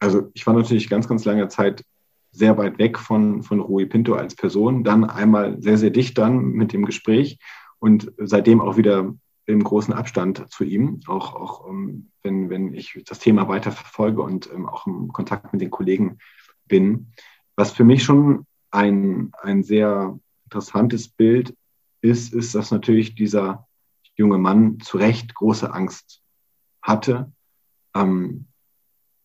Also 0.00 0.30
ich 0.32 0.46
war 0.46 0.54
natürlich 0.54 0.88
ganz, 0.88 1.06
ganz 1.08 1.26
lange 1.26 1.48
Zeit 1.48 1.84
sehr 2.32 2.56
weit 2.56 2.78
weg 2.78 2.98
von, 2.98 3.42
von 3.42 3.60
Rui 3.60 3.84
Pinto 3.84 4.14
als 4.14 4.34
Person, 4.34 4.82
dann 4.82 5.04
einmal 5.04 5.60
sehr, 5.60 5.76
sehr 5.76 5.90
dicht 5.90 6.16
dann 6.16 6.52
mit 6.52 6.72
dem 6.72 6.86
Gespräch 6.86 7.38
und 7.80 8.10
seitdem 8.16 8.62
auch 8.62 8.78
wieder 8.78 9.12
im 9.46 9.62
großen 9.62 9.94
Abstand 9.94 10.50
zu 10.50 10.64
ihm, 10.64 11.00
auch, 11.06 11.34
auch 11.34 11.68
ähm, 11.68 12.10
wenn, 12.22 12.50
wenn 12.50 12.74
ich 12.74 13.00
das 13.06 13.20
Thema 13.20 13.48
weiter 13.48 13.72
verfolge 13.72 14.22
und 14.22 14.50
ähm, 14.52 14.68
auch 14.68 14.86
im 14.86 15.12
Kontakt 15.12 15.52
mit 15.52 15.62
den 15.62 15.70
Kollegen 15.70 16.18
bin. 16.66 17.12
Was 17.54 17.70
für 17.70 17.84
mich 17.84 18.02
schon 18.02 18.46
ein, 18.70 19.32
ein 19.40 19.62
sehr 19.62 20.18
interessantes 20.44 21.08
Bild 21.08 21.56
ist, 22.00 22.34
ist, 22.34 22.54
dass 22.54 22.70
natürlich 22.70 23.14
dieser 23.14 23.66
junge 24.16 24.38
Mann 24.38 24.80
zu 24.80 24.98
Recht 24.98 25.34
große 25.34 25.72
Angst 25.72 26.22
hatte. 26.82 27.32
Ähm, 27.94 28.46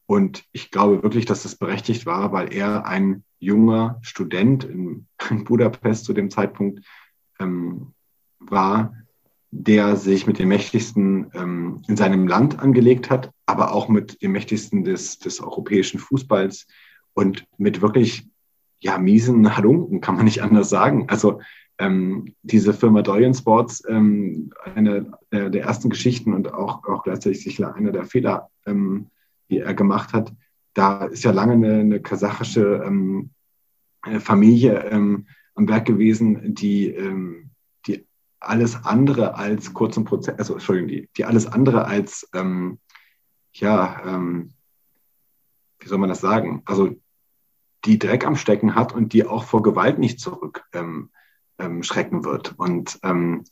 und 0.06 0.44
ich 0.52 0.72
glaube 0.72 1.02
wirklich, 1.04 1.26
dass 1.26 1.44
das 1.44 1.56
berechtigt 1.56 2.06
war, 2.06 2.32
weil 2.32 2.54
er 2.54 2.86
ein 2.86 3.24
junger 3.40 3.98
Student 4.02 4.66
in, 4.66 5.08
Budapest 5.46 6.06
zu 6.06 6.14
dem 6.14 6.30
Zeitpunkt 6.30 6.86
war, 8.38 8.94
der 9.52 9.98
sich 9.98 10.28
mit 10.28 10.40
dem 10.40 10.48
Mächtigsten 10.48 11.30
ähm, 11.34 11.82
in 11.88 11.98
seinem 11.98 12.26
Land 12.26 12.60
angelegt 12.60 13.10
hat, 13.10 13.32
aber 13.46 13.74
auch 13.74 13.90
mit 13.90 14.22
dem 14.22 14.32
Mächtigsten 14.32 14.86
des, 14.86 15.20
des 15.20 15.42
europäischen 15.42 16.00
Fußballs 16.00 16.68
und 17.14 17.46
mit 17.58 17.82
wirklich 17.82 18.28
ja, 18.80 18.98
miesen 18.98 19.56
Halunken, 19.56 20.02
kann 20.02 20.16
man 20.16 20.26
nicht 20.26 20.42
anders 20.42 20.70
sagen. 20.70 21.06
Also 21.10 21.42
ähm, 21.78 22.34
diese 22.44 22.74
Firma 22.74 23.02
Dorian 23.02 23.34
Sports, 23.34 23.84
ähm, 23.88 24.52
eine 24.76 25.12
der, 25.32 25.50
der, 25.50 25.64
ersten 25.64 25.90
Geschichten 25.90 26.34
und 26.34 26.54
auch, 26.54 26.86
auch 26.86 27.04
gleichzeitig 27.04 27.44
sicher 27.44 27.76
einer 27.76 27.92
der 27.92 28.06
Fehler, 28.06 28.50
ähm, 28.66 29.08
die 29.50 29.60
er 29.60 29.74
gemacht 29.74 30.14
hat, 30.14 30.34
da 30.74 31.06
ist 31.06 31.24
ja 31.24 31.32
lange 31.32 31.54
eine, 31.54 31.80
eine 31.80 32.00
kasachische 32.00 32.84
ähm, 32.86 33.32
äh, 34.06 34.20
Familie 34.20 34.86
ähm, 34.90 35.28
am 35.56 35.68
Werk 35.68 35.86
gewesen, 35.86 36.56
die 36.56 36.96
alles 38.42 38.84
andere 38.84 39.36
als 39.36 39.74
kurzen 39.74 40.04
Prozess, 40.04 40.38
also 40.38 40.54
Entschuldigung, 40.54 40.90
die, 40.90 41.10
die 41.16 41.26
alles 41.26 41.48
andere 41.48 41.86
als, 41.86 42.30
ja, 43.54 44.02
wie 45.80 45.88
soll 45.88 45.98
man 45.98 46.10
das 46.10 46.22
sagen? 46.22 46.62
Also 46.66 46.96
die 47.86 48.00
Dreck 48.00 48.26
am 48.26 48.36
Stecken 48.36 48.76
hat 48.76 48.94
und 48.94 49.14
die 49.14 49.26
auch 49.26 49.44
vor 49.44 49.64
Gewalt 49.64 50.00
nicht 50.00 50.20
zurück 50.20 50.64
ähm, 50.74 51.10
ähm, 51.58 51.84
schrecken 51.84 52.24
wird. 52.24 52.58
Und 52.58 53.00
ähm, 53.04 53.44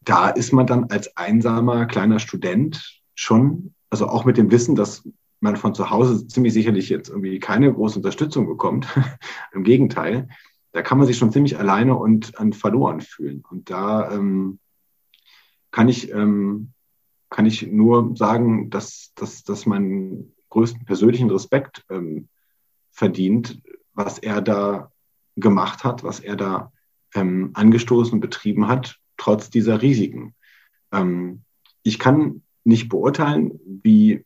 da 0.00 0.28
ist 0.28 0.52
man 0.52 0.66
dann 0.66 0.84
als 0.84 1.16
einsamer 1.16 1.86
kleiner 1.86 2.18
Student 2.18 3.02
schon, 3.14 3.74
also 3.90 4.08
auch 4.08 4.24
mit 4.24 4.36
dem 4.36 4.50
Wissen, 4.50 4.74
dass 4.74 5.08
man 5.40 5.56
von 5.56 5.74
zu 5.74 5.90
Hause 5.90 6.26
ziemlich 6.26 6.54
sicherlich 6.54 6.88
jetzt 6.88 7.08
irgendwie 7.08 7.38
keine 7.38 7.72
große 7.72 7.98
Unterstützung 7.98 8.46
bekommt. 8.46 8.86
Im 9.52 9.62
Gegenteil, 9.62 10.28
da 10.74 10.82
kann 10.82 10.98
man 10.98 11.06
sich 11.06 11.16
schon 11.16 11.32
ziemlich 11.32 11.58
alleine 11.58 11.96
und, 11.96 12.38
und 12.38 12.54
verloren 12.54 13.00
fühlen. 13.00 13.42
Und 13.48 13.70
da 13.70 14.12
ähm, 14.12 14.58
kann 15.70 15.88
ich 15.88 16.12
ähm, 16.12 16.74
kann 17.34 17.46
ich 17.46 17.66
nur 17.66 18.16
sagen, 18.16 18.70
dass, 18.70 19.12
dass, 19.16 19.42
dass 19.42 19.66
meinen 19.66 20.32
größten 20.50 20.84
persönlichen 20.84 21.28
Respekt 21.30 21.84
ähm, 21.90 22.28
verdient, 22.92 23.60
was 23.92 24.20
er 24.20 24.40
da 24.40 24.92
gemacht 25.34 25.82
hat, 25.82 26.04
was 26.04 26.20
er 26.20 26.36
da 26.36 26.72
ähm, 27.12 27.50
angestoßen, 27.54 28.20
betrieben 28.20 28.68
hat, 28.68 29.00
trotz 29.16 29.50
dieser 29.50 29.82
Risiken. 29.82 30.36
Ähm, 30.92 31.42
ich 31.82 31.98
kann 31.98 32.42
nicht 32.62 32.88
beurteilen, 32.88 33.58
wie, 33.66 34.24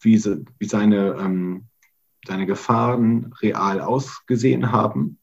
wie, 0.00 0.18
se, 0.18 0.44
wie 0.58 0.66
seine, 0.66 1.16
ähm, 1.20 1.66
seine 2.26 2.46
Gefahren 2.46 3.32
real 3.42 3.80
ausgesehen 3.80 4.72
haben. 4.72 5.20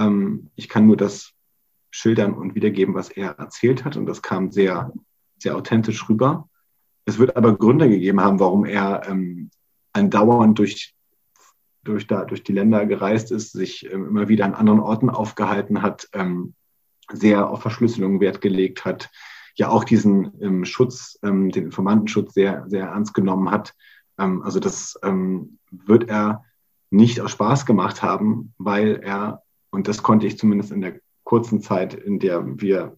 Ähm, 0.00 0.50
ich 0.56 0.68
kann 0.68 0.86
nur 0.86 0.96
das 0.96 1.32
schildern 1.90 2.34
und 2.34 2.54
wiedergeben, 2.54 2.94
was 2.94 3.10
er 3.10 3.38
erzählt 3.38 3.84
hat. 3.84 3.96
Und 3.96 4.06
das 4.06 4.22
kam 4.22 4.50
sehr, 4.50 4.92
sehr 5.38 5.56
authentisch 5.56 6.08
rüber. 6.08 6.48
Es 7.04 7.18
wird 7.18 7.36
aber 7.36 7.56
Gründe 7.56 7.88
gegeben 7.88 8.20
haben, 8.20 8.40
warum 8.40 8.64
er 8.64 9.02
ähm, 9.08 9.50
andauernd 9.92 10.58
durch 10.58 10.94
durch, 11.82 12.06
da, 12.06 12.24
durch 12.24 12.42
die 12.42 12.52
Länder 12.52 12.86
gereist 12.86 13.32
ist, 13.32 13.52
sich 13.52 13.90
ähm, 13.90 14.06
immer 14.06 14.28
wieder 14.28 14.44
an 14.44 14.54
anderen 14.54 14.80
Orten 14.80 15.10
aufgehalten 15.10 15.82
hat, 15.82 16.08
ähm, 16.12 16.54
sehr 17.12 17.48
auf 17.48 17.62
Verschlüsselung 17.62 18.20
Wert 18.20 18.40
gelegt 18.40 18.84
hat, 18.84 19.10
ja 19.54 19.68
auch 19.68 19.84
diesen 19.84 20.32
ähm, 20.40 20.64
Schutz, 20.64 21.18
ähm, 21.22 21.50
den 21.50 21.64
Informantenschutz 21.64 22.34
sehr, 22.34 22.64
sehr 22.68 22.86
ernst 22.86 23.14
genommen 23.14 23.50
hat. 23.50 23.74
Ähm, 24.18 24.42
also 24.42 24.60
das 24.60 24.98
wird 25.02 26.08
er 26.08 26.44
nicht 26.90 27.20
aus 27.20 27.30
Spaß 27.30 27.66
gemacht 27.66 28.02
haben, 28.02 28.52
weil 28.58 29.00
er, 29.02 29.42
und 29.70 29.88
das 29.88 30.02
konnte 30.02 30.26
ich 30.26 30.38
zumindest 30.38 30.72
in 30.72 30.80
der 30.80 31.00
kurzen 31.24 31.60
Zeit, 31.60 31.94
in 31.94 32.18
der 32.18 32.60
wir 32.60 32.96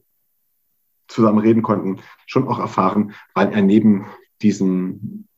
zusammen 1.09 1.39
reden 1.39 1.63
konnten, 1.63 2.01
schon 2.27 2.49
auch 2.49 2.59
erfahren, 2.59 3.15
weil 3.35 3.53
er 3.53 3.63
neben 3.63 4.07
diesen 4.41 5.29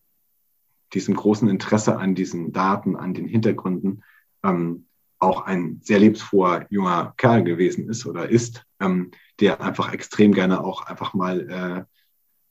diesem 0.95 1.15
großen 1.15 1.49
Interesse 1.49 1.99
an 1.99 2.15
diesen 2.15 2.53
Daten, 2.53 2.97
an 2.97 3.15
den 3.15 3.27
Hintergründen, 3.27 4.05
ähm, 4.43 4.87
auch 5.19 5.43
ein 5.43 5.81
sehr 5.83 5.99
lebensfroher 5.99 6.67
junger 6.71 7.15
Kerl 7.17 7.45
gewesen 7.45 7.89
ist 7.89 8.07
oder 8.07 8.29
ist, 8.29 8.65
ähm, 8.81 9.11
der 9.41 9.61
einfach 9.61 9.93
extrem 9.93 10.33
gerne 10.33 10.63
auch 10.63 10.87
einfach 10.87 11.15
mal, 11.15 11.51
äh, 11.51 11.85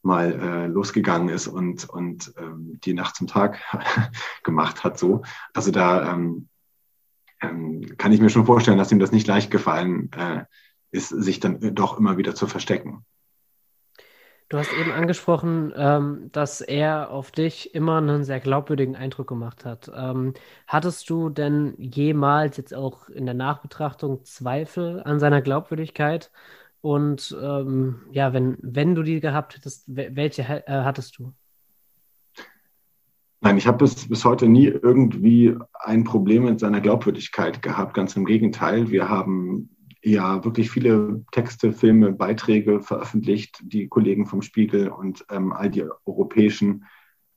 mal 0.02 0.34
äh, 0.34 0.68
losgegangen 0.68 1.30
ist 1.30 1.48
und, 1.48 1.88
und 1.90 2.34
ähm, 2.38 2.80
die 2.84 2.94
Nacht 2.94 3.16
zum 3.16 3.28
Tag 3.28 3.62
gemacht 4.44 4.84
hat. 4.84 4.98
So. 4.98 5.22
Also 5.54 5.72
da 5.72 6.14
ähm, 6.14 6.50
ähm, 7.44 7.98
kann 7.98 8.12
ich 8.12 8.22
mir 8.22 8.30
schon 8.30 8.46
vorstellen, 8.46 8.78
dass 8.78 8.92
ihm 8.92 9.00
das 9.00 9.12
nicht 9.12 9.28
leicht 9.28 9.52
gefallen 9.52 10.10
äh, 10.18 10.44
ist, 10.92 11.10
sich 11.10 11.40
dann 11.40 11.76
doch 11.76 11.98
immer 11.98 12.18
wieder 12.18 12.36
zu 12.36 12.48
verstecken. 12.48 13.06
Du 14.50 14.60
hast 14.60 14.72
eben 14.74 14.92
angesprochen, 14.92 15.74
ähm, 15.76 16.30
dass 16.32 16.62
er 16.62 17.10
auf 17.10 17.32
dich 17.32 17.74
immer 17.74 17.98
einen 17.98 18.24
sehr 18.24 18.40
glaubwürdigen 18.40 18.96
Eindruck 18.96 19.28
gemacht 19.28 19.66
hat. 19.66 19.92
Ähm, 19.96 20.36
hattest 20.68 21.10
du 21.10 21.30
denn 21.30 21.74
jemals 21.80 22.58
jetzt 22.58 22.74
auch 22.74 23.10
in 23.10 23.26
der 23.26 23.34
Nachbetrachtung 23.34 24.24
Zweifel 24.26 25.02
an 25.04 25.20
seiner 25.20 25.42
Glaubwürdigkeit? 25.42 26.32
Und 26.82 27.36
ähm, 27.42 28.02
ja, 28.12 28.34
wenn, 28.34 28.58
wenn 28.62 28.94
du 28.94 29.02
die 29.02 29.22
gehabt 29.22 29.56
hättest, 29.56 29.86
welche 29.88 30.44
äh, 30.44 30.64
hattest 30.68 31.18
du? 31.18 31.34
Nein, 33.44 33.58
ich 33.58 33.68
habe 33.68 33.80
bis, 33.80 34.08
bis 34.08 34.24
heute 34.24 34.48
nie 34.48 34.68
irgendwie 34.68 35.54
ein 35.74 36.06
Problem 36.06 36.46
mit 36.46 36.62
seiner 36.62 36.80
Glaubwürdigkeit 36.80 37.62
gehabt. 37.62 37.94
Ganz 37.94 38.16
im 38.16 38.24
Gegenteil. 38.24 38.90
Wir 38.90 39.10
haben 39.10 39.70
ja 40.02 40.42
wirklich 40.46 40.72
viele 40.72 41.26
Texte, 41.32 41.74
Filme, 41.74 42.14
Beiträge 42.14 42.80
veröffentlicht, 42.80 43.60
die 43.62 43.90
Kollegen 43.90 44.28
vom 44.28 44.42
Spiegel 44.42 44.88
und 44.88 45.26
ähm, 45.30 45.52
all 45.52 45.70
die 45.70 45.84
europäischen 46.06 46.86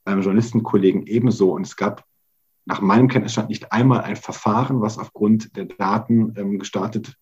ähm, 0.07 0.21
Journalistenkollegen 0.21 1.09
ebenso. 1.09 1.51
Und 1.51 1.67
es 1.67 1.75
gab 1.75 2.05
nach 2.67 2.81
meinem 2.81 3.09
Kenntnisstand 3.09 3.49
nicht 3.49 3.73
einmal 3.73 4.03
ein 4.03 4.15
Verfahren, 4.15 4.81
was 4.81 4.99
aufgrund 4.99 5.57
der 5.57 5.65
Daten 5.65 6.35
ähm, 6.37 6.61
gestartet 6.61 7.17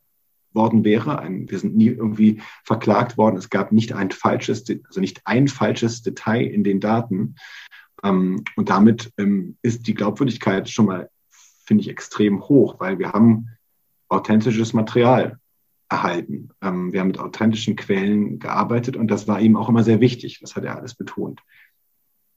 worden 0.52 0.84
wäre. 0.84 1.20
Ein, 1.20 1.50
wir 1.50 1.58
sind 1.58 1.74
nie 1.74 1.88
irgendwie 1.88 2.42
verklagt 2.64 3.16
worden. 3.16 3.38
Es 3.38 3.48
gab 3.48 3.72
nicht 3.72 3.94
ein 3.94 4.10
falsches, 4.10 4.66
also 4.86 5.00
nicht 5.00 5.22
ein 5.24 5.48
falsches 5.48 6.02
Detail 6.02 6.44
in 6.44 6.64
den 6.64 6.80
Daten. 6.80 7.36
Ähm, 8.04 8.44
und 8.54 8.68
damit 8.68 9.12
ähm, 9.18 9.56
ist 9.62 9.86
die 9.86 9.94
Glaubwürdigkeit 9.94 10.68
schon 10.68 10.86
mal, 10.86 11.10
finde 11.64 11.82
ich, 11.82 11.88
extrem 11.88 12.42
hoch, 12.42 12.78
weil 12.78 12.98
wir 12.98 13.12
haben 13.12 13.48
authentisches 14.08 14.74
Material 14.74 15.38
erhalten. 15.88 16.50
Ähm, 16.60 16.92
wir 16.92 17.00
haben 17.00 17.08
mit 17.08 17.18
authentischen 17.18 17.76
Quellen 17.76 18.38
gearbeitet 18.38 18.96
und 18.96 19.08
das 19.08 19.26
war 19.26 19.40
ihm 19.40 19.56
auch 19.56 19.68
immer 19.68 19.82
sehr 19.82 20.00
wichtig. 20.00 20.38
Das 20.40 20.54
hat 20.54 20.64
er 20.64 20.76
alles 20.76 20.94
betont. 20.94 21.40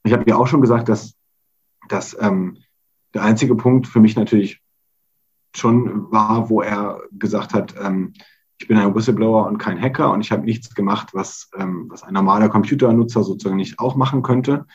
Ich 0.03 0.13
habe 0.13 0.23
ja 0.27 0.37
auch 0.37 0.47
schon 0.47 0.61
gesagt, 0.61 0.89
dass, 0.89 1.15
dass 1.89 2.15
ähm, 2.19 2.57
der 3.13 3.23
einzige 3.23 3.55
Punkt 3.55 3.87
für 3.87 3.99
mich 3.99 4.15
natürlich 4.15 4.61
schon 5.55 6.11
war, 6.11 6.49
wo 6.49 6.61
er 6.61 7.01
gesagt 7.11 7.53
hat, 7.53 7.75
ähm, 7.81 8.13
ich 8.59 8.67
bin 8.67 8.77
ein 8.77 8.95
Whistleblower 8.95 9.47
und 9.47 9.57
kein 9.57 9.79
Hacker 9.79 10.11
und 10.11 10.21
ich 10.21 10.31
habe 10.31 10.43
nichts 10.43 10.73
gemacht, 10.73 11.09
was, 11.13 11.49
ähm, 11.57 11.85
was 11.89 12.03
ein 12.03 12.13
normaler 12.13 12.49
Computernutzer 12.49 13.23
sozusagen 13.23 13.57
nicht 13.57 13.79
auch 13.79 13.95
machen 13.95 14.23
könnte. 14.23 14.65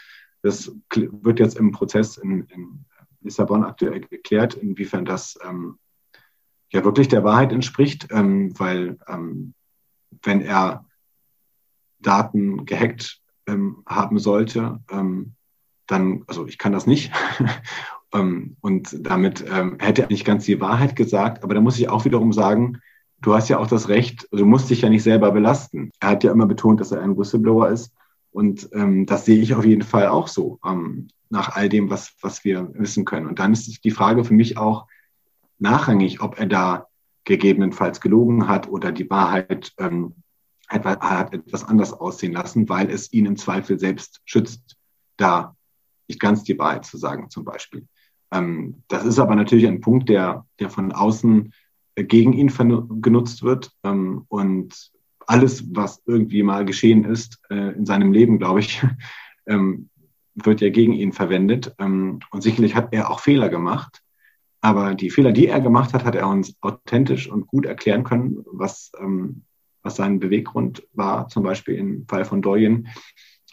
Das 0.42 0.72
wird 0.90 1.38
jetzt 1.38 1.56
im 1.56 1.72
Prozess 1.72 2.16
in, 2.16 2.42
in 2.44 2.84
Lissabon 3.20 3.64
aktuell 3.64 4.00
geklärt, 4.00 4.54
inwiefern 4.54 5.04
das 5.04 5.38
ähm, 5.48 5.78
ja 6.72 6.84
wirklich 6.84 7.08
der 7.08 7.24
Wahrheit 7.24 7.52
entspricht, 7.52 8.08
ähm, 8.10 8.58
weil 8.58 8.98
ähm, 9.06 9.54
wenn 10.22 10.40
er 10.40 10.86
Daten 12.00 12.64
gehackt 12.64 13.20
ähm, 13.46 13.82
haben 13.86 14.18
sollte, 14.18 14.80
ähm, 14.90 15.34
dann, 15.86 16.24
also 16.26 16.46
ich 16.46 16.58
kann 16.58 16.72
das 16.72 16.86
nicht. 16.86 17.12
ähm, 18.14 18.56
und 18.60 18.96
damit 19.06 19.44
hätte 19.78 20.02
er 20.02 20.08
nicht 20.08 20.24
ganz 20.24 20.44
die 20.44 20.60
Wahrheit 20.60 20.96
gesagt, 20.96 21.44
aber 21.44 21.54
da 21.54 21.60
muss 21.60 21.78
ich 21.78 21.88
auch 21.88 22.04
wiederum 22.04 22.32
sagen, 22.32 22.80
du 23.20 23.34
hast 23.34 23.48
ja 23.48 23.58
auch 23.58 23.66
das 23.66 23.88
Recht, 23.88 24.28
du 24.32 24.44
musst 24.44 24.70
dich 24.70 24.82
ja 24.82 24.88
nicht 24.88 25.02
selber 25.02 25.30
belasten. 25.30 25.92
Er 26.00 26.10
hat 26.10 26.24
ja 26.24 26.32
immer 26.32 26.46
betont, 26.46 26.80
dass 26.80 26.92
er 26.92 27.02
ein 27.02 27.16
Whistleblower 27.16 27.68
ist. 27.68 27.92
Und 28.32 28.68
ähm, 28.72 29.06
das 29.06 29.24
sehe 29.24 29.40
ich 29.40 29.54
auf 29.54 29.64
jeden 29.64 29.82
Fall 29.82 30.08
auch 30.08 30.26
so, 30.26 30.58
ähm, 30.64 31.08
nach 31.30 31.54
all 31.54 31.68
dem, 31.68 31.90
was, 31.90 32.14
was 32.20 32.44
wir 32.44 32.70
wissen 32.74 33.04
können. 33.04 33.26
Und 33.26 33.38
dann 33.38 33.52
ist 33.52 33.84
die 33.84 33.90
Frage 33.90 34.24
für 34.24 34.34
mich 34.34 34.58
auch 34.58 34.86
nachrangig, 35.58 36.20
ob 36.20 36.38
er 36.38 36.46
da 36.46 36.86
gegebenenfalls 37.24 38.00
gelogen 38.00 38.48
hat 38.48 38.68
oder 38.68 38.90
die 38.90 39.08
Wahrheit 39.08 39.72
ähm, 39.78 40.14
hat 40.68 41.34
etwas 41.34 41.64
anders 41.64 41.92
aussehen 41.92 42.32
lassen, 42.32 42.68
weil 42.68 42.90
es 42.90 43.12
ihn 43.12 43.26
im 43.26 43.36
Zweifel 43.36 43.78
selbst 43.78 44.22
schützt, 44.24 44.76
da 45.18 45.54
nicht 46.08 46.18
ganz 46.18 46.42
die 46.44 46.58
Wahrheit 46.58 46.84
zu 46.84 46.96
sagen, 46.96 47.30
zum 47.30 47.44
Beispiel. 47.44 47.86
Ähm, 48.32 48.82
das 48.88 49.04
ist 49.04 49.18
aber 49.18 49.36
natürlich 49.36 49.66
ein 49.66 49.80
Punkt, 49.80 50.08
der, 50.08 50.46
der 50.58 50.70
von 50.70 50.92
außen 50.92 51.52
gegen 51.94 52.32
ihn 52.32 52.50
genutzt 53.02 53.42
wird. 53.42 53.72
Ähm, 53.84 54.24
und 54.28 54.91
alles, 55.26 55.64
was 55.74 56.02
irgendwie 56.06 56.42
mal 56.42 56.64
geschehen 56.64 57.04
ist 57.04 57.40
äh, 57.50 57.74
in 57.74 57.86
seinem 57.86 58.12
Leben, 58.12 58.38
glaube 58.38 58.60
ich, 58.60 58.82
ähm, 59.46 59.88
wird 60.34 60.60
ja 60.60 60.70
gegen 60.70 60.92
ihn 60.92 61.12
verwendet. 61.12 61.74
Ähm, 61.78 62.20
und 62.30 62.42
sicherlich 62.42 62.74
hat 62.74 62.92
er 62.92 63.10
auch 63.10 63.20
Fehler 63.20 63.48
gemacht. 63.48 64.02
Aber 64.60 64.94
die 64.94 65.10
Fehler, 65.10 65.32
die 65.32 65.48
er 65.48 65.60
gemacht 65.60 65.92
hat, 65.92 66.04
hat 66.04 66.14
er 66.14 66.28
uns 66.28 66.56
authentisch 66.60 67.28
und 67.28 67.48
gut 67.48 67.66
erklären 67.66 68.04
können, 68.04 68.44
was, 68.46 68.92
ähm, 68.98 69.42
was 69.82 69.96
sein 69.96 70.20
Beweggrund 70.20 70.86
war, 70.92 71.28
zum 71.28 71.42
Beispiel 71.42 71.74
im 71.74 72.06
Fall 72.06 72.24
von 72.24 72.42
Doyen. 72.42 72.88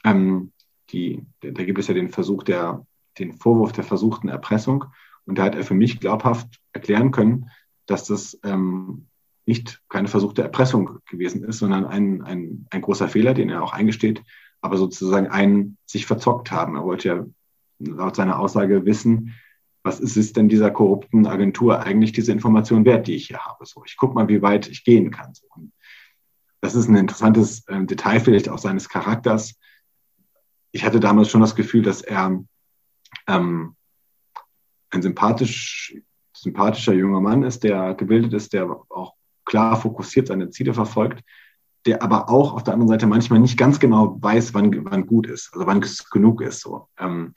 Ähm, 0.06 0.52
die, 0.92 1.26
da 1.42 1.64
gibt 1.64 1.80
es 1.80 1.88
ja 1.88 1.94
den 1.94 2.10
Versuch 2.10 2.44
der, 2.44 2.86
den 3.18 3.34
Vorwurf 3.34 3.72
der 3.72 3.84
versuchten 3.84 4.30
Erpressung. 4.30 4.86
Und 5.26 5.38
da 5.38 5.44
hat 5.44 5.56
er 5.56 5.64
für 5.64 5.74
mich 5.74 6.00
glaubhaft 6.00 6.60
erklären 6.74 7.12
können, 7.12 7.50
dass 7.86 8.06
das 8.06 8.40
ähm, 8.44 9.09
nicht 9.50 9.82
keine 9.90 10.08
versuchte 10.08 10.44
Erpressung 10.44 11.00
gewesen 11.10 11.44
ist, 11.44 11.58
sondern 11.58 11.86
ein, 11.86 12.22
ein, 12.22 12.68
ein 12.70 12.82
großer 12.82 13.10
Fehler, 13.10 13.34
den 13.34 13.50
er 13.50 13.64
auch 13.64 13.74
eingesteht, 13.74 14.22
aber 14.62 14.78
sozusagen 14.78 15.28
ein 15.28 15.76
sich 15.88 16.06
verzockt 16.06 16.52
haben. 16.52 16.76
Er 16.76 16.84
wollte 16.84 17.08
ja 17.08 17.26
laut 17.80 18.16
seiner 18.16 18.38
Aussage 18.38 18.86
wissen, 18.86 19.34
was 19.82 20.00
ist 20.00 20.18
es 20.18 20.34
denn 20.34 20.50
dieser 20.50 20.70
korrupten 20.70 21.26
Agentur 21.26 21.82
eigentlich 21.82 22.12
diese 22.12 22.32
Information 22.32 22.86
wert, 22.86 23.08
die 23.08 23.16
ich 23.16 23.28
hier 23.28 23.40
habe? 23.40 23.66
So, 23.66 23.84
ich 23.86 23.98
gucke 23.98 24.14
mal, 24.14 24.28
wie 24.28 24.44
weit 24.44 24.68
ich 24.68 24.84
gehen 24.84 25.10
kann. 25.10 25.34
So. 25.34 25.48
Das 26.62 26.76
ist 26.76 26.88
ein 26.88 26.96
interessantes 26.96 27.68
äh, 27.68 27.84
Detail 27.86 28.20
vielleicht 28.20 28.50
auch 28.50 28.60
seines 28.60 28.88
Charakters. 28.88 29.56
Ich 30.72 30.84
hatte 30.86 31.00
damals 31.00 31.32
schon 31.32 31.42
das 31.42 31.56
Gefühl, 31.56 31.82
dass 31.82 32.02
er 32.02 32.40
ähm, 33.28 33.76
ein 34.92 35.02
sympathisch, 35.02 35.96
sympathischer 36.34 36.94
junger 36.94 37.22
Mann 37.22 37.42
ist, 37.42 37.64
der 37.64 37.96
gebildet 37.96 38.34
ist, 38.34 38.54
der 38.54 38.70
auch 38.90 39.16
klar 39.50 39.82
fokussiert 39.82 40.28
seine 40.28 40.52
Ziele 40.52 40.74
verfolgt, 40.74 41.24
der 41.86 42.04
aber 42.04 42.30
auch 42.30 42.54
auf 42.54 42.64
der 42.64 42.76
anderen 42.76 42.90
Seite 42.90 43.08
manchmal 43.08 43.40
nicht 43.40 43.58
ganz 43.58 43.80
genau 43.80 44.18
weiß, 44.22 44.54
wann, 44.54 44.86
wann 44.86 45.08
gut 45.08 45.28
ist, 45.28 45.50
also 45.54 45.66
wann 45.66 45.82
es 45.82 46.10
genug 46.10 46.42
ist. 46.42 46.62
So. 46.62 46.88
Ähm, 46.98 47.34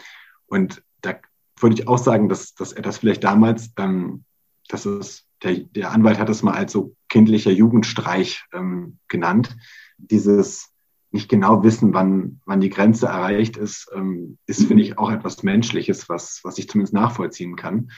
und 0.46 0.82
da 1.00 1.14
würde 1.58 1.74
ich 1.74 1.88
auch 1.88 1.98
sagen, 1.98 2.28
dass, 2.28 2.54
dass 2.54 2.72
er 2.72 2.82
das 2.82 2.98
vielleicht 2.98 3.24
damals, 3.24 3.72
ähm, 3.78 4.24
dass 4.68 4.84
es, 4.84 5.26
der, 5.42 5.54
der 5.54 5.90
Anwalt 5.90 6.18
hat 6.18 6.28
es 6.28 6.42
mal 6.42 6.54
als 6.54 6.72
so 6.72 6.94
kindlicher 7.08 7.50
Jugendstreich 7.50 8.44
ähm, 8.52 8.98
genannt. 9.08 9.56
Dieses 9.96 10.70
nicht 11.12 11.30
genau 11.30 11.62
wissen, 11.62 11.94
wann, 11.94 12.40
wann 12.44 12.60
die 12.60 12.70
Grenze 12.70 13.06
erreicht 13.06 13.56
ist, 13.56 13.90
ähm, 13.94 14.38
ist, 14.46 14.66
finde 14.66 14.82
ich, 14.82 14.98
auch 14.98 15.10
etwas 15.10 15.42
Menschliches, 15.42 16.08
was, 16.08 16.40
was 16.42 16.58
ich 16.58 16.68
zumindest 16.68 16.94
nachvollziehen 16.94 17.56
kann 17.56 17.90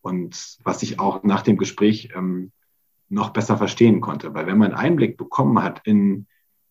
und 0.00 0.56
was 0.64 0.82
ich 0.82 0.98
auch 0.98 1.22
nach 1.22 1.42
dem 1.42 1.56
Gespräch 1.56 2.10
ähm, 2.16 2.52
noch 3.10 3.30
besser 3.30 3.58
verstehen 3.58 4.00
konnte. 4.00 4.32
Weil 4.34 4.46
wenn 4.46 4.58
man 4.58 4.72
Einblick 4.72 5.18
bekommen 5.18 5.62
hat 5.62 5.82
in, 5.84 6.26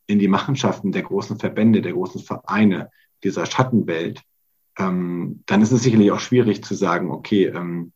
in 0.08 0.18
die 0.20 0.28
Machenschaften 0.28 0.92
der 0.92 1.04
großen 1.04 1.38
Verbände, 1.38 1.82
der 1.82 1.94
großen 1.94 2.22
Vereine, 2.22 2.90
dieser 3.24 3.46
Schattenwelt, 3.46 4.24
ähm, 4.78 5.44
dann 5.46 5.62
ist 5.62 5.72
es 5.72 5.84
sicherlich 5.84 6.12
auch 6.12 6.20
schwierig 6.20 6.64
zu 6.64 6.74
sagen, 6.74 7.12
okay, 7.12 7.46
ähm, 7.46 7.92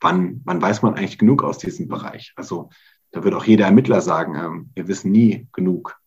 wann, 0.00 0.40
wann 0.44 0.60
weiß 0.60 0.82
man 0.82 0.94
eigentlich 0.94 1.18
genug 1.18 1.44
aus 1.44 1.58
diesem 1.58 1.88
Bereich? 1.88 2.32
Also 2.36 2.70
da 3.12 3.24
wird 3.24 3.34
auch 3.34 3.44
jeder 3.44 3.66
Ermittler 3.66 4.00
sagen, 4.00 4.34
ähm, 4.34 4.70
wir 4.74 4.88
wissen 4.88 5.12
nie 5.12 5.46
genug 5.52 6.00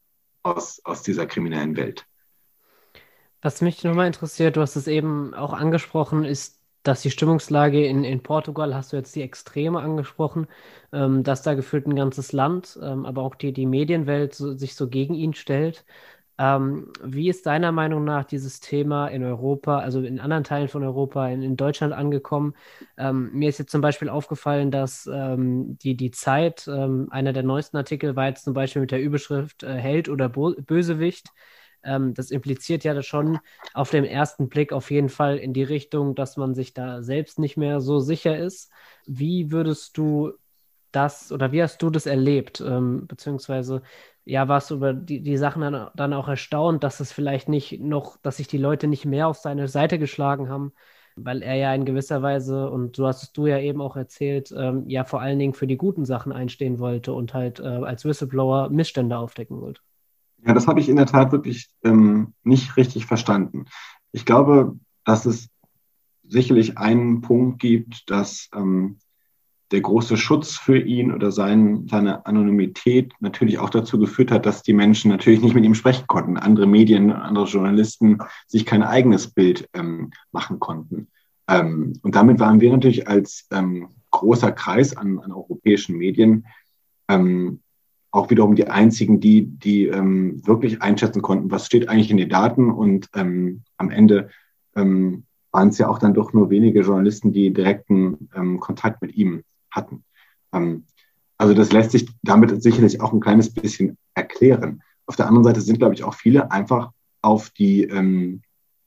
aus, 0.44 0.82
aus 0.84 1.02
dieser 1.04 1.26
kriminellen 1.26 1.78
Welt. 1.78 2.06
Was 3.42 3.62
mich 3.62 3.84
nochmal 3.84 4.08
interessiert, 4.08 4.56
du 4.58 4.62
hast 4.62 4.76
es 4.76 4.88
eben 4.88 5.34
auch 5.34 5.54
angesprochen, 5.54 6.24
ist, 6.24 6.60
dass 6.84 7.02
die 7.02 7.12
Stimmungslage 7.12 7.86
in, 7.86 8.04
in 8.04 8.22
Portugal, 8.24 8.76
hast 8.76 8.94
du 8.94 8.98
jetzt 8.98 9.16
die 9.16 9.22
Extreme 9.22 9.80
angesprochen, 9.80 10.48
ähm, 10.92 11.24
dass 11.24 11.42
da 11.42 11.54
gefühlt 11.54 11.88
ein 11.88 11.96
ganzes 11.96 12.32
Land, 12.34 12.78
ähm, 12.82 13.06
aber 13.06 13.24
auch 13.24 13.36
die, 13.36 13.54
die 13.54 13.66
Medienwelt 13.66 14.36
so, 14.36 14.54
sich 14.58 14.76
so 14.76 14.90
gegen 14.90 15.14
ihn 15.16 15.34
stellt. 15.34 15.86
Ähm, 16.40 16.92
wie 17.04 17.30
ist 17.30 17.46
deiner 17.46 17.72
Meinung 17.72 18.04
nach 18.04 18.26
dieses 18.26 18.60
Thema 18.60 19.08
in 19.08 19.24
Europa, 19.24 19.78
also 19.80 20.02
in 20.02 20.20
anderen 20.20 20.44
Teilen 20.44 20.68
von 20.68 20.84
Europa, 20.84 21.28
in, 21.30 21.44
in 21.44 21.56
Deutschland 21.58 21.94
angekommen? 21.94 22.56
Ähm, 22.98 23.30
mir 23.34 23.50
ist 23.50 23.60
jetzt 23.60 23.72
zum 23.72 23.82
Beispiel 23.82 24.10
aufgefallen, 24.10 24.72
dass 24.72 25.08
ähm, 25.12 25.78
die, 25.80 25.96
die 25.96 26.10
Zeit, 26.12 26.68
ähm, 26.68 27.08
einer 27.12 27.34
der 27.34 27.44
neuesten 27.44 27.78
Artikel 27.78 28.16
war 28.16 28.28
jetzt 28.28 28.46
zum 28.46 28.54
Beispiel 28.56 28.82
mit 28.82 28.92
der 28.92 29.02
Überschrift 29.02 29.62
äh, 29.64 29.76
Held 29.76 30.10
oder 30.10 30.28
Bo 30.30 30.54
Bösewicht. 30.60 31.30
Ähm, 31.84 32.14
das 32.14 32.32
impliziert 32.32 32.84
ja 32.84 33.02
schon 33.02 33.40
auf 33.74 33.90
den 33.90 34.06
ersten 34.06 34.50
Blick 34.50 34.74
auf 34.74 34.92
jeden 34.92 35.10
Fall 35.10 35.38
in 35.38 35.54
die 35.54 35.64
Richtung, 35.64 36.16
dass 36.16 36.38
man 36.38 36.54
sich 36.54 36.74
da 36.74 37.02
selbst 37.02 37.40
nicht 37.40 37.58
mehr 37.58 37.82
so 37.82 38.00
sicher 38.00 38.38
ist. 38.38 38.72
Wie 39.06 39.52
würdest 39.52 39.98
du 39.98 40.34
das 40.92 41.32
oder 41.32 41.52
wie 41.52 41.64
hast 41.64 41.82
du 41.82 41.90
das 41.90 42.06
erlebt? 42.06 42.62
Ähm, 42.62 43.08
beziehungsweise 43.08 43.82
ja, 44.26 44.48
warst 44.48 44.72
du 44.72 44.76
über 44.76 44.94
die, 44.94 45.22
die 45.22 45.38
Sachen 45.38 45.62
dann, 45.62 45.90
dann 45.96 46.14
auch 46.14 46.28
erstaunt, 46.28 46.84
dass 46.84 47.00
es 47.00 47.12
vielleicht 47.12 47.50
nicht 47.50 47.80
noch, 47.82 48.18
dass 48.22 48.38
sich 48.38 48.48
die 48.48 48.58
Leute 48.58 48.88
nicht 48.88 49.06
mehr 49.06 49.28
auf 49.28 49.38
seine 49.38 49.68
Seite 49.68 50.00
geschlagen 50.00 50.50
haben, 50.50 50.74
weil 51.16 51.42
er 51.44 51.56
ja 51.56 51.74
in 51.76 51.86
gewisser 51.86 52.22
Weise, 52.22 52.70
und 52.70 52.96
so 52.96 53.08
hast 53.08 53.36
du 53.38 53.48
ja 53.48 53.60
eben 53.60 53.82
auch 53.82 53.96
erzählt, 53.98 54.54
ähm, 54.58 54.88
ja 54.90 55.04
vor 55.04 55.22
allen 55.22 55.40
Dingen 55.40 55.54
für 55.54 55.68
die 55.68 55.78
guten 55.78 56.06
Sachen 56.06 56.32
einstehen 56.32 56.80
wollte 56.80 57.14
und 57.14 57.34
halt 57.34 57.60
äh, 57.60 57.64
als 57.64 58.06
Whistleblower 58.06 58.70
Missstände 58.70 59.18
aufdecken 59.18 59.60
wollte. 59.62 59.82
Ja, 60.46 60.54
das 60.54 60.68
habe 60.68 60.80
ich 60.80 60.90
in 60.90 60.98
der 60.98 61.06
Tat 61.06 61.32
wirklich 61.32 61.70
ähm, 61.84 62.34
nicht 62.44 62.76
richtig 62.78 63.06
verstanden. 63.06 63.66
Ich 64.12 64.26
glaube, 64.26 64.78
dass 65.06 65.26
es 65.26 65.50
sicherlich 66.24 66.78
einen 66.78 67.22
Punkt 67.22 67.60
gibt, 67.60 68.10
dass 68.10 68.50
ähm, 68.56 68.98
der 69.72 69.82
große 69.82 70.18
Schutz 70.18 70.56
für 70.56 70.78
ihn 70.78 71.12
oder 71.12 71.32
sein, 71.32 71.88
seine 71.90 72.26
Anonymität 72.26 73.14
natürlich 73.20 73.58
auch 73.58 73.70
dazu 73.70 73.98
geführt 73.98 74.32
hat, 74.32 74.46
dass 74.46 74.62
die 74.62 74.74
Menschen 74.74 75.10
natürlich 75.10 75.42
nicht 75.42 75.56
mit 75.56 75.66
ihm 75.66 75.76
sprechen 75.76 76.06
konnten. 76.08 76.38
Andere 76.38 76.68
Medien, 76.68 77.12
andere 77.12 77.46
Journalisten 77.46 78.20
sich 78.48 78.66
kein 78.66 78.84
eigenes 78.84 79.32
Bild 79.32 79.68
ähm, 79.74 80.12
machen 80.32 80.60
konnten. 80.60 81.08
Ähm, 81.48 81.94
und 82.04 82.16
damit 82.16 82.40
waren 82.40 82.62
wir 82.62 82.72
natürlich 82.72 83.08
als 83.08 83.48
ähm, 83.52 83.90
großer 84.12 84.52
Kreis 84.52 84.96
an, 84.96 85.20
an 85.20 85.32
europäischen 85.32 85.98
Medien 85.98 86.46
ähm, 87.08 87.62
auch 88.14 88.30
wiederum 88.30 88.56
die 88.56 88.68
einzigen, 88.68 89.20
die, 89.20 89.46
die 89.46 89.88
ähm, 89.88 90.46
wirklich 90.48 90.82
einschätzen 90.82 91.22
konnten, 91.22 91.52
was 91.52 91.66
steht 91.66 91.90
eigentlich 91.90 92.12
in 92.12 92.18
den 92.18 92.30
Daten. 92.30 92.72
Und 92.72 93.10
ähm, 93.16 93.64
am 93.78 93.90
Ende 93.90 94.30
waren 94.76 95.68
es 95.68 95.78
ja 95.78 95.88
auch 95.88 96.00
dann 96.00 96.16
doch 96.16 96.34
nur 96.34 96.50
wenige 96.50 96.82
Journalisten, 96.82 97.32
die 97.32 97.54
direkten 97.54 98.28
Kontakt 98.60 99.04
mit 99.04 99.14
ihm 99.16 99.44
hatten. 99.70 100.04
Ähm, 100.52 100.86
also 101.38 101.54
das 101.54 101.72
lässt 101.72 101.92
sich 101.92 102.08
damit 102.22 102.62
sicherlich 102.62 103.02
auch 103.02 103.12
ein 103.12 103.20
kleines 103.20 103.54
bisschen 103.54 103.98
erklären. 104.14 104.82
Auf 105.06 105.16
der 105.16 105.28
anderen 105.28 105.44
Seite 105.44 105.62
sind, 105.62 105.80
glaube 105.80 105.96
ich, 105.96 106.04
auch 106.04 106.14
viele 106.14 106.52
einfach 106.52 106.92
auf 107.22 107.50
die, 107.50 107.84
ähm, 107.84 108.42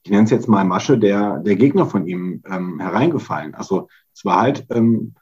ich 0.05 0.11
nenne 0.11 0.24
es 0.24 0.31
jetzt 0.31 0.49
mal 0.49 0.64
Masche, 0.64 0.99
der, 0.99 1.41
der 1.41 1.57
Gegner 1.57 1.87
von 1.87 2.07
ihm 2.07 2.43
ähm, 2.49 2.81
hereingefallen. 2.81 3.55
Also 3.55 3.89
es 4.14 4.24
war 4.24 4.41
halt 4.41 4.66
ähm, 4.70 5.14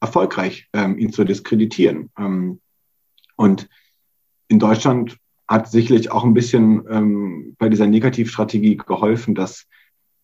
erfolgreich, 0.00 0.68
ähm, 0.72 0.98
ihn 0.98 1.12
zu 1.12 1.24
diskreditieren. 1.24 2.10
Ähm, 2.18 2.60
und 3.40 3.70
in 4.48 4.58
Deutschland 4.58 5.16
hat 5.48 5.70
sicherlich 5.70 6.12
auch 6.12 6.24
ein 6.24 6.34
bisschen 6.34 6.84
ähm, 6.90 7.56
bei 7.58 7.70
dieser 7.70 7.86
Negativstrategie 7.86 8.76
geholfen, 8.76 9.34
dass 9.34 9.66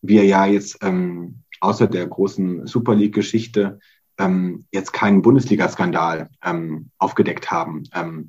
wir 0.03 0.27
ja 0.27 0.45
jetzt 0.45 0.81
ähm, 0.83 1.43
außer 1.61 1.87
der 1.87 2.07
großen 2.07 2.67
Super 2.67 2.95
League-Geschichte 2.95 3.79
ähm, 4.19 4.67
jetzt 4.71 4.93
keinen 4.93 5.23
Bundesliga-Skandal 5.23 6.29
ähm, 6.45 6.91
aufgedeckt 6.99 7.51
haben, 7.51 7.85
ähm, 7.95 8.29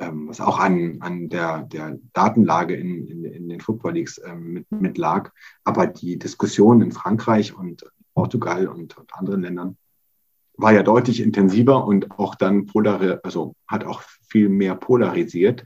ähm, 0.00 0.26
was 0.26 0.40
auch 0.40 0.58
an, 0.58 0.96
an 0.98 1.28
der, 1.28 1.62
der 1.62 1.96
Datenlage 2.12 2.74
in, 2.74 3.06
in, 3.06 3.24
in 3.24 3.48
den 3.48 3.60
Football 3.60 3.92
Leagues 3.92 4.20
mit, 4.36 4.66
mit 4.72 4.98
lag. 4.98 5.30
Aber 5.62 5.86
die 5.86 6.18
Diskussion 6.18 6.82
in 6.82 6.90
Frankreich 6.90 7.56
und 7.56 7.84
Portugal 8.14 8.66
und, 8.66 8.98
und 8.98 9.14
anderen 9.14 9.42
Ländern, 9.42 9.76
war 10.56 10.72
ja 10.72 10.82
deutlich 10.82 11.20
intensiver 11.20 11.86
und 11.86 12.10
auch 12.18 12.34
dann 12.34 12.66
polari 12.66 13.16
also 13.22 13.54
hat 13.66 13.84
auch 13.84 14.02
viel 14.28 14.48
mehr 14.48 14.74
polarisiert. 14.74 15.64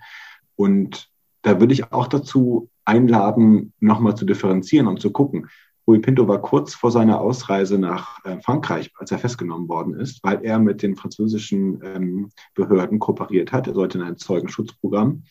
Und 0.56 1.08
da 1.42 1.60
würde 1.60 1.72
ich 1.72 1.92
auch 1.92 2.08
dazu 2.08 2.68
einladen, 2.84 3.72
nochmal 3.80 4.16
zu 4.16 4.24
differenzieren 4.24 4.86
und 4.86 5.00
zu 5.00 5.12
gucken. 5.12 5.48
Rui 5.86 6.00
Pinto 6.00 6.28
war 6.28 6.42
kurz 6.42 6.74
vor 6.74 6.90
seiner 6.90 7.20
Ausreise 7.20 7.78
nach 7.78 8.22
äh, 8.24 8.40
Frankreich, 8.42 8.92
als 8.98 9.10
er 9.10 9.18
festgenommen 9.18 9.68
worden 9.68 9.94
ist, 9.94 10.22
weil 10.22 10.44
er 10.44 10.58
mit 10.58 10.82
den 10.82 10.96
französischen 10.96 11.80
ähm, 11.82 12.30
Behörden 12.54 12.98
kooperiert 12.98 13.52
hat. 13.52 13.68
Er 13.68 13.74
sollte 13.74 13.96
in 13.96 14.04
ein 14.04 14.18
Zeugenschutzprogramm, 14.18 15.22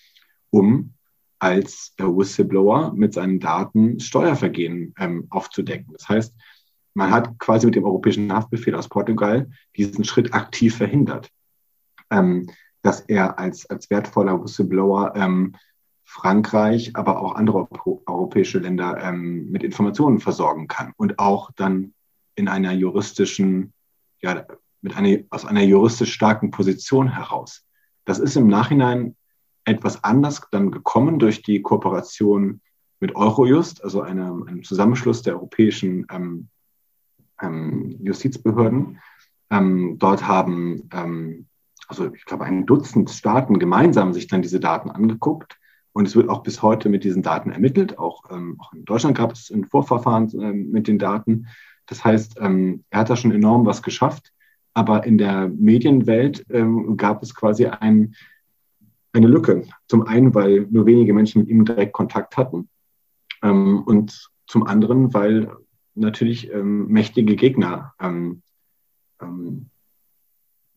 um 0.49 0.93
als 1.37 1.93
Whistleblower 1.99 2.93
mit 2.95 3.13
seinen 3.13 3.39
Daten 3.39 3.99
Steuervergehen 3.99 4.95
ähm, 4.97 5.27
aufzudecken. 5.29 5.93
Das 5.93 6.09
heißt, 6.09 6.33
man 6.97 7.11
hat 7.11 7.37
quasi 7.37 7.67
mit 7.67 7.75
dem 7.75 7.85
europäischen 7.85 8.33
Haftbefehl 8.33 8.73
aus 8.73 8.89
Portugal 8.89 9.51
diesen 9.75 10.03
Schritt 10.03 10.33
aktiv 10.33 10.75
verhindert, 10.75 11.29
ähm, 12.09 12.49
dass 12.81 13.01
er 13.01 13.37
als, 13.37 13.69
als 13.69 13.91
wertvoller 13.91 14.43
Whistleblower 14.43 15.13
ähm, 15.15 15.55
Frankreich, 16.05 16.95
aber 16.95 17.21
auch 17.21 17.35
andere 17.35 17.67
europäische 18.07 18.57
Länder 18.57 18.97
ähm, 18.99 19.47
mit 19.51 19.63
Informationen 19.63 20.19
versorgen 20.19 20.67
kann 20.67 20.91
und 20.97 21.19
auch 21.19 21.51
dann 21.55 21.93
in 22.33 22.47
einer 22.47 22.71
juristischen, 22.71 23.73
ja, 24.23 24.47
mit 24.81 24.97
einer, 24.97 25.19
aus 25.29 25.45
einer 25.45 25.61
juristisch 25.61 26.11
starken 26.11 26.49
Position 26.49 27.13
heraus. 27.13 27.63
Das 28.05 28.17
ist 28.17 28.35
im 28.35 28.47
Nachhinein 28.47 29.15
etwas 29.65 30.03
anders 30.03 30.41
dann 30.49 30.71
gekommen 30.71 31.19
durch 31.19 31.43
die 31.43 31.61
Kooperation 31.61 32.59
mit 32.99 33.15
Eurojust, 33.15 33.83
also 33.83 34.01
einem, 34.01 34.47
einem 34.47 34.63
Zusammenschluss 34.63 35.21
der 35.21 35.35
europäischen 35.35 36.07
ähm, 36.09 36.49
ähm, 37.41 37.97
Justizbehörden. 38.01 38.99
Ähm, 39.49 39.97
dort 39.97 40.27
haben, 40.27 40.89
ähm, 40.93 41.47
also 41.87 42.13
ich 42.13 42.25
glaube, 42.25 42.45
ein 42.45 42.65
Dutzend 42.65 43.09
Staaten 43.09 43.59
gemeinsam 43.59 44.13
sich 44.13 44.27
dann 44.27 44.41
diese 44.41 44.59
Daten 44.59 44.89
angeguckt 44.89 45.57
und 45.93 46.07
es 46.07 46.15
wird 46.15 46.29
auch 46.29 46.43
bis 46.43 46.61
heute 46.61 46.89
mit 46.89 47.03
diesen 47.03 47.23
Daten 47.23 47.51
ermittelt. 47.51 47.97
Auch, 47.97 48.23
ähm, 48.29 48.57
auch 48.59 48.73
in 48.73 48.85
Deutschland 48.85 49.17
gab 49.17 49.31
es 49.31 49.49
ein 49.49 49.65
Vorverfahren 49.65 50.29
ähm, 50.39 50.69
mit 50.71 50.87
den 50.87 50.99
Daten. 50.99 51.47
Das 51.85 52.03
heißt, 52.03 52.37
ähm, 52.41 52.83
er 52.89 52.99
hat 52.99 53.09
da 53.09 53.15
schon 53.15 53.31
enorm 53.31 53.65
was 53.65 53.81
geschafft. 53.81 54.33
Aber 54.73 55.05
in 55.05 55.17
der 55.17 55.47
Medienwelt 55.47 56.45
gab 56.97 57.23
es 57.23 57.33
quasi 57.33 57.65
ein, 57.65 58.13
eine 59.11 59.25
Lücke. 59.25 59.63
Zum 59.87 60.03
einen, 60.03 60.35
weil 60.35 60.67
nur 60.69 60.85
wenige 60.85 61.15
Menschen 61.15 61.41
mit 61.41 61.49
ihm 61.49 61.65
direkt 61.65 61.93
Kontakt 61.93 62.37
hatten. 62.37 62.69
Und 63.41 64.29
zum 64.45 64.67
anderen, 64.67 65.15
weil 65.15 65.49
natürlich 65.97 66.51
ähm, 66.51 66.87
mächtige 66.87 67.35
Gegner 67.35 67.93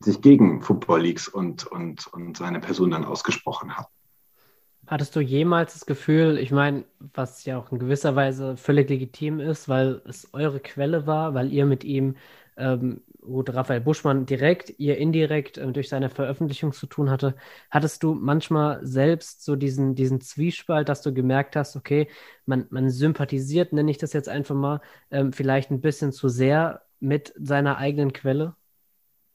sich 0.00 0.20
gegen 0.22 0.62
Football 0.62 1.02
Leagues 1.02 1.28
und, 1.28 1.66
und, 1.66 2.06
und 2.08 2.36
seine 2.36 2.60
Person 2.60 2.90
dann 2.90 3.04
ausgesprochen 3.04 3.76
haben. 3.76 3.86
Hattest 4.86 5.14
du 5.14 5.20
jemals 5.20 5.74
das 5.74 5.86
Gefühl, 5.86 6.38
ich 6.38 6.50
meine, 6.50 6.84
was 6.98 7.44
ja 7.44 7.58
auch 7.58 7.70
in 7.70 7.78
gewisser 7.78 8.16
Weise 8.16 8.56
völlig 8.56 8.88
legitim 8.88 9.38
ist, 9.38 9.68
weil 9.68 10.02
es 10.06 10.32
eure 10.32 10.58
Quelle 10.58 11.06
war, 11.06 11.34
weil 11.34 11.52
ihr 11.52 11.66
mit 11.66 11.84
ihm, 11.84 12.16
ähm, 12.56 13.02
gut, 13.20 13.52
Raphael 13.52 13.80
Buschmann 13.80 14.26
direkt, 14.26 14.74
ihr 14.78 14.98
indirekt 14.98 15.58
äh, 15.58 15.72
durch 15.72 15.88
seine 15.88 16.10
Veröffentlichung 16.10 16.72
zu 16.72 16.86
tun 16.86 17.10
hatte, 17.10 17.34
hattest 17.70 18.02
du 18.02 18.14
manchmal 18.14 18.84
selbst 18.84 19.44
so 19.44 19.56
diesen, 19.56 19.94
diesen 19.94 20.20
Zwiespalt, 20.20 20.88
dass 20.88 21.02
du 21.02 21.12
gemerkt 21.12 21.56
hast, 21.56 21.76
okay, 21.76 22.08
man, 22.46 22.66
man 22.70 22.90
sympathisiert, 22.90 23.72
nenne 23.72 23.90
ich 23.90 23.98
das 23.98 24.12
jetzt 24.12 24.28
einfach 24.28 24.54
mal, 24.54 24.80
ähm, 25.10 25.32
vielleicht 25.32 25.70
ein 25.70 25.80
bisschen 25.80 26.12
zu 26.12 26.28
sehr 26.28 26.82
mit 26.98 27.32
seiner 27.38 27.78
eigenen 27.78 28.12
Quelle? 28.12 28.54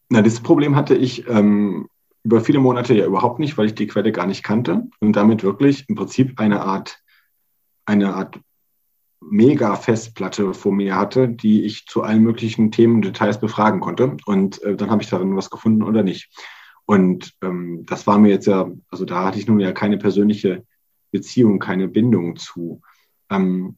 Na, 0.10 0.22
dieses 0.22 0.42
Problem 0.42 0.76
hatte 0.76 0.96
ich 0.96 1.28
ähm, 1.28 1.88
über 2.24 2.42
viele 2.42 2.60
Monate 2.60 2.94
ja 2.94 3.06
überhaupt 3.06 3.40
nicht, 3.40 3.58
weil 3.58 3.68
ich 3.68 3.76
die 3.76 3.88
Quelle 3.88 4.12
gar 4.12 4.28
nicht 4.28 4.44
kannte 4.44 4.88
und 5.00 5.16
damit 5.16 5.44
wirklich 5.44 5.88
im 5.90 5.96
Prinzip 5.96 6.40
eine 6.40 6.62
Art, 6.62 7.00
eine 7.86 8.14
Art 8.14 8.40
Mega-Festplatte 9.30 10.54
vor 10.54 10.72
mir 10.72 10.96
hatte, 10.96 11.28
die 11.30 11.64
ich 11.64 11.86
zu 11.86 12.04
allen 12.04 12.24
möglichen 12.24 12.72
Themen 12.72 12.96
und 12.96 13.06
Details 13.06 13.40
befragen 13.40 13.80
konnte. 13.80 14.18
Und 14.26 14.62
äh, 14.64 14.76
dann 14.76 14.92
habe 14.92 15.02
ich 15.02 15.10
darin 15.10 15.36
was 15.36 15.50
gefunden 15.50 15.84
oder 15.84 16.04
nicht. 16.04 16.30
Und 16.86 17.34
ähm, 17.42 17.86
das 17.86 18.06
war 18.08 18.20
mir 18.20 18.30
jetzt 18.30 18.48
ja, 18.48 18.70
also 18.90 19.06
da 19.06 19.26
hatte 19.26 19.40
ich 19.40 19.48
nun 19.48 19.60
ja 19.60 19.72
keine 19.72 19.98
persönliche 19.98 20.64
Beziehung, 21.12 21.60
keine 21.60 21.88
Bindung 21.88 22.36
zu. 22.36 22.82
Ähm, 23.30 23.78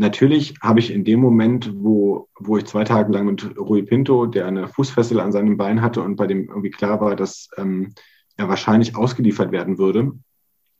Natürlich 0.00 0.54
habe 0.62 0.80
ich 0.80 0.90
in 0.90 1.04
dem 1.04 1.20
Moment, 1.20 1.74
wo, 1.74 2.30
wo 2.38 2.56
ich 2.56 2.64
zwei 2.64 2.84
Tage 2.84 3.12
lang 3.12 3.26
mit 3.26 3.58
Rui 3.58 3.82
Pinto, 3.82 4.24
der 4.24 4.46
eine 4.46 4.66
Fußfessel 4.66 5.20
an 5.20 5.30
seinem 5.30 5.58
Bein 5.58 5.82
hatte 5.82 6.00
und 6.00 6.16
bei 6.16 6.26
dem 6.26 6.48
irgendwie 6.48 6.70
klar 6.70 7.02
war, 7.02 7.16
dass 7.16 7.50
ähm, 7.58 7.92
er 8.38 8.48
wahrscheinlich 8.48 8.96
ausgeliefert 8.96 9.52
werden 9.52 9.76
würde, 9.76 10.12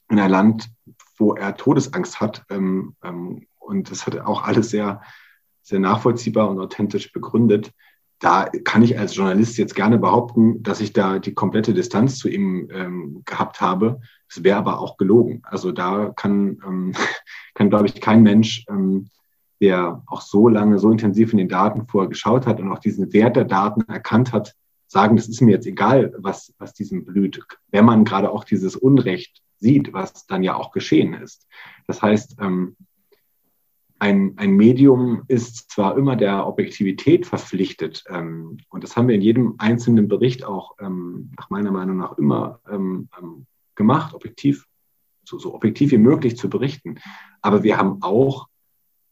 in 0.08 0.18
ein 0.18 0.30
Land, 0.30 0.70
wo 1.18 1.34
er 1.34 1.54
Todesangst 1.54 2.18
hat. 2.18 2.46
Ähm, 2.48 2.96
ähm, 3.04 3.46
und 3.60 3.90
das 3.90 4.06
hat 4.06 4.18
auch 4.18 4.42
alles 4.42 4.70
sehr, 4.70 5.00
sehr 5.62 5.78
nachvollziehbar 5.78 6.50
und 6.50 6.58
authentisch 6.58 7.12
begründet. 7.12 7.72
Da 8.18 8.50
kann 8.64 8.82
ich 8.82 8.98
als 8.98 9.14
Journalist 9.14 9.56
jetzt 9.56 9.74
gerne 9.74 9.98
behaupten, 9.98 10.62
dass 10.62 10.80
ich 10.80 10.92
da 10.92 11.18
die 11.18 11.32
komplette 11.32 11.72
Distanz 11.72 12.18
zu 12.18 12.28
ihm 12.28 12.68
ähm, 12.72 13.22
gehabt 13.24 13.60
habe. 13.60 14.00
Es 14.28 14.42
wäre 14.44 14.58
aber 14.58 14.80
auch 14.80 14.96
gelogen. 14.98 15.40
Also 15.44 15.72
da 15.72 16.12
kann, 16.16 16.58
ähm, 16.66 16.92
kann 17.54 17.70
glaube 17.70 17.86
ich, 17.86 18.00
kein 18.00 18.22
Mensch, 18.22 18.64
ähm, 18.68 19.08
der 19.60 20.02
auch 20.06 20.20
so 20.20 20.48
lange, 20.48 20.78
so 20.78 20.90
intensiv 20.90 21.32
in 21.32 21.38
den 21.38 21.48
Daten 21.48 21.86
vorher 21.86 22.08
geschaut 22.08 22.46
hat 22.46 22.60
und 22.60 22.72
auch 22.72 22.78
diesen 22.78 23.12
Wert 23.12 23.36
der 23.36 23.44
Daten 23.44 23.82
erkannt 23.88 24.32
hat, 24.32 24.54
sagen, 24.86 25.16
das 25.16 25.28
ist 25.28 25.40
mir 25.40 25.52
jetzt 25.52 25.66
egal, 25.66 26.12
was, 26.18 26.52
was 26.58 26.74
diesem 26.74 27.04
blüht, 27.04 27.40
wenn 27.70 27.84
man 27.84 28.04
gerade 28.04 28.30
auch 28.30 28.44
dieses 28.44 28.74
Unrecht 28.74 29.42
sieht, 29.58 29.92
was 29.92 30.26
dann 30.26 30.42
ja 30.42 30.56
auch 30.56 30.72
geschehen 30.72 31.14
ist. 31.14 31.46
Das 31.86 32.02
heißt, 32.02 32.36
ähm, 32.40 32.76
ein, 34.00 34.32
ein 34.36 34.56
Medium 34.56 35.22
ist 35.28 35.70
zwar 35.70 35.96
immer 35.96 36.16
der 36.16 36.46
Objektivität 36.46 37.26
verpflichtet, 37.26 38.04
ähm, 38.08 38.58
und 38.70 38.82
das 38.82 38.96
haben 38.96 39.08
wir 39.08 39.14
in 39.14 39.22
jedem 39.22 39.54
einzelnen 39.58 40.08
Bericht 40.08 40.42
auch 40.44 40.76
ähm, 40.80 41.30
nach 41.36 41.50
meiner 41.50 41.70
Meinung 41.70 41.98
nach 41.98 42.18
immer 42.18 42.60
ähm, 42.68 43.08
ähm 43.20 43.46
gemacht, 43.76 44.12
objektiv, 44.12 44.66
so, 45.24 45.38
so 45.38 45.54
objektiv 45.54 45.90
wie 45.90 45.98
möglich 45.98 46.36
zu 46.36 46.50
berichten. 46.50 46.98
Aber 47.40 47.62
wir 47.62 47.78
haben 47.78 48.02
auch, 48.02 48.48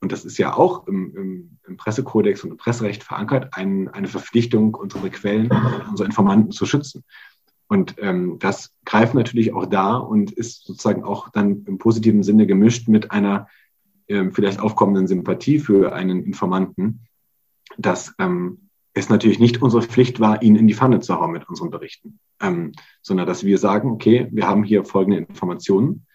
und 0.01 0.13
das 0.13 0.27
ist 0.27 0.37
ja 0.37 0.55
auch 0.55 0.87
im, 0.87 1.17
im, 1.17 1.59
im 1.67 1.77
Pressekodex 1.79 2.45
und 2.45 2.51
im 2.51 2.57
Presserecht 2.59 3.03
verankert, 3.03 3.55
ein, 3.55 3.89
eine 3.89 4.09
Verpflichtung, 4.09 4.75
unsere 4.75 5.09
Quellen, 5.09 5.51
unsere 5.89 6.07
Informanten 6.07 6.51
zu 6.51 6.67
schützen. 6.67 7.03
Und 7.67 7.95
ähm, 7.99 8.39
das 8.41 8.75
greift 8.85 9.15
natürlich 9.15 9.55
auch 9.55 9.65
da 9.65 9.97
und 9.97 10.33
ist 10.33 10.67
sozusagen 10.67 11.03
auch 11.03 11.31
dann 11.31 11.65
im 11.65 11.79
positiven 11.79 12.23
Sinne 12.23 12.47
gemischt 12.47 12.89
mit 12.89 13.11
einer 13.11 13.49
ähm, 14.09 14.33
vielleicht 14.33 14.61
aufkommenden 14.61 15.07
Sympathie 15.07 15.59
für 15.59 15.93
einen 15.93 16.25
Informanten, 16.25 17.07
dass 17.77 18.15
ähm, 18.19 18.69
es 18.95 19.09
natürlich 19.09 19.39
nicht 19.39 19.63
unsere 19.63 19.83
Pflicht 19.83 20.21
war, 20.21 20.43
ihn 20.43 20.57
in 20.57 20.67
die 20.67 20.75
Pfanne 20.75 21.01
zu 21.01 21.15
hauen 21.15 21.33
mit 21.33 21.49
unseren 21.49 21.71
Berichten, 21.71 22.19
ähm, 22.41 22.73
sondern 23.03 23.27
dass 23.27 23.45
wir 23.45 23.59
sagen, 23.59 23.91
okay, 23.91 24.29
wir 24.33 24.49
haben 24.49 24.65
hier 24.65 24.85
folgende 24.85 25.19
Informationen, 25.19 26.07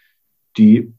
die 0.58 0.94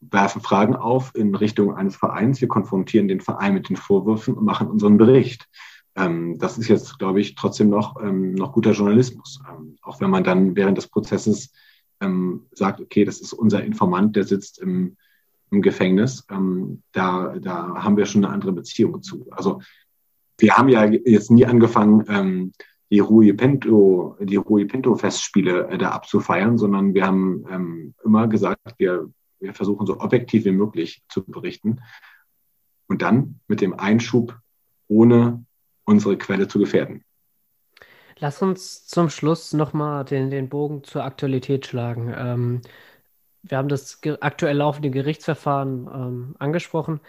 werfen 0.00 0.40
Fragen 0.40 0.76
auf 0.76 1.12
in 1.14 1.34
Richtung 1.34 1.74
eines 1.74 1.96
Vereins, 1.96 2.40
wir 2.40 2.48
konfrontieren 2.48 3.08
den 3.08 3.20
Verein 3.20 3.54
mit 3.54 3.68
den 3.68 3.76
Vorwürfen 3.76 4.34
und 4.34 4.44
machen 4.44 4.68
unseren 4.68 4.98
Bericht. 4.98 5.48
Ähm, 5.94 6.38
das 6.38 6.58
ist 6.58 6.68
jetzt, 6.68 6.98
glaube 6.98 7.20
ich, 7.20 7.34
trotzdem 7.34 7.70
noch, 7.70 8.00
ähm, 8.02 8.34
noch 8.34 8.52
guter 8.52 8.72
Journalismus, 8.72 9.40
ähm, 9.48 9.76
auch 9.82 10.00
wenn 10.00 10.10
man 10.10 10.24
dann 10.24 10.54
während 10.54 10.78
des 10.78 10.88
Prozesses 10.88 11.52
ähm, 12.00 12.46
sagt, 12.52 12.80
okay, 12.80 13.04
das 13.04 13.20
ist 13.20 13.32
unser 13.32 13.64
Informant, 13.64 14.16
der 14.16 14.24
sitzt 14.24 14.58
im, 14.58 14.96
im 15.50 15.62
Gefängnis, 15.62 16.26
ähm, 16.30 16.82
da, 16.92 17.36
da 17.38 17.82
haben 17.82 17.96
wir 17.96 18.06
schon 18.06 18.24
eine 18.24 18.32
andere 18.32 18.52
Beziehung 18.52 19.02
zu. 19.02 19.26
Also 19.30 19.60
wir 20.38 20.56
haben 20.56 20.68
ja 20.68 20.84
jetzt 20.84 21.30
nie 21.30 21.46
angefangen, 21.46 22.04
ähm, 22.08 22.52
die 22.90 23.00
Rui 23.00 23.32
Pinto, 23.32 24.16
die 24.20 24.36
Rui 24.36 24.64
Pinto 24.64 24.94
Festspiele 24.94 25.68
äh, 25.68 25.78
da 25.78 25.90
abzufeiern, 25.90 26.58
sondern 26.58 26.94
wir 26.94 27.06
haben 27.06 27.44
ähm, 27.50 27.94
immer 28.04 28.28
gesagt, 28.28 28.60
wir, 28.78 29.10
wir 29.40 29.54
versuchen 29.54 29.86
so 29.86 30.00
objektiv 30.00 30.44
wie 30.44 30.52
möglich 30.52 31.02
zu 31.08 31.24
berichten 31.24 31.80
und 32.88 33.02
dann 33.02 33.40
mit 33.48 33.60
dem 33.60 33.74
Einschub, 33.78 34.38
ohne 34.88 35.44
unsere 35.84 36.16
Quelle 36.16 36.48
zu 36.48 36.58
gefährden. 36.58 37.02
Lass 38.18 38.40
uns 38.40 38.86
zum 38.86 39.10
Schluss 39.10 39.52
nochmal 39.52 40.04
den, 40.04 40.30
den 40.30 40.48
Bogen 40.48 40.84
zur 40.84 41.04
Aktualität 41.04 41.66
schlagen. 41.66 42.14
Ähm, 42.16 42.60
wir 43.48 43.58
haben 43.58 43.68
das 43.68 44.00
aktuell 44.20 44.56
laufende 44.56 44.90
Gerichtsverfahren 44.90 45.88
ähm, 45.92 46.36
angesprochen. 46.38 47.00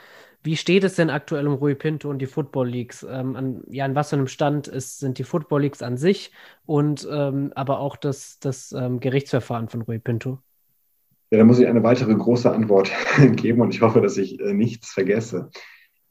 Wie 0.43 0.55
steht 0.55 0.83
es 0.83 0.95
denn 0.95 1.09
aktuell 1.09 1.47
um 1.47 1.55
Rui 1.55 1.75
Pinto 1.75 2.09
und 2.09 2.19
die 2.19 2.25
Football 2.25 2.69
Leagues? 2.69 3.05
Ähm, 3.09 3.35
an, 3.35 3.63
ja, 3.69 3.85
an 3.85 3.95
was 3.95 4.09
für 4.09 4.15
einem 4.15 4.27
Stand 4.27 4.67
ist, 4.67 4.99
sind 4.99 5.17
die 5.17 5.23
Football 5.23 5.61
Leagues 5.61 5.81
an 5.81 5.97
sich 5.97 6.31
und 6.65 7.07
ähm, 7.11 7.51
aber 7.55 7.79
auch 7.79 7.95
das, 7.97 8.39
das 8.39 8.71
ähm, 8.71 8.99
Gerichtsverfahren 8.99 9.67
von 9.67 9.81
Rui 9.81 9.99
Pinto? 9.99 10.39
Ja, 11.31 11.39
da 11.39 11.43
muss 11.43 11.59
ich 11.59 11.67
eine 11.67 11.83
weitere 11.83 12.15
große 12.15 12.49
Antwort 12.49 12.91
geben 13.35 13.61
und 13.61 13.73
ich 13.73 13.81
hoffe, 13.81 13.99
dass 13.99 14.17
ich 14.17 14.39
äh, 14.39 14.53
nichts 14.53 14.91
vergesse. 14.91 15.49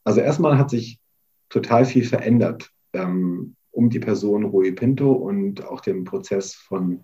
Also 0.03 0.21
erstmal 0.21 0.57
hat 0.57 0.69
sich 0.69 0.99
total 1.49 1.85
viel 1.85 2.03
verändert 2.03 2.69
ähm, 2.93 3.55
um 3.71 3.89
die 3.89 3.99
Person 3.99 4.43
Rui 4.43 4.71
Pinto 4.71 5.11
und 5.11 5.65
auch 5.65 5.81
den 5.81 6.03
Prozess 6.03 6.53
von, 6.53 7.03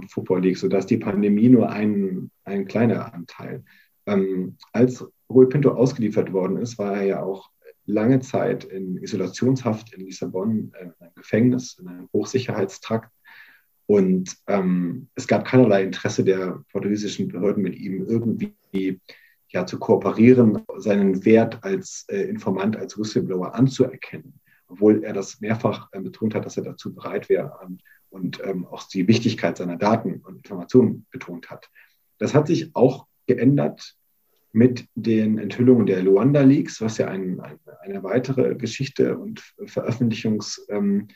vom 0.00 0.08
Football 0.08 0.42
League, 0.42 0.58
sodass 0.58 0.86
die 0.86 0.98
Pandemie 0.98 1.48
nur 1.48 1.70
ein, 1.70 2.30
ein 2.44 2.66
kleiner 2.66 3.12
Anteil. 3.12 3.64
Ähm, 4.06 4.56
als 4.72 5.04
Rui 5.30 5.46
Pinto 5.46 5.70
ausgeliefert 5.70 6.32
worden 6.32 6.56
ist, 6.58 6.78
war 6.78 6.96
er 6.96 7.04
ja 7.04 7.22
auch 7.22 7.50
lange 7.86 8.20
Zeit 8.20 8.64
in 8.64 8.96
Isolationshaft 8.98 9.92
in 9.94 10.06
Lissabon, 10.06 10.72
äh, 10.74 10.84
in 10.84 10.92
einem 10.98 11.14
Gefängnis, 11.14 11.78
in 11.78 11.88
einem 11.88 12.08
Hochsicherheitstrakt. 12.12 13.10
Und 13.86 14.36
ähm, 14.46 15.08
es 15.14 15.26
gab 15.26 15.44
keinerlei 15.44 15.82
Interesse 15.82 16.24
der 16.24 16.62
portugiesischen 16.70 17.28
Behörden 17.28 17.62
mit 17.62 17.76
ihm 17.76 18.06
irgendwie 18.06 19.00
ja, 19.48 19.66
zu 19.66 19.78
kooperieren, 19.78 20.62
seinen 20.78 21.24
Wert 21.24 21.62
als 21.62 22.06
äh, 22.08 22.22
Informant, 22.22 22.76
als 22.76 22.98
Whistleblower 22.98 23.54
anzuerkennen, 23.54 24.40
obwohl 24.68 25.04
er 25.04 25.12
das 25.12 25.40
mehrfach 25.40 25.88
äh, 25.92 26.00
betont 26.00 26.34
hat, 26.34 26.46
dass 26.46 26.56
er 26.56 26.62
dazu 26.62 26.94
bereit 26.94 27.28
wäre 27.28 27.58
ähm, 27.62 27.78
und 28.12 28.40
ähm, 28.44 28.66
auch 28.66 28.84
die 28.84 29.08
Wichtigkeit 29.08 29.56
seiner 29.56 29.76
Daten 29.76 30.20
und 30.24 30.36
Informationen 30.36 31.06
betont 31.10 31.50
hat. 31.50 31.70
Das 32.18 32.34
hat 32.34 32.46
sich 32.46 32.76
auch 32.76 33.06
geändert 33.26 33.96
mit 34.52 34.86
den 34.94 35.38
Enthüllungen 35.38 35.86
der 35.86 36.02
Luanda 36.02 36.42
Leaks, 36.42 36.80
was 36.82 36.98
ja 36.98 37.08
ein, 37.08 37.40
ein, 37.40 37.58
eine 37.80 38.02
weitere 38.02 38.54
Geschichte 38.54 39.16
und 39.16 39.40
Veröffentlichungswelle 39.64 41.08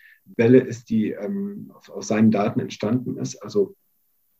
ist, 0.59 0.89
die 0.89 1.11
ähm, 1.11 1.71
auf, 1.75 1.91
aus 1.91 2.09
seinen 2.09 2.31
Daten 2.31 2.61
entstanden 2.61 3.19
ist. 3.19 3.37
Also 3.43 3.77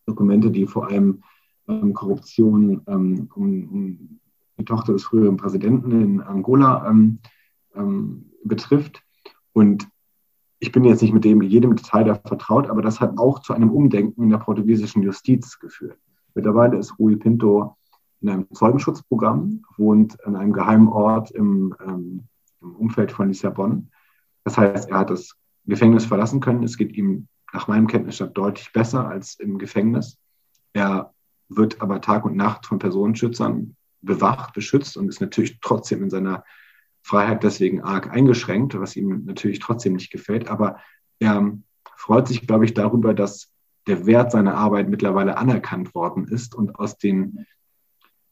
Dokumente, 0.07 0.51
die 0.51 0.67
vor 0.67 0.89
allem 0.89 1.23
ähm, 1.69 1.93
Korruption 1.93 2.83
ähm, 2.87 3.29
um, 3.35 3.69
um, 3.69 4.21
die 4.59 4.65
Tochter 4.65 4.95
des 4.95 5.05
früheren 5.05 5.37
Präsidenten 5.37 5.91
in 5.91 6.21
Angola 6.23 6.89
ähm, 6.89 7.19
ähm, 7.75 8.33
betrifft. 8.45 9.03
Und 9.53 9.87
ich 10.59 10.73
bin 10.73 10.85
jetzt 10.85 11.03
nicht 11.03 11.13
mit 11.13 11.25
dem 11.25 11.43
jedem 11.43 11.77
Detail 11.77 12.05
da 12.05 12.15
vertraut, 12.15 12.69
aber 12.69 12.83
das 12.83 13.01
hat 13.01 13.19
auch 13.19 13.41
zu 13.41 13.53
einem 13.53 13.71
Umdenken 13.71 14.23
in 14.23 14.31
der 14.31 14.39
portugiesischen 14.39 15.03
Justiz 15.03 15.59
geführt. 15.59 15.99
Mittlerweile 16.35 16.79
ist 16.79 16.99
Rui 16.99 17.17
Pinto 17.17 17.77
in 18.21 18.31
einem 18.31 18.47
Zeugenschutzprogramm, 18.53 19.63
wohnt 19.77 20.25
an 20.25 20.37
einem 20.37 20.53
geheimen 20.53 20.89
Ort 20.89 21.31
im, 21.31 21.75
ähm, 21.87 22.25
im 22.63 22.77
Umfeld 22.77 23.13
von 23.13 23.29
Lissabon. 23.29 23.91
Das 24.45 24.57
heißt, 24.57 24.91
er 24.91 24.99
hat 24.99 25.11
das 25.11 25.37
Gefängnis 25.67 26.07
verlassen 26.07 26.41
können. 26.41 26.63
Es 26.63 26.77
geht 26.77 26.97
ihm 26.97 27.29
nach 27.53 27.69
meinem 27.69 27.87
Kenntnisstand 27.87 28.37
deutlich 28.37 28.73
besser 28.73 29.07
als 29.09 29.39
im 29.39 29.59
Gefängnis. 29.59 30.19
Er 30.73 31.13
wird 31.49 31.81
aber 31.81 32.01
Tag 32.01 32.25
und 32.25 32.37
Nacht 32.37 32.67
von 32.67 32.79
Personenschützern 32.79 33.77
bewacht, 34.03 34.55
beschützt 34.55 34.97
und 34.97 35.09
ist 35.09 35.21
natürlich 35.21 35.59
trotzdem 35.61 36.03
in 36.03 36.11
seiner 36.11 36.45
Freiheit 37.07 37.45
deswegen 37.45 37.83
arg 37.83 38.11
eingeschränkt, 38.11 38.79
was 38.81 38.97
ihm 38.97 39.27
natürlich 39.27 39.61
trotzdem 39.61 39.93
nicht 39.93 40.11
gefällt. 40.11 40.49
Aber 40.49 40.81
er 41.21 41.57
freut 41.97 42.27
sich, 42.27 42.45
glaube 42.49 42.65
ich, 42.65 42.75
darüber, 42.75 43.15
dass 43.15 43.53
der 43.87 44.07
Wert 44.07 44.33
seiner 44.33 44.57
Arbeit 44.57 44.89
mittlerweile 44.89 45.37
anerkannt 45.37 45.95
worden 45.95 46.27
ist 46.27 46.57
und 46.57 46.75
aus 46.75 46.99
den, 46.99 47.47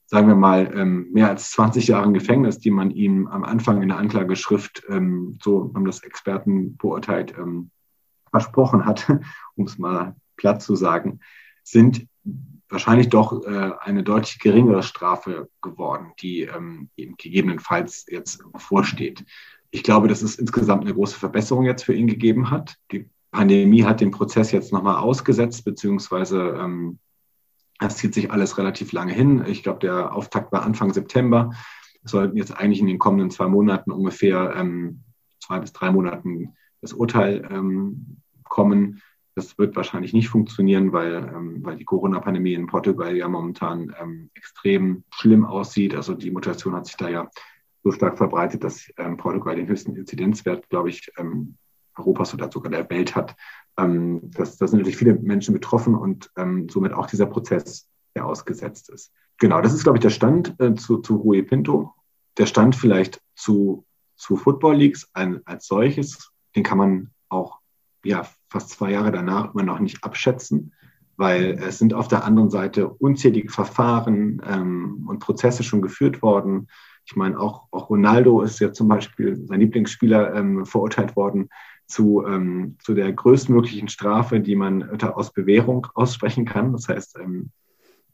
sagen 0.06 0.26
wir 0.26 0.34
mal, 0.34 0.72
ähm, 0.74 1.08
mehr 1.12 1.28
als 1.28 1.52
20 1.52 1.86
Jahren 1.86 2.14
Gefängnis, 2.14 2.58
die 2.58 2.72
man 2.72 2.90
ihm 2.90 3.28
am 3.28 3.44
Anfang 3.44 3.80
in 3.80 3.90
der 3.90 3.98
Anklageschrift, 3.98 4.82
ähm, 4.88 5.38
so 5.40 5.70
haben 5.72 5.84
das 5.84 6.02
Experten 6.02 6.76
beurteilt, 6.76 7.32
ähm, 7.38 7.70
versprochen 8.32 8.86
hat, 8.86 9.08
um 9.54 9.66
es 9.66 9.78
mal 9.78 10.16
platt 10.36 10.62
zu 10.62 10.74
sagen, 10.74 11.20
sind 11.62 12.08
wahrscheinlich 12.68 13.08
doch 13.08 13.44
äh, 13.46 13.72
eine 13.80 14.02
deutlich 14.02 14.38
geringere 14.38 14.82
Strafe 14.82 15.48
geworden, 15.62 16.12
die 16.20 16.42
ähm, 16.42 16.88
gegebenenfalls 16.96 18.06
jetzt 18.08 18.42
bevorsteht. 18.52 19.24
Ich 19.70 19.82
glaube, 19.82 20.08
dass 20.08 20.22
es 20.22 20.36
insgesamt 20.36 20.84
eine 20.84 20.94
große 20.94 21.18
Verbesserung 21.18 21.64
jetzt 21.64 21.84
für 21.84 21.94
ihn 21.94 22.06
gegeben 22.06 22.50
hat. 22.50 22.76
Die 22.92 23.08
Pandemie 23.30 23.84
hat 23.84 24.00
den 24.00 24.12
Prozess 24.12 24.52
jetzt 24.52 24.72
nochmal 24.72 24.96
ausgesetzt, 24.96 25.64
beziehungsweise 25.64 26.56
ähm, 26.60 26.98
es 27.80 27.96
zieht 27.96 28.14
sich 28.14 28.30
alles 28.30 28.58
relativ 28.58 28.92
lange 28.92 29.12
hin. 29.12 29.44
Ich 29.46 29.62
glaube, 29.62 29.80
der 29.80 30.14
Auftakt 30.14 30.52
war 30.52 30.62
Anfang 30.62 30.92
September. 30.92 31.50
Es 32.04 32.12
sollten 32.12 32.36
jetzt 32.36 32.56
eigentlich 32.56 32.80
in 32.80 32.86
den 32.86 32.98
kommenden 32.98 33.30
zwei 33.30 33.48
Monaten 33.48 33.90
ungefähr 33.90 34.54
ähm, 34.56 35.00
zwei 35.40 35.58
bis 35.58 35.72
drei 35.72 35.90
Monaten 35.90 36.54
das 36.80 36.92
Urteil 36.92 37.46
ähm, 37.50 38.18
kommen. 38.44 39.02
Das 39.36 39.58
wird 39.58 39.74
wahrscheinlich 39.74 40.12
nicht 40.12 40.28
funktionieren, 40.28 40.92
weil, 40.92 41.14
ähm, 41.34 41.64
weil 41.64 41.76
die 41.76 41.84
Corona-Pandemie 41.84 42.54
in 42.54 42.66
Portugal 42.66 43.16
ja 43.16 43.28
momentan 43.28 43.94
ähm, 44.00 44.30
extrem 44.34 45.04
schlimm 45.10 45.44
aussieht. 45.44 45.94
Also 45.94 46.14
die 46.14 46.30
Mutation 46.30 46.74
hat 46.74 46.86
sich 46.86 46.96
da 46.96 47.08
ja 47.08 47.28
so 47.82 47.90
stark 47.90 48.16
verbreitet, 48.16 48.64
dass 48.64 48.88
ähm, 48.96 49.16
Portugal 49.16 49.56
den 49.56 49.66
höchsten 49.66 49.96
Inzidenzwert, 49.96 50.68
glaube 50.70 50.90
ich, 50.90 51.12
ähm, 51.16 51.56
Europas 51.96 52.32
oder 52.34 52.50
sogar 52.50 52.70
der 52.70 52.88
Welt 52.90 53.14
hat. 53.14 53.36
Ähm, 53.76 54.20
das, 54.32 54.56
das 54.56 54.70
sind 54.70 54.78
natürlich 54.78 54.96
viele 54.96 55.14
Menschen 55.14 55.52
betroffen 55.52 55.94
und 55.94 56.30
ähm, 56.36 56.68
somit 56.68 56.92
auch 56.92 57.06
dieser 57.06 57.26
Prozess, 57.26 57.88
der 58.14 58.26
ausgesetzt 58.26 58.88
ist. 58.90 59.12
Genau, 59.38 59.60
das 59.60 59.74
ist, 59.74 59.82
glaube 59.82 59.98
ich, 59.98 60.02
der 60.02 60.10
Stand 60.10 60.58
äh, 60.60 60.74
zu, 60.74 60.98
zu 60.98 61.16
Rui 61.16 61.42
Pinto. 61.42 61.92
Der 62.38 62.46
Stand 62.46 62.76
vielleicht 62.76 63.20
zu, 63.34 63.84
zu 64.16 64.36
Football 64.36 64.76
Leagues 64.76 65.08
ein, 65.12 65.40
als 65.44 65.66
solches, 65.66 66.30
den 66.54 66.62
kann 66.62 66.78
man 66.78 67.10
auch 67.28 67.58
ja, 68.04 68.26
fast 68.48 68.70
zwei 68.70 68.92
Jahre 68.92 69.10
danach 69.10 69.54
immer 69.54 69.64
noch 69.64 69.80
nicht 69.80 70.04
abschätzen, 70.04 70.72
weil 71.16 71.58
es 71.60 71.78
sind 71.78 71.94
auf 71.94 72.08
der 72.08 72.24
anderen 72.24 72.50
Seite 72.50 72.88
unzählige 72.88 73.50
Verfahren 73.50 74.42
ähm, 74.48 75.04
und 75.08 75.20
Prozesse 75.20 75.62
schon 75.62 75.82
geführt 75.82 76.22
worden. 76.22 76.68
Ich 77.06 77.16
meine, 77.16 77.38
auch, 77.38 77.68
auch 77.70 77.90
Ronaldo 77.90 78.42
ist 78.42 78.60
ja 78.60 78.72
zum 78.72 78.88
Beispiel, 78.88 79.36
sein 79.46 79.60
Lieblingsspieler, 79.60 80.34
ähm, 80.34 80.64
verurteilt 80.64 81.16
worden 81.16 81.50
zu, 81.86 82.24
ähm, 82.26 82.76
zu 82.82 82.94
der 82.94 83.12
größtmöglichen 83.12 83.88
Strafe, 83.88 84.40
die 84.40 84.56
man 84.56 84.82
aus 85.02 85.32
Bewährung 85.32 85.86
aussprechen 85.94 86.44
kann. 86.44 86.72
Das 86.72 86.88
heißt, 86.88 87.18
ähm, 87.20 87.50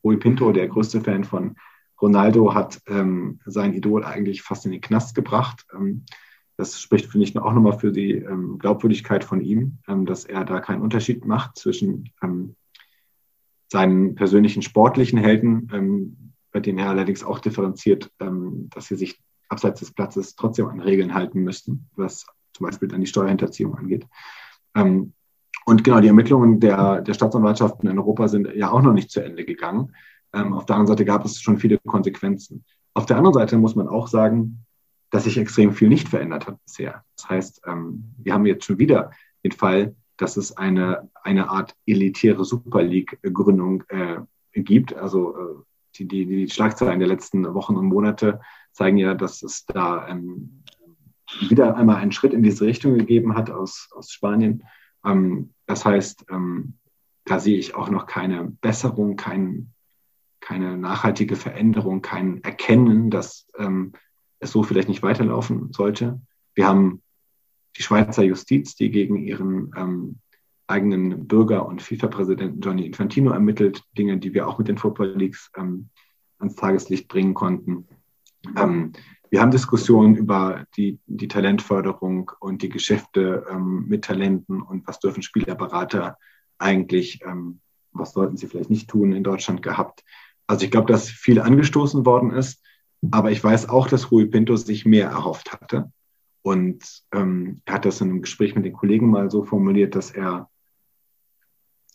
Rui 0.03 0.17
Pinto, 0.17 0.53
der 0.53 0.69
größte 0.69 1.01
Fan 1.01 1.25
von 1.25 1.57
Ronaldo, 2.01 2.55
hat 2.55 2.81
ähm, 2.89 3.39
sein 3.45 3.75
Idol 3.75 4.05
eigentlich 4.05 4.43
fast 4.43 4.65
in 4.65 4.73
den 4.73 4.81
Knast 4.81 5.15
gebracht. 5.15 5.67
Das 6.61 6.79
spricht, 6.79 7.07
finde 7.07 7.25
ich, 7.27 7.39
auch 7.39 7.55
nochmal 7.55 7.79
für 7.79 7.91
die 7.91 8.13
ähm, 8.17 8.59
Glaubwürdigkeit 8.59 9.25
von 9.25 9.41
ihm, 9.41 9.79
ähm, 9.89 10.05
dass 10.05 10.27
er 10.27 10.45
da 10.45 10.61
keinen 10.61 10.83
Unterschied 10.83 11.25
macht 11.25 11.57
zwischen 11.57 12.11
ähm, 12.23 12.55
seinen 13.73 14.15
persönlichen 14.15 14.61
sportlichen 14.61 15.19
Helden, 15.19 15.71
ähm, 15.73 16.33
bei 16.53 16.61
denen 16.61 16.79
er 16.79 16.91
allerdings 16.91 17.25
auch 17.25 17.39
differenziert, 17.39 18.13
ähm, 18.21 18.69
dass 18.75 18.89
sie 18.89 18.97
sich 18.97 19.19
abseits 19.49 19.81
des 19.81 19.93
Platzes 19.93 20.37
trotzdem 20.37 20.67
an 20.67 20.81
Regeln 20.81 21.15
halten 21.15 21.41
müssten, 21.41 21.89
was 21.97 22.27
zum 22.53 22.67
Beispiel 22.67 22.89
dann 22.89 23.01
die 23.01 23.07
Steuerhinterziehung 23.07 23.75
angeht. 23.77 24.07
Ähm, 24.75 25.15
und 25.65 25.83
genau, 25.83 26.01
die 26.01 26.09
Ermittlungen 26.09 26.61
der, 26.61 27.01
der 27.01 27.15
Staatsanwaltschaften 27.15 27.89
in 27.89 27.99
Europa 27.99 28.29
sind 28.29 28.55
ja 28.55 28.71
auch 28.71 28.83
noch 28.83 28.93
nicht 28.93 29.11
zu 29.11 29.25
Ende 29.25 29.47
gegangen. 29.47 29.95
auf 30.33 30.67
der 30.67 30.77
anderen 30.77 30.89
Seite 30.89 31.05
gab 31.05 31.25
es 31.25 31.41
schon 31.41 31.59
viele 31.59 31.79
Konsequenzen. 31.79 32.65
Auf 32.95 33.07
der 33.07 33.17
anderen 33.17 33.35
Seite 33.35 33.57
muss 33.57 33.77
man 33.77 33.89
auch 33.89 34.09
sagen, 34.09 34.65
dass 35.11 35.25
sich 35.25 35.39
extrem 35.39 35.73
viel 35.73 35.89
nicht 35.89 36.09
verändert 36.09 36.47
hat 36.47 36.63
bisher. 36.65 37.05
Das 37.17 37.29
heißt, 37.29 37.63
ähm, 37.67 38.15
wir 38.19 38.33
haben 38.33 38.47
jetzt 38.47 38.65
schon 38.65 38.79
wieder 38.79 39.11
den 39.45 39.53
Fall, 39.53 39.97
dass 40.17 40.37
es 40.37 40.57
eine, 40.57 41.09
eine 41.23 41.51
Art 41.51 41.75
elitäre 41.87 42.45
Super 42.45 42.83
League-Gründung 42.83 43.85
äh, 43.89 44.21
gibt. 44.55 44.95
Also 44.95 45.37
äh, 45.37 45.63
die, 45.97 46.07
die, 46.07 46.27
die 46.27 46.49
Schlagzeilen 46.49 47.01
der 47.01 47.09
letzten 47.09 47.55
Wochen 47.55 47.77
und 47.77 47.87
Monate 47.87 48.41
zeigen 48.73 48.99
ja, 48.99 49.15
dass 49.15 49.43
es 49.43 49.65
da 49.67 50.09
ähm, 50.09 50.63
wieder 51.49 51.77
einmal 51.77 51.97
einen 51.97 52.13
Schritt 52.13 52.33
in 52.33 52.43
diese 52.43 52.67
Richtung 52.67 52.95
gegeben 52.95 53.35
hat 53.35 53.51
aus, 53.51 53.89
aus 53.93 54.11
Spanien. 54.11 54.65
Ähm, 55.05 55.55
das 55.67 55.85
heißt, 55.85 56.27
ähm, 56.31 56.75
da 57.25 57.39
sehe 57.39 57.59
ich 57.59 57.75
auch 57.75 57.91
noch 57.91 58.07
keine 58.07 58.45
Besserung, 58.61 59.17
kein, 59.17 59.73
keine 60.41 60.77
nachhaltige 60.77 61.37
Veränderung, 61.37 62.03
kein 62.03 62.43
Erkennen, 62.43 63.11
dass 63.11 63.49
ähm, 63.57 63.93
es 64.41 64.51
so 64.51 64.63
vielleicht 64.63 64.89
nicht 64.89 65.03
weiterlaufen 65.03 65.73
sollte. 65.73 66.21
Wir 66.55 66.67
haben 66.67 67.03
die 67.77 67.83
Schweizer 67.83 68.23
Justiz, 68.23 68.75
die 68.75 68.91
gegen 68.91 69.17
ihren 69.17 69.73
ähm, 69.77 70.19
eigenen 70.67 71.27
Bürger 71.27 71.67
und 71.67 71.83
FIFA-Präsidenten 71.83 72.61
Johnny 72.61 72.87
Infantino 72.87 73.33
ermittelt, 73.33 73.83
Dinge, 73.97 74.19
die 74.19 74.35
wir 74.35 74.49
auch 74.49 74.59
mit 74.59 74.69
den 74.69 74.79
Football 74.79 75.15
Leagues 75.17 75.51
ähm, 75.57 75.91
ans 76.39 76.57
Tageslicht 76.57 77.09
bringen 77.09 77.35
konnten. 77.35 77.87
Ähm, 78.57 78.93
wir 79.31 79.41
haben 79.41 79.51
Diskussionen 79.51 80.17
über 80.17 80.65
die, 80.77 80.99
die 81.07 81.29
Talentförderung 81.29 82.33
und 82.41 82.63
die 82.63 82.69
Geschäfte 82.69 83.47
ähm, 83.49 83.87
mit 83.87 84.05
Talenten 84.05 84.61
und 84.61 84.87
was 84.89 84.99
dürfen 84.99 85.23
Spielerberater 85.23 86.19
eigentlich, 86.59 87.21
ähm, 87.25 87.61
was 87.93 88.13
sollten 88.13 88.37
sie 88.37 88.47
vielleicht 88.47 88.71
nicht 88.71 88.91
tun 88.91 89.13
in 89.13 89.23
Deutschland 89.23 89.63
gehabt. 89.63 90.05
Also 90.47 90.65
ich 90.65 90.71
glaube, 90.71 90.93
dass 90.93 91.09
viel 91.09 91.41
angestoßen 91.41 92.05
worden 92.05 92.33
ist. 92.33 92.65
Aber 93.11 93.31
ich 93.31 93.43
weiß 93.43 93.69
auch, 93.69 93.89
dass 93.89 94.11
Rui 94.11 94.27
Pinto 94.27 94.57
sich 94.57 94.85
mehr 94.85 95.09
erhofft 95.09 95.53
hatte. 95.53 95.91
Und 96.43 97.03
ähm, 97.13 97.61
er 97.65 97.75
hat 97.75 97.85
das 97.85 98.01
in 98.01 98.11
einem 98.11 98.23
Gespräch 98.23 98.55
mit 98.55 98.65
den 98.65 98.73
Kollegen 98.73 99.11
mal 99.11 99.31
so 99.31 99.45
formuliert, 99.45 99.95
dass 99.95 100.11
er 100.11 100.49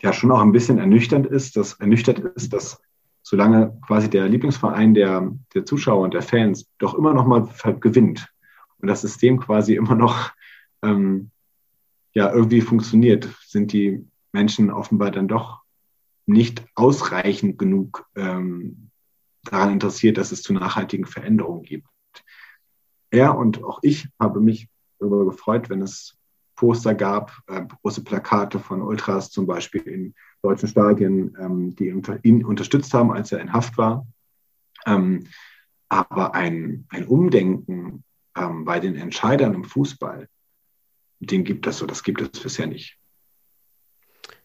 ja 0.01 0.13
schon 0.13 0.31
auch 0.31 0.41
ein 0.41 0.51
bisschen 0.51 0.77
ernüchternd 0.77 1.25
ist, 1.25 1.55
dass 1.55 1.73
ernüchtert 1.73 2.19
ist, 2.19 2.53
dass 2.53 2.81
solange 3.23 3.79
quasi 3.85 4.09
der 4.09 4.27
Lieblingsverein 4.27 4.93
der, 4.93 5.31
der 5.53 5.65
Zuschauer 5.65 6.03
und 6.03 6.13
der 6.13 6.21
Fans 6.21 6.69
doch 6.77 6.93
immer 6.93 7.13
noch 7.13 7.25
mal 7.25 7.49
gewinnt 7.79 8.31
und 8.79 8.87
das 8.87 9.01
System 9.01 9.39
quasi 9.39 9.75
immer 9.75 9.95
noch 9.95 10.31
ähm, 10.83 11.31
ja 12.13 12.31
irgendwie 12.31 12.61
funktioniert, 12.61 13.27
sind 13.47 13.73
die 13.73 14.05
Menschen 14.31 14.69
offenbar 14.69 15.09
dann 15.09 15.27
doch 15.27 15.61
nicht 16.27 16.65
ausreichend 16.75 17.57
genug 17.57 18.05
ähm, 18.15 18.91
daran 19.51 19.71
interessiert, 19.71 20.17
dass 20.17 20.31
es 20.31 20.41
zu 20.41 20.53
nachhaltigen 20.53 21.05
Veränderungen 21.05 21.63
gibt. 21.63 21.87
Er 23.09 23.37
und 23.37 23.63
auch 23.63 23.79
ich 23.81 24.07
habe 24.19 24.39
mich 24.39 24.67
darüber 24.99 25.25
gefreut, 25.25 25.69
wenn 25.69 25.81
es 25.81 26.17
Poster 26.55 26.95
gab, 26.95 27.37
äh, 27.47 27.61
große 27.81 28.03
Plakate 28.03 28.59
von 28.59 28.81
Ultras 28.81 29.29
zum 29.29 29.45
Beispiel 29.45 29.81
in 29.81 30.15
deutschen 30.41 30.69
Stadien, 30.69 31.35
ähm, 31.39 31.75
die 31.75 31.93
ihn 32.23 32.45
unterstützt 32.45 32.93
haben, 32.93 33.11
als 33.11 33.31
er 33.31 33.39
in 33.39 33.53
Haft 33.53 33.77
war. 33.77 34.07
Ähm, 34.85 35.27
aber 35.89 36.33
ein, 36.33 36.85
ein 36.89 37.05
Umdenken 37.07 38.03
ähm, 38.35 38.65
bei 38.65 38.79
den 38.79 38.95
Entscheidern 38.95 39.53
im 39.53 39.63
Fußball, 39.63 40.27
den 41.19 41.43
gibt 41.43 41.67
es 41.67 41.77
so, 41.77 41.85
das 41.85 42.03
gibt 42.03 42.21
es 42.21 42.41
bisher 42.41 42.67
nicht. 42.67 42.97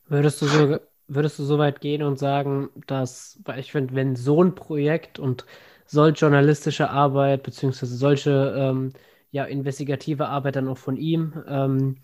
Würdest 0.06 0.42
du 0.42 0.46
so, 0.46 0.78
würdest 1.14 1.38
du 1.38 1.44
so 1.44 1.58
weit 1.58 1.80
gehen 1.80 2.02
und 2.02 2.18
sagen, 2.18 2.70
dass, 2.86 3.40
weil 3.44 3.58
ich 3.60 3.72
finde, 3.72 3.94
wenn 3.94 4.16
so 4.16 4.42
ein 4.42 4.54
Projekt 4.54 5.18
und 5.18 5.44
solche 5.86 6.20
journalistische 6.20 6.90
Arbeit, 6.90 7.42
beziehungsweise 7.42 7.96
solche 7.96 8.54
ähm, 8.56 8.92
ja, 9.32 9.44
investigative 9.44 10.28
Arbeit 10.28 10.56
dann 10.56 10.68
auch 10.68 10.78
von 10.78 10.96
ihm, 10.96 11.42
ähm, 11.48 11.96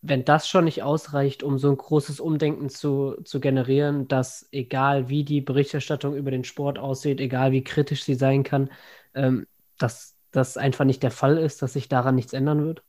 wenn 0.00 0.24
das 0.24 0.48
schon 0.48 0.64
nicht 0.64 0.82
ausreicht, 0.82 1.42
um 1.42 1.58
so 1.58 1.70
ein 1.70 1.76
großes 1.76 2.18
Umdenken 2.20 2.68
zu, 2.68 3.16
zu 3.24 3.40
generieren, 3.40 4.08
dass 4.08 4.48
egal 4.50 5.08
wie 5.08 5.24
die 5.24 5.40
Berichterstattung 5.40 6.16
über 6.16 6.30
den 6.32 6.44
Sport 6.44 6.78
aussieht, 6.78 7.20
egal 7.20 7.52
wie 7.52 7.62
kritisch 7.62 8.02
sie 8.04 8.14
sein 8.16 8.42
kann, 8.42 8.70
ähm, 9.14 9.46
dass 9.78 10.16
das 10.32 10.56
einfach 10.56 10.84
nicht 10.84 11.02
der 11.02 11.10
Fall 11.12 11.38
ist, 11.38 11.62
dass 11.62 11.74
sich 11.74 11.88
daran 11.88 12.16
nichts 12.16 12.32
ändern 12.32 12.64
wird? 12.64 12.82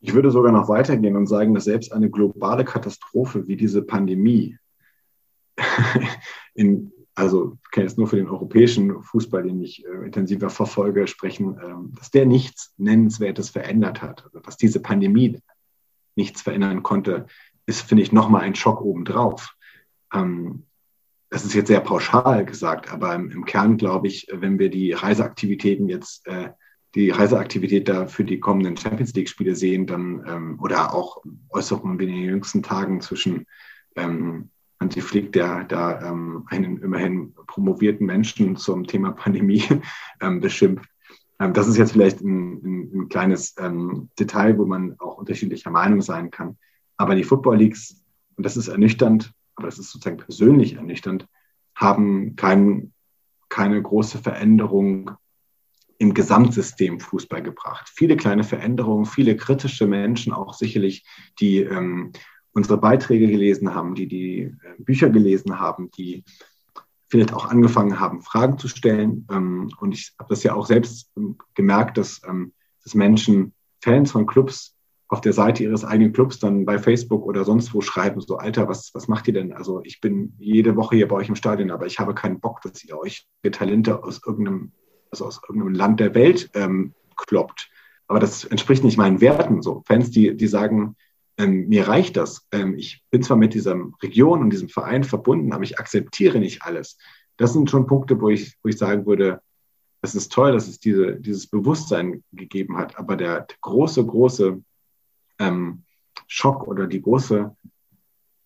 Ich 0.00 0.14
würde 0.14 0.30
sogar 0.30 0.52
noch 0.52 0.68
weitergehen 0.68 1.16
und 1.16 1.26
sagen, 1.26 1.54
dass 1.54 1.64
selbst 1.64 1.92
eine 1.92 2.10
globale 2.10 2.64
Katastrophe 2.64 3.48
wie 3.48 3.56
diese 3.56 3.82
Pandemie, 3.82 4.56
in, 6.54 6.92
also 7.14 7.58
ich 7.64 7.70
kann 7.72 7.82
jetzt 7.82 7.98
nur 7.98 8.06
für 8.06 8.16
den 8.16 8.28
europäischen 8.28 9.02
Fußball, 9.02 9.42
den 9.42 9.60
ich 9.60 9.84
äh, 9.84 10.06
intensiver 10.06 10.50
verfolge, 10.50 11.08
sprechen, 11.08 11.58
ähm, 11.62 11.92
dass 11.96 12.10
der 12.10 12.26
nichts 12.26 12.74
Nennenswertes 12.76 13.50
verändert 13.50 14.00
hat. 14.02 14.24
Also, 14.24 14.38
dass 14.38 14.56
diese 14.56 14.80
Pandemie 14.80 15.40
nichts 16.14 16.42
verändern 16.42 16.82
konnte, 16.84 17.26
ist, 17.66 17.82
finde 17.82 18.02
ich, 18.02 18.12
nochmal 18.12 18.42
ein 18.42 18.54
Schock 18.54 18.80
obendrauf. 18.80 19.56
Ähm, 20.14 20.64
das 21.30 21.44
ist 21.44 21.54
jetzt 21.54 21.68
sehr 21.68 21.80
pauschal 21.80 22.44
gesagt, 22.44 22.90
aber 22.92 23.14
im, 23.14 23.30
im 23.30 23.44
Kern 23.44 23.76
glaube 23.76 24.06
ich, 24.06 24.28
wenn 24.32 24.58
wir 24.58 24.70
die 24.70 24.92
Reiseaktivitäten 24.92 25.88
jetzt 25.88 26.26
äh, 26.26 26.50
die 26.94 27.10
Reiseaktivität 27.10 27.88
da 27.88 28.06
für 28.06 28.24
die 28.24 28.40
kommenden 28.40 28.76
Champions 28.76 29.14
League-Spiele 29.14 29.54
sehen, 29.54 29.86
dann 29.86 30.24
ähm, 30.26 30.58
oder 30.60 30.94
auch 30.94 31.22
Äußerungen 31.50 31.98
wie 31.98 32.04
in 32.04 32.14
den 32.14 32.24
jüngsten 32.24 32.62
Tagen 32.62 33.00
zwischen 33.00 33.46
ähm, 33.96 34.50
Hansi 34.80 35.00
Flick, 35.00 35.32
der 35.32 35.64
da 35.64 36.00
ähm, 36.08 36.44
einen 36.46 36.78
immerhin 36.78 37.34
promovierten 37.46 38.06
Menschen 38.06 38.56
zum 38.56 38.86
Thema 38.86 39.12
Pandemie 39.12 39.64
ähm, 40.20 40.40
beschimpft. 40.40 40.88
Ähm, 41.40 41.52
das 41.52 41.68
ist 41.68 41.76
jetzt 41.76 41.92
vielleicht 41.92 42.20
ein, 42.20 42.62
ein, 42.62 42.90
ein 42.94 43.08
kleines 43.08 43.54
ähm, 43.58 44.08
Detail, 44.18 44.56
wo 44.58 44.64
man 44.64 44.98
auch 44.98 45.18
unterschiedlicher 45.18 45.70
Meinung 45.70 46.00
sein 46.00 46.30
kann. 46.30 46.56
Aber 46.96 47.14
die 47.14 47.24
Football 47.24 47.58
Leagues, 47.58 48.02
und 48.36 48.46
das 48.46 48.56
ist 48.56 48.68
ernüchternd, 48.68 49.32
aber 49.56 49.66
das 49.66 49.78
ist 49.78 49.90
sozusagen 49.90 50.16
persönlich 50.16 50.76
ernüchternd, 50.76 51.26
haben 51.74 52.36
kein, 52.36 52.92
keine 53.48 53.80
große 53.80 54.18
Veränderung 54.18 55.12
im 55.98 56.14
Gesamtsystem 56.14 57.00
Fußball 57.00 57.42
gebracht. 57.42 57.90
Viele 57.92 58.16
kleine 58.16 58.44
Veränderungen, 58.44 59.04
viele 59.04 59.36
kritische 59.36 59.86
Menschen 59.86 60.32
auch 60.32 60.54
sicherlich, 60.54 61.04
die 61.40 61.58
ähm, 61.58 62.12
unsere 62.52 62.78
Beiträge 62.78 63.26
gelesen 63.26 63.74
haben, 63.74 63.94
die 63.94 64.06
die 64.06 64.40
äh, 64.42 64.54
Bücher 64.78 65.10
gelesen 65.10 65.58
haben, 65.58 65.90
die 65.90 66.24
vielleicht 67.08 67.32
auch 67.32 67.46
angefangen 67.46 67.98
haben, 67.98 68.22
Fragen 68.22 68.58
zu 68.58 68.68
stellen. 68.68 69.26
Ähm, 69.30 69.70
und 69.80 69.92
ich 69.92 70.14
habe 70.18 70.28
das 70.28 70.42
ja 70.44 70.54
auch 70.54 70.66
selbst 70.66 71.10
ähm, 71.16 71.36
gemerkt, 71.54 71.98
dass, 71.98 72.20
ähm, 72.26 72.52
dass 72.84 72.94
Menschen, 72.94 73.54
Fans 73.80 74.12
von 74.12 74.26
Clubs, 74.26 74.74
auf 75.10 75.22
der 75.22 75.32
Seite 75.32 75.62
ihres 75.62 75.86
eigenen 75.86 76.12
Clubs 76.12 76.38
dann 76.38 76.66
bei 76.66 76.78
Facebook 76.78 77.24
oder 77.24 77.44
sonst 77.44 77.72
wo 77.72 77.80
schreiben, 77.80 78.20
so 78.20 78.36
Alter, 78.36 78.68
was, 78.68 78.90
was 78.92 79.08
macht 79.08 79.26
ihr 79.26 79.32
denn? 79.32 79.54
Also 79.54 79.80
ich 79.82 80.02
bin 80.02 80.34
jede 80.38 80.76
Woche 80.76 80.96
hier 80.96 81.08
bei 81.08 81.16
euch 81.16 81.30
im 81.30 81.34
Stadion, 81.34 81.70
aber 81.70 81.86
ich 81.86 81.98
habe 81.98 82.14
keinen 82.14 82.40
Bock, 82.40 82.60
dass 82.60 82.84
ihr 82.84 82.98
euch 82.98 83.26
Talente 83.50 84.04
aus 84.04 84.20
irgendeinem 84.24 84.72
also 85.10 85.26
aus 85.26 85.40
irgendeinem 85.48 85.74
Land 85.74 86.00
der 86.00 86.14
Welt 86.14 86.50
ähm, 86.54 86.94
kloppt. 87.16 87.70
Aber 88.06 88.20
das 88.20 88.44
entspricht 88.44 88.84
nicht 88.84 88.96
meinen 88.96 89.20
Werten. 89.20 89.62
So 89.62 89.82
Fans, 89.86 90.10
die, 90.10 90.36
die 90.36 90.46
sagen, 90.46 90.96
ähm, 91.36 91.68
mir 91.68 91.86
reicht 91.86 92.16
das. 92.16 92.46
Ähm, 92.52 92.74
ich 92.76 93.04
bin 93.10 93.22
zwar 93.22 93.36
mit 93.36 93.54
dieser 93.54 93.76
Region 94.02 94.40
und 94.40 94.50
diesem 94.50 94.68
Verein 94.68 95.04
verbunden, 95.04 95.52
aber 95.52 95.62
ich 95.62 95.78
akzeptiere 95.78 96.38
nicht 96.38 96.62
alles. 96.62 96.98
Das 97.36 97.52
sind 97.52 97.70
schon 97.70 97.86
Punkte, 97.86 98.20
wo 98.20 98.28
ich, 98.28 98.56
wo 98.62 98.68
ich 98.68 98.78
sagen 98.78 99.06
würde, 99.06 99.40
es 100.00 100.14
ist 100.14 100.32
toll, 100.32 100.52
dass 100.52 100.68
es 100.68 100.80
diese, 100.80 101.16
dieses 101.16 101.46
Bewusstsein 101.46 102.22
gegeben 102.32 102.76
hat. 102.76 102.98
Aber 102.98 103.16
der, 103.16 103.42
der 103.42 103.56
große, 103.60 104.04
große 104.04 104.62
ähm, 105.38 105.82
Schock 106.26 106.66
oder 106.66 106.86
die 106.86 107.02
große 107.02 107.54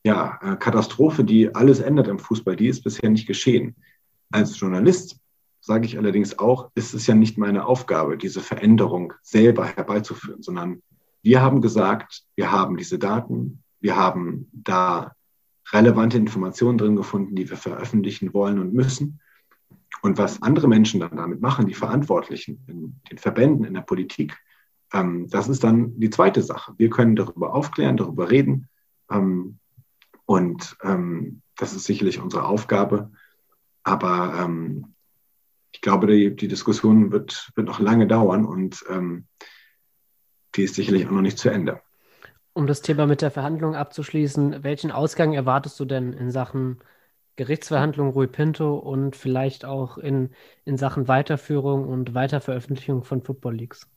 ja, 0.04 0.38
äh, 0.42 0.56
Katastrophe, 0.56 1.24
die 1.24 1.54
alles 1.54 1.80
ändert 1.80 2.08
im 2.08 2.18
Fußball, 2.18 2.56
die 2.56 2.68
ist 2.68 2.82
bisher 2.82 3.08
nicht 3.10 3.26
geschehen. 3.26 3.76
Als 4.30 4.58
Journalist 4.58 5.18
sage 5.62 5.86
ich 5.86 5.96
allerdings 5.96 6.38
auch, 6.38 6.70
ist 6.74 6.92
es 6.92 7.06
ja 7.06 7.14
nicht 7.14 7.38
meine 7.38 7.66
Aufgabe, 7.66 8.18
diese 8.18 8.40
Veränderung 8.40 9.14
selber 9.22 9.64
herbeizuführen, 9.64 10.42
sondern 10.42 10.82
wir 11.22 11.40
haben 11.40 11.60
gesagt, 11.60 12.24
wir 12.34 12.50
haben 12.50 12.76
diese 12.76 12.98
Daten, 12.98 13.62
wir 13.80 13.96
haben 13.96 14.50
da 14.52 15.12
relevante 15.72 16.16
Informationen 16.16 16.78
drin 16.78 16.96
gefunden, 16.96 17.36
die 17.36 17.48
wir 17.48 17.56
veröffentlichen 17.56 18.34
wollen 18.34 18.58
und 18.58 18.74
müssen. 18.74 19.20
Und 20.02 20.18
was 20.18 20.42
andere 20.42 20.66
Menschen 20.66 20.98
dann 20.98 21.16
damit 21.16 21.40
machen, 21.40 21.68
die 21.68 21.74
Verantwortlichen 21.74 22.64
in 22.66 23.00
den 23.08 23.18
Verbänden, 23.18 23.64
in 23.64 23.74
der 23.74 23.82
Politik, 23.82 24.36
ähm, 24.92 25.28
das 25.30 25.48
ist 25.48 25.62
dann 25.62 25.98
die 26.00 26.10
zweite 26.10 26.42
Sache. 26.42 26.74
Wir 26.76 26.90
können 26.90 27.14
darüber 27.14 27.54
aufklären, 27.54 27.96
darüber 27.96 28.32
reden. 28.32 28.68
Ähm, 29.08 29.58
und 30.26 30.76
ähm, 30.82 31.42
das 31.56 31.72
ist 31.72 31.84
sicherlich 31.84 32.20
unsere 32.20 32.46
Aufgabe. 32.46 33.12
Aber 33.84 34.34
ich 35.72 35.80
glaube, 35.80 36.06
die, 36.06 36.34
die 36.36 36.48
Diskussion 36.48 37.12
wird, 37.12 37.50
wird 37.54 37.66
noch 37.66 37.80
lange 37.80 38.06
dauern 38.06 38.44
und 38.44 38.84
ähm, 38.90 39.26
die 40.54 40.64
ist 40.64 40.74
sicherlich 40.74 41.06
auch 41.06 41.12
noch 41.12 41.22
nicht 41.22 41.38
zu 41.38 41.48
Ende. 41.48 41.80
Um 42.52 42.66
das 42.66 42.82
Thema 42.82 43.06
mit 43.06 43.22
der 43.22 43.30
Verhandlung 43.30 43.74
abzuschließen, 43.74 44.62
welchen 44.62 44.90
Ausgang 44.90 45.32
erwartest 45.32 45.80
du 45.80 45.86
denn 45.86 46.12
in 46.12 46.30
Sachen 46.30 46.80
Gerichtsverhandlung 47.36 48.10
Rui 48.10 48.26
Pinto 48.26 48.76
und 48.76 49.16
vielleicht 49.16 49.64
auch 49.64 49.96
in, 49.96 50.30
in 50.66 50.76
Sachen 50.76 51.08
Weiterführung 51.08 51.88
und 51.88 52.14
Weiterveröffentlichung 52.14 53.04
von 53.04 53.22
Football 53.22 53.54
Leagues? 53.54 53.88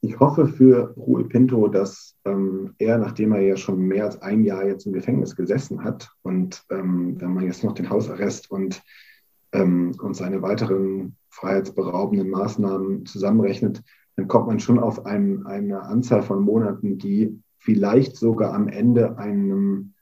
Ich 0.00 0.18
hoffe 0.18 0.46
für 0.48 0.94
Rui 0.96 1.24
Pinto, 1.24 1.68
dass 1.68 2.16
ähm, 2.24 2.74
er, 2.78 2.96
nachdem 2.96 3.32
er 3.32 3.42
ja 3.42 3.56
schon 3.58 3.80
mehr 3.80 4.06
als 4.06 4.22
ein 4.22 4.44
Jahr 4.44 4.64
jetzt 4.64 4.86
im 4.86 4.94
Gefängnis 4.94 5.36
gesessen 5.36 5.84
hat 5.84 6.10
und 6.22 6.64
ähm, 6.70 7.20
wenn 7.20 7.34
man 7.34 7.44
jetzt 7.44 7.62
noch 7.62 7.74
den 7.74 7.90
Hausarrest 7.90 8.50
und 8.50 8.82
ähm, 9.52 9.94
und 10.00 10.14
seine 10.14 10.42
weiteren 10.42 11.16
freiheitsberaubenden 11.28 12.28
Maßnahmen 12.28 13.06
zusammenrechnet, 13.06 13.82
dann 14.16 14.28
kommt 14.28 14.48
man 14.48 14.60
schon 14.60 14.78
auf 14.78 15.06
ein, 15.06 15.46
eine 15.46 15.82
Anzahl 15.82 16.22
von 16.22 16.42
Monaten, 16.42 16.98
die 16.98 17.40
vielleicht 17.58 18.16
sogar 18.16 18.54
am 18.54 18.68
Ende 18.68 19.18
einem 19.18 19.94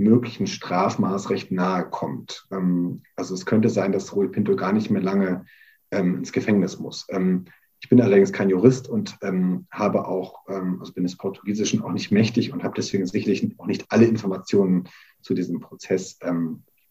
möglichen 0.00 0.46
Strafmaß 0.46 1.30
recht 1.30 1.52
nahe 1.52 1.88
kommt. 1.88 2.46
Ähm, 2.50 3.02
also 3.16 3.34
es 3.34 3.46
könnte 3.46 3.68
sein, 3.68 3.92
dass 3.92 4.14
Rui 4.16 4.28
Pinto 4.28 4.56
gar 4.56 4.72
nicht 4.72 4.90
mehr 4.90 5.02
lange 5.02 5.44
ähm, 5.90 6.16
ins 6.16 6.32
Gefängnis 6.32 6.78
muss. 6.78 7.06
Ähm, 7.10 7.44
ich 7.82 7.88
bin 7.88 8.00
allerdings 8.00 8.32
kein 8.32 8.50
Jurist 8.50 8.88
und 8.88 9.16
ähm, 9.22 9.66
habe 9.70 10.06
auch, 10.06 10.40
ähm, 10.48 10.78
also 10.80 10.92
bin 10.92 11.04
des 11.04 11.16
Portugiesischen 11.16 11.82
auch 11.82 11.92
nicht 11.92 12.10
mächtig 12.10 12.52
und 12.52 12.62
habe 12.62 12.74
deswegen 12.76 13.06
sicherlich 13.06 13.54
auch 13.58 13.66
nicht 13.66 13.86
alle 13.90 14.06
Informationen 14.06 14.88
zu 15.22 15.34
diesem 15.34 15.60
Prozess 15.60 16.18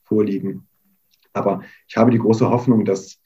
vorliegen. 0.03 0.67
Aber 1.33 1.63
ich 1.87 1.97
habe 1.97 2.11
die 2.11 2.19
große 2.19 2.49
Hoffnung, 2.49 2.85
dass, 2.85 3.19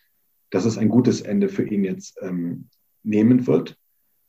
dass 0.50 0.66
es 0.66 0.78
ein 0.78 0.90
gutes 0.90 1.22
Ende 1.22 1.50
für 1.50 1.68
ihn 1.68 1.84
jetzt 1.84 2.18
ähm, 2.22 2.70
nehmen 3.04 3.48
wird. 3.48 3.78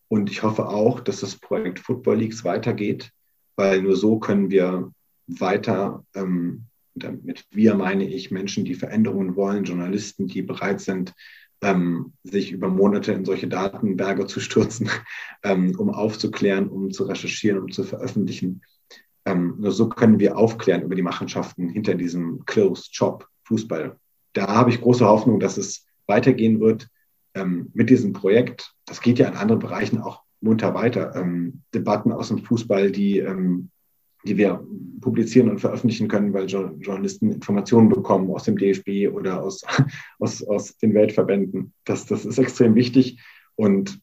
Und 0.09 0.31
ich 0.31 0.43
hoffe 0.43 0.69
auch, 0.69 1.01
dass 1.01 1.21
das 1.21 1.37
Projekt 1.37 1.81
Football 1.81 2.19
Leagues 2.19 2.45
weitergeht, 2.45 3.11
weil 3.57 3.83
nur 3.83 3.97
so 3.97 4.19
können 4.19 4.51
wir 4.51 4.93
weiter, 5.27 6.05
ähm, 6.15 6.65
damit 6.95 7.45
wir 7.51 7.75
meine 7.75 8.07
ich 8.09 8.31
Menschen, 8.31 8.65
die 8.65 8.75
Veränderungen 8.75 9.37
wollen, 9.37 9.65
Journalisten, 9.65 10.29
die 10.29 10.43
bereit 10.43 10.81
sind, 10.81 11.15
ähm, 11.63 12.13
sich 12.23 12.53
über 12.53 12.69
Monate 12.69 13.13
in 13.13 13.25
solche 13.25 13.49
Datenberge 13.49 14.27
zu 14.27 14.41
stürzen, 14.41 14.91
ähm, 15.43 15.75
um 15.79 15.91
aufzuklären, 15.91 16.69
um 16.69 16.91
zu 16.91 17.05
recherchieren, 17.05 17.61
um 17.61 17.71
zu 17.71 17.85
veröffentlichen. 17.85 18.63
Ähm, 19.25 19.57
nur 19.59 19.73
so 19.73 19.89
können 19.89 20.19
wir 20.19 20.37
aufklären 20.37 20.83
über 20.83 20.95
die 20.95 21.03
Machenschaften 21.03 21.69
hinter 21.69 21.95
diesem 21.95 22.45
Closed 22.45 22.91
Job 22.93 23.27
Fußball. 23.45 23.97
Da 24.33 24.49
habe 24.49 24.71
ich 24.71 24.81
große 24.81 25.07
Hoffnung, 25.07 25.41
dass 25.41 25.57
es 25.57 25.87
weitergehen 26.07 26.61
wird 26.61 26.89
ähm, 27.35 27.71
mit 27.75 27.91
diesem 27.91 28.13
Projekt. 28.13 28.75
Das 28.85 29.01
geht 29.01 29.19
ja 29.19 29.29
in 29.29 29.37
anderen 29.37 29.61
Bereichen 29.61 30.01
auch 30.01 30.23
munter 30.41 30.75
weiter. 30.75 31.15
Ähm, 31.17 31.63
Debatten 31.75 32.13
aus 32.13 32.29
dem 32.29 32.39
Fußball, 32.39 32.91
die, 32.91 33.19
ähm, 33.19 33.71
die 34.25 34.37
wir 34.37 34.67
publizieren 35.01 35.51
und 35.51 35.61
veröffentlichen 35.61 36.09
können, 36.09 36.33
weil 36.33 36.47
jo 36.47 36.71
Journalisten 36.79 37.33
Informationen 37.33 37.89
bekommen 37.89 38.31
aus 38.31 38.45
dem 38.45 38.57
DFB 38.57 39.13
oder 39.13 39.43
aus, 39.43 39.63
aus, 40.19 40.43
aus 40.43 40.77
den 40.79 40.95
Weltverbänden. 40.95 41.73
Das, 41.85 42.07
das 42.07 42.25
ist 42.25 42.39
extrem 42.39 42.75
wichtig. 42.75 43.21
Und 43.57 44.01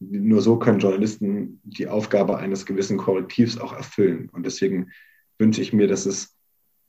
nur 0.00 0.40
so 0.40 0.58
können 0.58 0.78
Journalisten 0.78 1.60
die 1.62 1.86
Aufgabe 1.86 2.38
eines 2.38 2.64
gewissen 2.64 2.96
Korrektivs 2.96 3.58
auch 3.58 3.72
erfüllen. 3.72 4.30
Und 4.30 4.46
deswegen 4.46 4.90
wünsche 5.38 5.60
ich 5.60 5.72
mir, 5.72 5.88
dass, 5.88 6.06
es, 6.06 6.36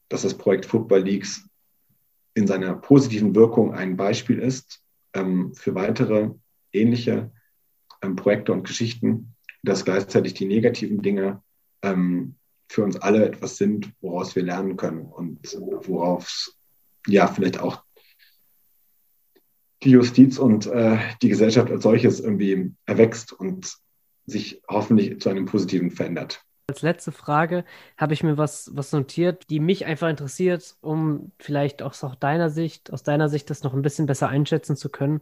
dass 0.09 0.21
das 0.21 0.37
Projekt 0.37 0.65
Football 0.65 1.01
Leagues 1.01 1.45
in 2.33 2.47
seiner 2.47 2.73
positiven 2.75 3.35
Wirkung 3.35 3.73
ein 3.73 3.97
Beispiel 3.97 4.39
ist 4.39 4.83
ähm, 5.13 5.53
für 5.53 5.75
weitere 5.75 6.29
ähnliche 6.71 7.31
ähm, 8.01 8.15
Projekte 8.15 8.53
und 8.53 8.63
Geschichten, 8.63 9.35
dass 9.63 9.85
gleichzeitig 9.85 10.33
die 10.33 10.45
negativen 10.45 11.01
Dinge 11.01 11.41
ähm, 11.81 12.35
für 12.69 12.83
uns 12.83 12.95
alle 12.95 13.25
etwas 13.25 13.57
sind, 13.57 13.91
woraus 14.01 14.35
wir 14.35 14.43
lernen 14.43 14.77
können 14.77 15.05
und 15.05 15.39
worauf 15.87 16.51
ja 17.07 17.27
vielleicht 17.27 17.59
auch 17.59 17.83
die 19.83 19.91
Justiz 19.91 20.37
und 20.37 20.67
äh, 20.67 20.99
die 21.21 21.29
Gesellschaft 21.29 21.71
als 21.71 21.83
solches 21.83 22.19
irgendwie 22.19 22.71
erwächst 22.85 23.33
und 23.33 23.75
sich 24.25 24.61
hoffentlich 24.69 25.19
zu 25.19 25.29
einem 25.29 25.45
Positiven 25.45 25.91
verändert. 25.91 26.45
Als 26.67 26.81
letzte 26.81 27.11
Frage 27.11 27.65
habe 27.97 28.13
ich 28.13 28.23
mir 28.23 28.37
was, 28.37 28.71
was 28.73 28.91
notiert, 28.93 29.49
die 29.49 29.59
mich 29.59 29.85
einfach 29.85 30.09
interessiert, 30.09 30.75
um 30.81 31.31
vielleicht 31.39 31.81
auch 31.81 31.91
aus 32.01 32.19
deiner 32.19 32.49
Sicht, 32.49 32.93
aus 32.93 33.03
deiner 33.03 33.29
Sicht 33.29 33.49
das 33.49 33.63
noch 33.63 33.73
ein 33.73 33.81
bisschen 33.81 34.05
besser 34.05 34.29
einschätzen 34.29 34.75
zu 34.75 34.89
können. 34.89 35.21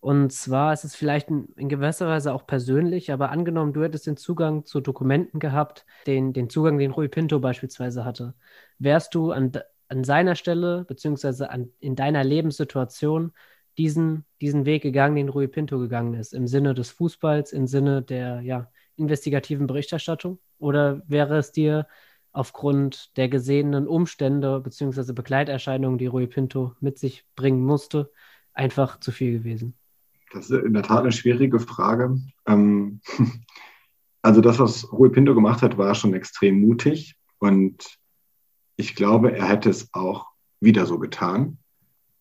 Und 0.00 0.32
zwar 0.32 0.72
ist 0.72 0.84
es 0.84 0.94
vielleicht 0.94 1.28
in, 1.30 1.68
gewisser 1.68 2.06
Weise 2.06 2.32
auch 2.32 2.46
persönlich, 2.46 3.12
aber 3.12 3.30
angenommen, 3.30 3.72
du 3.72 3.82
hättest 3.82 4.06
den 4.06 4.16
Zugang 4.16 4.64
zu 4.64 4.80
Dokumenten 4.80 5.40
gehabt, 5.40 5.84
den, 6.06 6.32
den 6.32 6.48
Zugang, 6.48 6.78
den 6.78 6.92
Rui 6.92 7.08
Pinto 7.08 7.40
beispielsweise 7.40 8.04
hatte. 8.04 8.34
Wärst 8.78 9.14
du 9.14 9.32
an, 9.32 9.52
an 9.88 10.04
seiner 10.04 10.34
Stelle, 10.34 10.84
beziehungsweise 10.84 11.50
an, 11.50 11.70
in 11.80 11.96
deiner 11.96 12.24
Lebenssituation, 12.24 13.32
diesen, 13.78 14.24
diesen 14.40 14.64
Weg 14.64 14.82
gegangen, 14.82 15.16
den 15.16 15.28
Rui 15.28 15.48
Pinto 15.48 15.78
gegangen 15.78 16.14
ist, 16.14 16.34
im 16.34 16.46
Sinne 16.46 16.74
des 16.74 16.90
Fußballs, 16.90 17.52
im 17.52 17.66
Sinne 17.66 18.02
der 18.02 18.40
ja, 18.40 18.70
investigativen 18.96 19.66
Berichterstattung? 19.66 20.38
Oder 20.58 21.02
wäre 21.06 21.38
es 21.38 21.52
dir 21.52 21.86
aufgrund 22.32 23.16
der 23.16 23.28
gesehenen 23.28 23.86
Umstände 23.88 24.60
bzw. 24.60 25.12
Begleiterscheinungen, 25.12 25.98
die 25.98 26.06
Rui 26.06 26.26
Pinto 26.26 26.74
mit 26.80 26.98
sich 26.98 27.24
bringen 27.34 27.64
musste, 27.64 28.10
einfach 28.52 29.00
zu 29.00 29.12
viel 29.12 29.38
gewesen? 29.38 29.74
Das 30.32 30.50
ist 30.50 30.64
in 30.64 30.74
der 30.74 30.82
Tat 30.82 31.00
eine 31.00 31.12
schwierige 31.12 31.60
Frage. 31.60 32.20
Ähm, 32.46 33.00
also 34.22 34.40
das, 34.40 34.58
was 34.58 34.92
Rui 34.92 35.08
Pinto 35.08 35.34
gemacht 35.34 35.62
hat, 35.62 35.78
war 35.78 35.94
schon 35.94 36.14
extrem 36.14 36.60
mutig 36.60 37.16
und 37.38 37.98
ich 38.76 38.94
glaube, 38.94 39.32
er 39.32 39.48
hätte 39.48 39.70
es 39.70 39.92
auch 39.94 40.26
wieder 40.60 40.86
so 40.86 40.98
getan. 40.98 41.58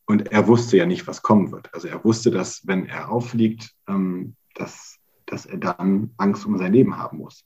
Und 0.05 0.31
er 0.31 0.47
wusste 0.47 0.77
ja 0.77 0.85
nicht, 0.85 1.07
was 1.07 1.21
kommen 1.21 1.51
wird. 1.51 1.73
Also 1.73 1.87
er 1.87 2.03
wusste, 2.03 2.31
dass 2.31 2.65
wenn 2.67 2.85
er 2.85 3.09
auffliegt, 3.09 3.71
ähm, 3.87 4.35
dass, 4.53 4.99
dass 5.25 5.45
er 5.45 5.57
dann 5.57 6.13
Angst 6.17 6.45
um 6.45 6.57
sein 6.57 6.73
Leben 6.73 6.97
haben 6.97 7.17
muss. 7.17 7.45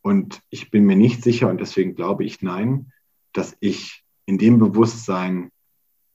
Und 0.00 0.40
ich 0.50 0.70
bin 0.70 0.84
mir 0.84 0.96
nicht 0.96 1.22
sicher, 1.22 1.48
und 1.48 1.60
deswegen 1.60 1.94
glaube 1.94 2.24
ich 2.24 2.42
nein, 2.42 2.92
dass 3.32 3.56
ich 3.60 4.04
in 4.26 4.38
dem 4.38 4.58
Bewusstsein 4.58 5.50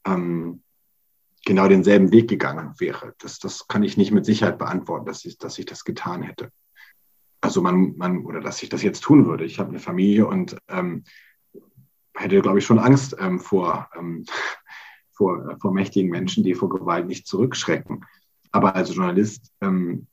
ähm, 0.06 0.64
genau 1.46 1.68
denselben 1.68 2.12
Weg 2.12 2.30
gegangen 2.30 2.74
wäre. 2.80 3.14
Das, 3.20 3.40
das 3.40 3.68
kann 3.68 3.84
ich 3.84 3.98
nicht 3.98 4.12
mit 4.12 4.26
Sicherheit 4.26 4.58
beantworten, 4.58 5.06
dass 5.06 5.26
ich, 5.26 5.38
dass 5.38 5.60
ich 5.60 5.66
das 5.66 5.84
getan 5.84 6.22
hätte. 6.22 6.50
Also 7.42 7.62
man, 7.62 7.98
man, 7.98 8.26
oder 8.26 8.40
dass 8.40 8.64
ich 8.64 8.70
das 8.70 8.84
jetzt 8.84 9.02
tun 9.02 9.26
würde. 9.26 9.44
Ich 9.44 9.60
habe 9.60 9.70
eine 9.70 9.80
Familie 9.80 10.26
und 10.28 10.58
ähm, 10.70 11.04
hätte, 12.16 12.42
glaube 12.42 12.60
ich, 12.60 12.66
schon 12.66 12.80
Angst 12.80 13.16
ähm, 13.20 13.40
vor, 13.40 13.90
ähm, 13.98 14.26
vor, 15.12 15.58
vor 15.60 15.74
mächtigen 15.74 16.10
Menschen, 16.10 16.44
die 16.44 16.56
vor 16.56 16.70
Gewalt 16.70 17.08
nicht 17.08 17.28
zurückschrecken. 17.28 18.06
Aber 18.52 18.76
als 18.76 18.96
Journalist 18.96 19.52
ähm, 19.62 20.08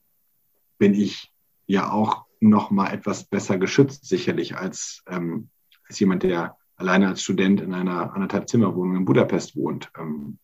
bin 0.80 0.94
ich 0.94 1.30
ja 1.66 1.92
auch 1.92 2.24
noch 2.40 2.70
mal 2.70 2.88
etwas 2.92 3.24
besser 3.24 3.58
geschützt, 3.58 4.06
sicherlich, 4.06 4.56
als, 4.56 5.04
ähm, 5.06 5.50
als 5.86 6.00
jemand, 6.00 6.22
der 6.22 6.56
alleine 6.76 7.08
als 7.08 7.22
Student 7.22 7.60
in 7.60 7.74
einer 7.74 8.14
anderthalb 8.14 8.48
Zimmerwohnung 8.48 8.96
in 8.96 9.04
Budapest 9.04 9.54
wohnt. 9.54 9.92
Ähm, 9.96 10.38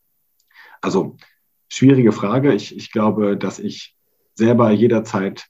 also 0.79 1.17
schwierige 1.67 2.11
Frage. 2.11 2.53
Ich, 2.53 2.77
ich 2.77 2.91
glaube, 2.91 3.35
dass 3.35 3.57
ich 3.57 3.97
selber 4.35 4.69
jederzeit 4.69 5.47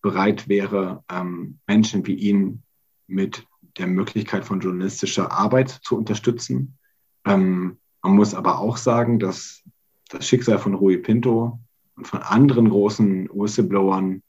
bereit 0.00 0.48
wäre, 0.48 1.04
ähm, 1.10 1.60
Menschen 1.66 2.06
wie 2.06 2.14
ihn 2.14 2.62
mit 3.06 3.46
der 3.76 3.86
Möglichkeit 3.86 4.46
von 4.46 4.60
journalistischer 4.60 5.32
Arbeit 5.32 5.68
zu 5.68 5.98
unterstützen. 5.98 6.78
Ähm, 7.26 7.78
man 8.02 8.16
muss 8.16 8.34
aber 8.34 8.58
auch 8.58 8.78
sagen, 8.78 9.18
dass 9.18 9.62
das 10.08 10.26
Schicksal 10.26 10.58
von 10.58 10.74
Rui 10.74 10.96
Pinto 10.96 11.60
von 12.02 12.20
anderen 12.22 12.68
großen 12.68 13.28
Whistleblowern 13.28 14.22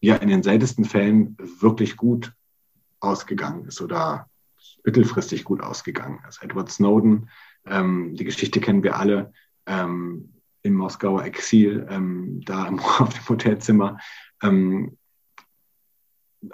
ja 0.00 0.16
in 0.16 0.28
den 0.28 0.42
seltensten 0.42 0.84
Fällen 0.84 1.36
wirklich 1.60 1.96
gut 1.96 2.32
ausgegangen 3.00 3.66
ist 3.66 3.80
oder 3.80 4.28
mittelfristig 4.84 5.44
gut 5.44 5.62
ausgegangen 5.62 6.20
ist. 6.28 6.42
Edward 6.42 6.70
Snowden, 6.70 7.30
ähm, 7.66 8.14
die 8.14 8.24
Geschichte 8.24 8.60
kennen 8.60 8.82
wir 8.82 8.96
alle, 8.96 9.32
ähm, 9.66 10.32
im 10.62 10.74
Moskauer 10.74 11.24
Exil, 11.24 11.86
ähm, 11.90 12.40
da 12.44 12.66
im, 12.66 12.78
auf 12.98 13.12
dem 13.12 13.28
Hotelzimmer. 13.28 13.98
Ähm, 14.42 14.96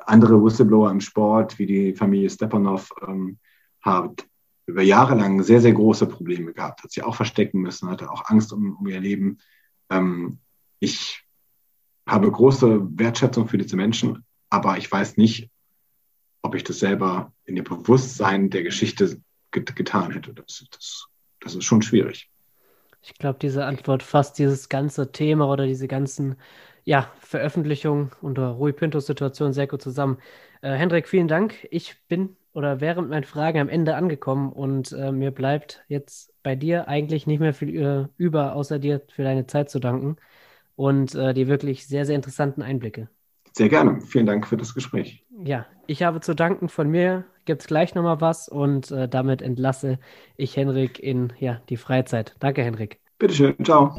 andere 0.05 0.43
Whistleblower 0.43 0.91
im 0.91 1.01
Sport, 1.01 1.59
wie 1.59 1.67
die 1.67 1.95
Familie 1.95 2.29
Stepanov, 2.29 2.91
ähm, 3.07 3.39
hat 3.81 4.27
über 4.67 4.83
Jahre 4.83 5.15
lang 5.15 5.43
sehr, 5.43 5.63
sehr 5.63 5.73
große 5.73 6.07
Probleme 6.07 6.53
gehabt, 6.53 6.83
hat 6.83 6.91
sie 6.91 7.03
auch 7.03 7.15
verstecken 7.15 7.61
müssen, 7.61 7.89
hatte 7.89 8.11
auch 8.11 8.27
Angst 8.27 8.53
um, 8.53 8.77
um 8.77 8.87
ihr 8.87 9.01
Leben. 9.01 9.39
Ähm, 9.91 10.39
ich 10.81 11.25
habe 12.07 12.31
große 12.31 12.99
Wertschätzung 12.99 13.49
für 13.49 13.59
diese 13.59 13.77
Menschen, 13.77 14.25
aber 14.51 14.79
ich 14.79 14.91
weiß 14.91 15.17
nicht, 15.17 15.51
ob 16.43 16.55
ich 16.55 16.65
das 16.65 16.79
selber 16.79 17.33
in 17.45 17.57
dem 17.57 17.65
Bewusstsein 17.65 18.51
der 18.51 18.63
Geschichte 18.63 19.21
get 19.51 19.75
getan 19.77 20.13
hätte. 20.13 20.33
Das, 20.33 20.65
das, 20.71 21.07
das 21.41 21.55
ist 21.55 21.65
schon 21.65 21.83
schwierig. 21.83 22.31
Ich 23.03 23.15
glaube, 23.15 23.39
diese 23.41 23.65
Antwort 23.65 24.03
fasst 24.03 24.39
dieses 24.39 24.69
ganze 24.69 25.13
Thema 25.13 25.49
oder 25.51 25.67
diese 25.67 25.89
ganzen 25.89 26.37
ja, 26.85 27.13
Veröffentlichungen 27.21 28.11
unter 28.23 28.49
Rui 28.49 28.73
Pintos 28.73 29.07
Situation 29.07 29.53
sehr 29.53 29.67
gut 29.67 29.83
zusammen. 29.83 30.19
Äh, 30.63 30.73
Hendrik, 30.73 31.09
vielen 31.09 31.29
Dank. 31.29 31.67
Ich 31.71 31.97
bin 32.09 32.37
oder 32.59 32.81
während 32.81 33.09
meinen 33.09 33.23
Fragen 33.23 33.61
am 33.61 33.69
Ende 33.69 33.95
angekommen 33.95 34.51
und 34.51 34.91
äh, 34.91 35.13
mir 35.13 35.31
bleibt 35.31 35.85
jetzt 35.87 36.35
bei 36.43 36.57
dir 36.57 36.89
eigentlich 36.89 37.25
nicht 37.29 37.39
mehr 37.39 37.55
viel 37.55 37.81
äh, 37.81 38.09
über, 38.17 38.57
außer 38.57 38.81
dir 38.81 39.01
für 39.15 39.23
deine 39.23 39.47
Zeit 39.47 39.71
zu 39.71 39.79
danken 39.79 40.17
und 40.75 41.15
äh, 41.15 41.33
die 41.35 41.47
wirklich 41.47 41.87
sehr, 41.87 42.05
sehr 42.05 42.17
interessanten 42.17 42.63
Einblicke. 42.63 43.09
Sehr 43.53 43.69
gerne. 43.69 44.01
Vielen 44.01 44.27
Dank 44.27 44.45
für 44.45 44.57
das 44.57 44.75
Gespräch. 44.75 45.25
Ja, 45.45 45.67
ich 45.87 46.03
habe 46.03 46.21
zu 46.21 46.35
danken. 46.35 46.69
Von 46.69 46.91
mir 46.91 47.27
gibt 47.45 47.61
es 47.61 47.69
gleich 47.69 47.95
nochmal 47.95 48.21
was 48.21 48.49
und 48.49 48.91
äh, 48.91 49.09
damit 49.09 49.41
entlasse 49.41 50.01
ich 50.37 50.57
Henrik 50.57 50.99
in 50.99 51.33
ja, 51.39 51.61
die 51.69 51.77
Freizeit. 51.77 52.35
Danke, 52.41 52.65
Henrik. 52.65 52.99
Bitteschön. 53.21 53.55
Ciao. 53.65 53.97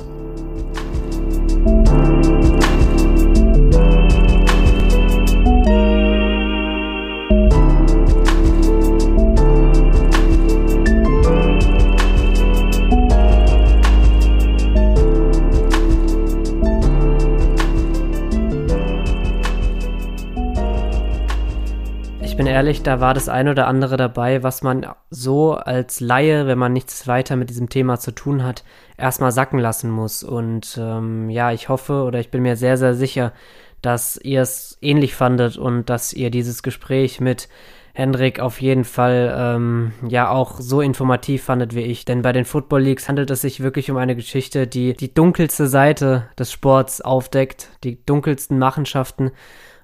Ehrlich, 22.48 22.84
da 22.84 23.02
war 23.02 23.14
das 23.14 23.28
eine 23.28 23.52
oder 23.52 23.68
andere 23.68 23.98
dabei, 23.98 24.44
was 24.44 24.62
man 24.62 24.86
so 25.10 25.56
als 25.56 26.00
Laie, 26.00 26.48
wenn 26.48 26.58
man 26.58 26.74
nichts 26.74 27.08
weiter 27.08 27.36
mit 27.36 27.50
diesem 27.50 27.70
Thema 27.70 28.00
zu 28.00 28.12
tun 28.12 28.44
hat, 28.44 28.64
erstmal 28.98 29.32
sacken 29.32 29.60
lassen 29.60 29.90
muss. 29.90 30.24
Und 30.24 30.80
ähm, 30.82 31.30
ja, 31.30 31.52
ich 31.52 31.70
hoffe 31.70 32.04
oder 32.04 32.20
ich 32.20 32.32
bin 32.32 32.42
mir 32.42 32.56
sehr, 32.56 32.78
sehr 32.78 32.94
sicher, 32.94 33.34
dass 33.82 34.18
ihr 34.18 34.42
es 34.42 34.78
ähnlich 34.82 35.16
fandet 35.16 35.58
und 35.58 35.90
dass 35.90 36.14
ihr 36.14 36.32
dieses 36.32 36.64
Gespräch 36.64 37.20
mit 37.20 37.50
Hendrik 37.94 38.40
auf 38.40 38.62
jeden 38.62 38.86
Fall 38.86 39.34
ähm, 39.38 39.92
ja 40.08 40.30
auch 40.30 40.62
so 40.62 40.80
informativ 40.80 41.44
fandet 41.44 41.76
wie 41.76 41.82
ich. 41.82 42.06
Denn 42.06 42.22
bei 42.22 42.32
den 42.32 42.46
Football 42.46 42.84
Leagues 42.84 43.10
handelt 43.10 43.30
es 43.32 43.42
sich 43.42 43.62
wirklich 43.62 43.92
um 43.92 43.98
eine 43.98 44.16
Geschichte, 44.16 44.68
die 44.68 44.94
die 44.94 45.14
dunkelste 45.14 45.68
Seite 45.68 46.30
des 46.38 46.52
Sports 46.52 47.02
aufdeckt, 47.02 47.70
die 47.84 48.04
dunkelsten 48.06 48.58
Machenschaften 48.58 49.32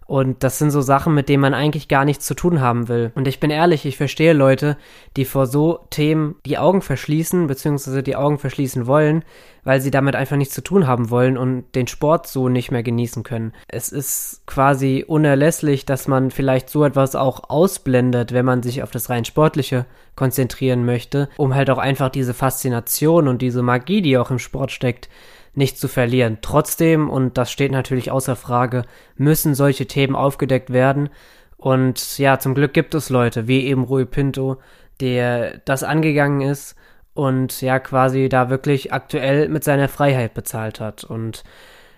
Und 0.08 0.44
das 0.44 0.60
sind 0.60 0.70
so 0.70 0.82
Sachen, 0.82 1.16
mit 1.16 1.30
denen 1.30 1.42
man 1.42 1.56
eigentlich 1.56 1.88
gar 1.88 2.06
nichts 2.06 2.26
zu 2.26 2.36
tun 2.36 2.62
haben 2.62 2.88
will. 2.88 3.12
Und 3.16 3.28
ich 3.28 3.40
bin 3.40 3.50
ehrlich, 3.50 3.86
ich 3.86 3.98
verstehe 3.98 4.34
Leute, 4.34 4.78
die 5.18 5.26
vor 5.26 5.48
so 5.48 5.80
Themen 5.90 6.36
die 6.46 6.60
Augen 6.60 6.84
verschließen, 6.84 7.48
beziehungsweise 7.48 8.04
die 8.04 8.16
Augen 8.16 8.38
verschließen 8.38 8.86
wollen, 8.86 9.24
weil 9.64 9.82
sie 9.82 9.90
damit 9.90 10.16
einfach 10.16 10.38
nichts 10.38 10.54
zu 10.54 10.62
tun 10.62 10.86
haben 10.86 11.10
wollen 11.10 11.38
und 11.38 11.66
den 11.74 11.88
Sport 11.88 12.28
so 12.28 12.50
nicht 12.50 12.70
mehr 12.70 12.84
genießen 12.84 13.24
können. 13.24 13.52
Es 13.68 13.90
ist 13.90 14.44
quasi 14.46 15.04
unerlässlich, 15.08 15.86
dass 15.86 16.08
man 16.08 16.30
vielleicht 16.30 16.70
so 16.70 16.86
etwas 16.86 17.16
auch 17.16 17.50
ausblendet, 17.50 18.32
wenn 18.32 18.46
man 18.46 18.62
sich 18.62 18.84
auf 18.84 18.92
das 18.92 19.10
rein 19.10 19.26
Sportliche 19.26 19.88
konzentrieren 20.16 20.86
möchte, 20.86 21.30
um 21.36 21.56
halt 21.56 21.72
auch 21.72 21.80
einfach 21.80 22.10
diese 22.10 22.36
Faszination 22.36 23.28
und 23.28 23.42
diese 23.42 23.64
Magie, 23.64 24.04
die 24.04 24.20
auch 24.20 24.30
im 24.30 24.40
Sport 24.40 24.72
steckt, 24.72 25.10
nicht 25.58 25.78
zu 25.78 25.88
verlieren. 25.88 26.40
Trotzdem, 26.42 27.10
und 27.10 27.38
das 27.38 27.52
steht 27.52 27.72
natürlich 27.72 28.12
außer 28.12 28.36
Frage, 28.36 28.84
müssen 29.16 29.56
solche 29.56 29.88
Themen 29.88 30.16
aufgedeckt 30.16 30.72
werden. 30.72 31.10
Und 31.58 32.18
ja, 32.18 32.40
zum 32.40 32.54
Glück 32.54 32.74
gibt 32.74 32.94
es 32.96 33.10
Leute, 33.10 33.48
wie 33.48 33.66
eben 33.66 33.84
Rui 33.84 34.06
Pinto, 34.06 34.58
der 35.00 35.60
das 35.66 35.84
angegangen 35.84 36.42
ist 36.42 36.76
und 37.14 37.62
ja 37.62 37.80
quasi 37.80 38.30
da 38.30 38.50
wirklich 38.50 38.94
aktuell 38.94 39.50
mit 39.50 39.64
seiner 39.64 39.88
Freiheit 39.88 40.34
bezahlt 40.34 40.80
hat. 40.80 41.04
Und 41.04 41.44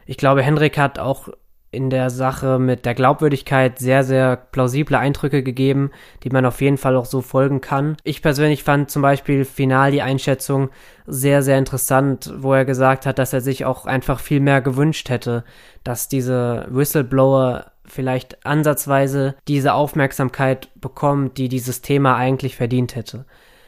ich 0.06 0.18
glaube, 0.18 0.44
Hendrik 0.44 0.78
hat 0.78 1.00
auch 1.00 1.30
in 1.72 1.90
der 1.90 2.10
Sache 2.10 2.60
mit 2.60 2.86
der 2.86 2.94
Glaubwürdigkeit 2.94 3.78
sehr, 3.80 4.04
sehr 4.04 4.38
plausible 4.38 4.98
Eindrücke 4.98 5.44
gegeben, 5.44 5.92
die 6.24 6.30
man 6.30 6.46
auf 6.46 6.62
jeden 6.62 6.78
Fall 6.78 6.96
auch 6.96 7.06
so 7.06 7.22
folgen 7.22 7.62
kann. 7.62 7.98
Ich 8.04 8.22
persönlich 8.22 8.64
fand 8.64 8.90
zum 8.90 9.02
Beispiel 9.02 9.44
final 9.44 9.92
die 9.92 10.02
Einschätzung 10.02 10.70
sehr, 11.06 11.44
sehr 11.44 11.58
interessant, 11.58 12.34
wo 12.38 12.54
er 12.54 12.66
gesagt 12.66 13.06
hat, 13.06 13.20
dass 13.20 13.34
er 13.34 13.42
sich 13.42 13.66
auch 13.66 13.86
einfach 13.86 14.20
viel 14.20 14.40
mehr 14.40 14.62
gewünscht 14.62 15.10
hätte, 15.10 15.44
dass 15.84 16.08
diese 16.08 16.68
Whistleblower 16.70 17.72
vielleicht 17.86 18.46
ansatzweise 18.46 19.36
diese 19.48 19.74
Aufmerksamkeit 19.74 20.70
bekommen, 20.76 21.34
die 21.34 21.50
dieses 21.50 21.82
Thema 21.82 22.16
eigentlich 22.16 22.56
verdient 22.56 22.96
hätte. 22.96 23.26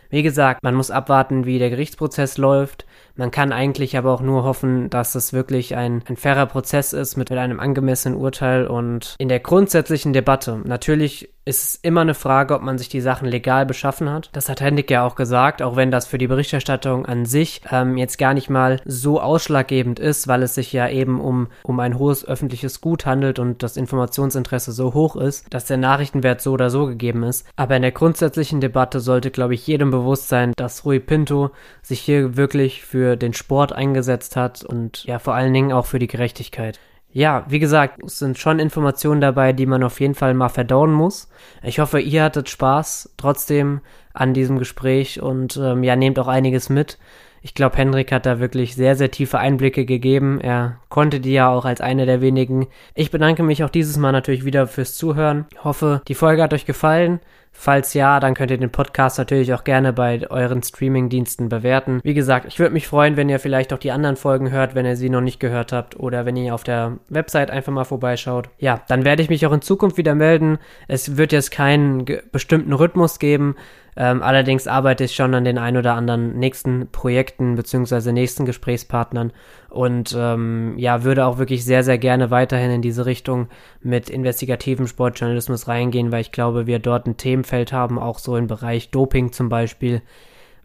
Wie 0.09 0.23
gesagt, 0.23 0.63
man 0.63 0.75
muss 0.75 0.91
abwarten, 0.91 1.45
wie 1.45 1.59
der 1.59 1.69
Gerichtsprozess 1.69 2.37
läuft. 2.37 2.85
Man 3.19 3.31
kann 3.31 3.51
eigentlich 3.51 3.97
aber 3.97 4.13
auch 4.13 4.21
nur 4.21 4.45
hoffen, 4.45 4.89
dass 4.89 5.13
es 5.13 5.33
wirklich 5.33 5.75
ein, 5.75 6.01
ein 6.07 6.15
fairer 6.15 6.45
Prozess 6.45 6.93
ist 6.93 7.17
mit, 7.17 7.29
mit 7.29 7.37
einem 7.37 7.59
angemessenen 7.59 8.17
Urteil 8.17 8.65
und 8.65 9.17
in 9.19 9.27
der 9.27 9.41
grundsätzlichen 9.41 10.13
Debatte. 10.13 10.61
Natürlich 10.63 11.29
ist 11.45 11.63
es 11.63 11.75
immer 11.75 12.01
eine 12.01 12.13
Frage, 12.13 12.53
ob 12.53 12.61
man 12.61 12.77
sich 12.77 12.89
die 12.89 13.01
Sachen 13.01 13.27
legal 13.27 13.65
beschaffen 13.65 14.09
hat. 14.09 14.29
Das 14.33 14.49
hat 14.49 14.61
Hendik 14.61 14.91
ja 14.91 15.05
auch 15.05 15.15
gesagt, 15.15 15.61
auch 15.61 15.75
wenn 15.75 15.91
das 15.91 16.05
für 16.05 16.17
die 16.17 16.27
Berichterstattung 16.27 17.05
an 17.05 17.25
sich 17.25 17.61
ähm, 17.71 17.97
jetzt 17.97 18.17
gar 18.17 18.33
nicht 18.33 18.49
mal 18.49 18.79
so 18.85 19.19
ausschlaggebend 19.19 19.99
ist, 19.99 20.27
weil 20.27 20.43
es 20.43 20.55
sich 20.55 20.71
ja 20.73 20.87
eben 20.89 21.19
um, 21.19 21.47
um 21.63 21.79
ein 21.79 21.97
hohes 21.97 22.25
öffentliches 22.25 22.81
Gut 22.81 23.05
handelt 23.05 23.39
und 23.39 23.63
das 23.63 23.77
Informationsinteresse 23.77 24.71
so 24.71 24.93
hoch 24.93 25.15
ist, 25.15 25.47
dass 25.49 25.65
der 25.65 25.77
Nachrichtenwert 25.77 26.41
so 26.41 26.51
oder 26.51 26.69
so 26.69 26.85
gegeben 26.85 27.23
ist. 27.23 27.47
Aber 27.55 27.75
in 27.75 27.81
der 27.81 27.91
grundsätzlichen 27.91 28.61
Debatte 28.61 28.99
sollte, 28.99 29.31
glaube 29.31 29.55
ich, 29.55 29.65
jedem 29.65 29.91
bewusst 29.91 30.29
sein, 30.29 30.53
dass 30.55 30.85
Rui 30.85 30.99
Pinto 30.99 31.51
sich 31.81 32.01
hier 32.01 32.37
wirklich 32.37 32.83
für 32.83 33.15
den 33.15 33.33
Sport 33.33 33.73
eingesetzt 33.73 34.35
hat 34.35 34.63
und 34.63 35.03
ja 35.05 35.19
vor 35.19 35.33
allen 35.33 35.53
Dingen 35.53 35.71
auch 35.71 35.85
für 35.85 35.99
die 35.99 36.07
Gerechtigkeit. 36.07 36.79
Ja, 37.11 37.45
wie 37.49 37.59
gesagt, 37.59 38.03
es 38.03 38.19
sind 38.19 38.37
schon 38.37 38.59
Informationen 38.59 39.19
dabei, 39.19 39.51
die 39.51 39.65
man 39.65 39.83
auf 39.83 39.99
jeden 39.99 40.13
Fall 40.13 40.33
mal 40.35 40.49
verdauen 40.49 40.91
muss. 40.91 41.27
Ich 41.63 41.79
hoffe, 41.79 41.99
ihr 41.99 42.23
hattet 42.23 42.49
Spaß 42.49 43.15
trotzdem 43.17 43.81
an 44.13 44.33
diesem 44.33 44.59
Gespräch 44.59 45.21
und 45.21 45.57
ähm, 45.57 45.83
ja, 45.83 45.95
nehmt 45.95 46.19
auch 46.19 46.27
einiges 46.27 46.69
mit. 46.69 46.99
Ich 47.41 47.53
glaube, 47.53 47.77
Hendrik 47.77 48.11
hat 48.11 48.25
da 48.25 48.39
wirklich 48.39 48.75
sehr, 48.75 48.95
sehr 48.95 49.11
tiefe 49.11 49.39
Einblicke 49.39 49.85
gegeben. 49.85 50.39
Er 50.41 50.77
konnte 50.89 51.19
die 51.19 51.31
ja 51.31 51.49
auch 51.49 51.65
als 51.65 51.81
einer 51.81 52.05
der 52.05 52.21
wenigen. 52.21 52.67
Ich 52.95 53.11
bedanke 53.11 53.43
mich 53.43 53.63
auch 53.63 53.69
dieses 53.69 53.97
Mal 53.97 54.11
natürlich 54.11 54.45
wieder 54.45 54.67
fürs 54.67 54.95
Zuhören. 54.95 55.45
Hoffe, 55.63 56.01
die 56.07 56.15
Folge 56.15 56.43
hat 56.43 56.53
euch 56.53 56.65
gefallen. 56.65 57.21
Falls 57.61 57.93
ja, 57.93 58.21
dann 58.21 58.35
könnt 58.35 58.51
ihr 58.51 58.57
den 58.57 58.71
Podcast 58.71 59.17
natürlich 59.17 59.53
auch 59.53 59.65
gerne 59.65 59.91
bei 59.91 60.25
euren 60.31 60.63
Streaming-Diensten 60.63 61.49
bewerten. 61.49 61.99
Wie 62.05 62.13
gesagt, 62.13 62.45
ich 62.47 62.57
würde 62.57 62.71
mich 62.71 62.87
freuen, 62.87 63.17
wenn 63.17 63.27
ihr 63.27 63.37
vielleicht 63.37 63.73
auch 63.73 63.79
die 63.79 63.91
anderen 63.91 64.15
Folgen 64.15 64.49
hört, 64.49 64.75
wenn 64.75 64.85
ihr 64.85 64.95
sie 64.95 65.09
noch 65.09 65.19
nicht 65.19 65.41
gehört 65.41 65.73
habt 65.73 65.99
oder 65.99 66.25
wenn 66.25 66.37
ihr 66.37 66.55
auf 66.55 66.63
der 66.63 66.99
Website 67.09 67.51
einfach 67.51 67.73
mal 67.73 67.83
vorbeischaut. 67.83 68.47
Ja, 68.59 68.81
dann 68.87 69.03
werde 69.03 69.23
ich 69.23 69.29
mich 69.29 69.45
auch 69.45 69.51
in 69.51 69.61
Zukunft 69.61 69.97
wieder 69.97 70.15
melden. 70.15 70.57
Es 70.87 71.17
wird 71.17 71.33
jetzt 71.33 71.51
keinen 71.51 72.05
bestimmten 72.31 72.71
Rhythmus 72.71 73.19
geben. 73.19 73.57
Ähm, 73.97 74.23
allerdings 74.23 74.65
arbeite 74.65 75.03
ich 75.03 75.13
schon 75.13 75.33
an 75.33 75.43
den 75.43 75.57
ein 75.57 75.75
oder 75.75 75.95
anderen 75.95 76.39
nächsten 76.39 76.87
Projekten 76.89 77.55
beziehungsweise 77.55 78.13
nächsten 78.13 78.45
Gesprächspartnern 78.45 79.33
und 79.69 80.15
ähm, 80.17 80.73
ja, 80.77 81.03
würde 81.03 81.25
auch 81.25 81.37
wirklich 81.37 81.63
sehr, 81.63 81.83
sehr 81.83 81.97
gerne 81.97 82.31
weiterhin 82.31 82.71
in 82.71 82.81
diese 82.81 83.05
Richtung 83.05 83.47
mit 83.81 84.09
investigativen 84.09 84.87
Sportjournalismus 84.87 85.67
reingehen, 85.67 86.11
weil 86.11 86.21
ich 86.21 86.31
glaube, 86.31 86.67
wir 86.67 86.79
dort 86.79 87.05
ein 87.05 87.17
Themenfeld 87.17 87.71
haben, 87.71 87.99
auch 87.99 88.19
so 88.19 88.35
im 88.35 88.47
Bereich 88.47 88.89
Doping 88.89 89.31
zum 89.31 89.49
Beispiel, 89.49 90.01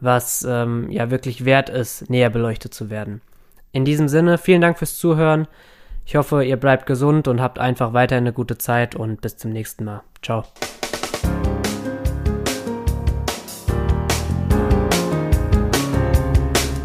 was 0.00 0.46
ähm, 0.48 0.90
ja 0.90 1.10
wirklich 1.10 1.44
wert 1.44 1.68
ist, 1.68 2.08
näher 2.10 2.30
beleuchtet 2.30 2.74
zu 2.74 2.90
werden. 2.90 3.20
In 3.72 3.84
diesem 3.84 4.08
Sinne, 4.08 4.38
vielen 4.38 4.60
Dank 4.60 4.78
fürs 4.78 4.96
Zuhören. 4.96 5.48
Ich 6.06 6.16
hoffe, 6.16 6.44
ihr 6.44 6.56
bleibt 6.56 6.86
gesund 6.86 7.28
und 7.28 7.40
habt 7.40 7.58
einfach 7.58 7.92
weiterhin 7.92 8.24
eine 8.24 8.32
gute 8.32 8.58
Zeit 8.58 8.94
und 8.94 9.20
bis 9.20 9.36
zum 9.36 9.52
nächsten 9.52 9.84
Mal. 9.84 10.02
Ciao. 10.22 10.44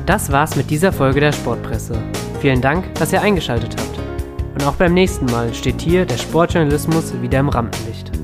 Das 0.10 0.32
war's 0.32 0.56
mit 0.56 0.72
dieser 0.72 0.92
Folge 0.92 1.20
der 1.20 1.32
Sportpresse. 1.32 1.94
Vielen 2.42 2.62
Dank, 2.62 2.96
dass 2.96 3.14
ihr 3.14 3.22
eingeschaltet 3.22 3.76
habt. 3.80 4.00
Und 4.56 4.66
auch 4.66 4.74
beim 4.74 4.96
nächsten 4.96 5.28
Mal 5.28 5.54
steht 5.54 5.80
hier 5.82 6.04
der 6.04 6.18
Sportjournalismus 6.18 7.14
wieder 7.22 7.38
im 7.38 7.50
Rampenlicht. 7.50 8.19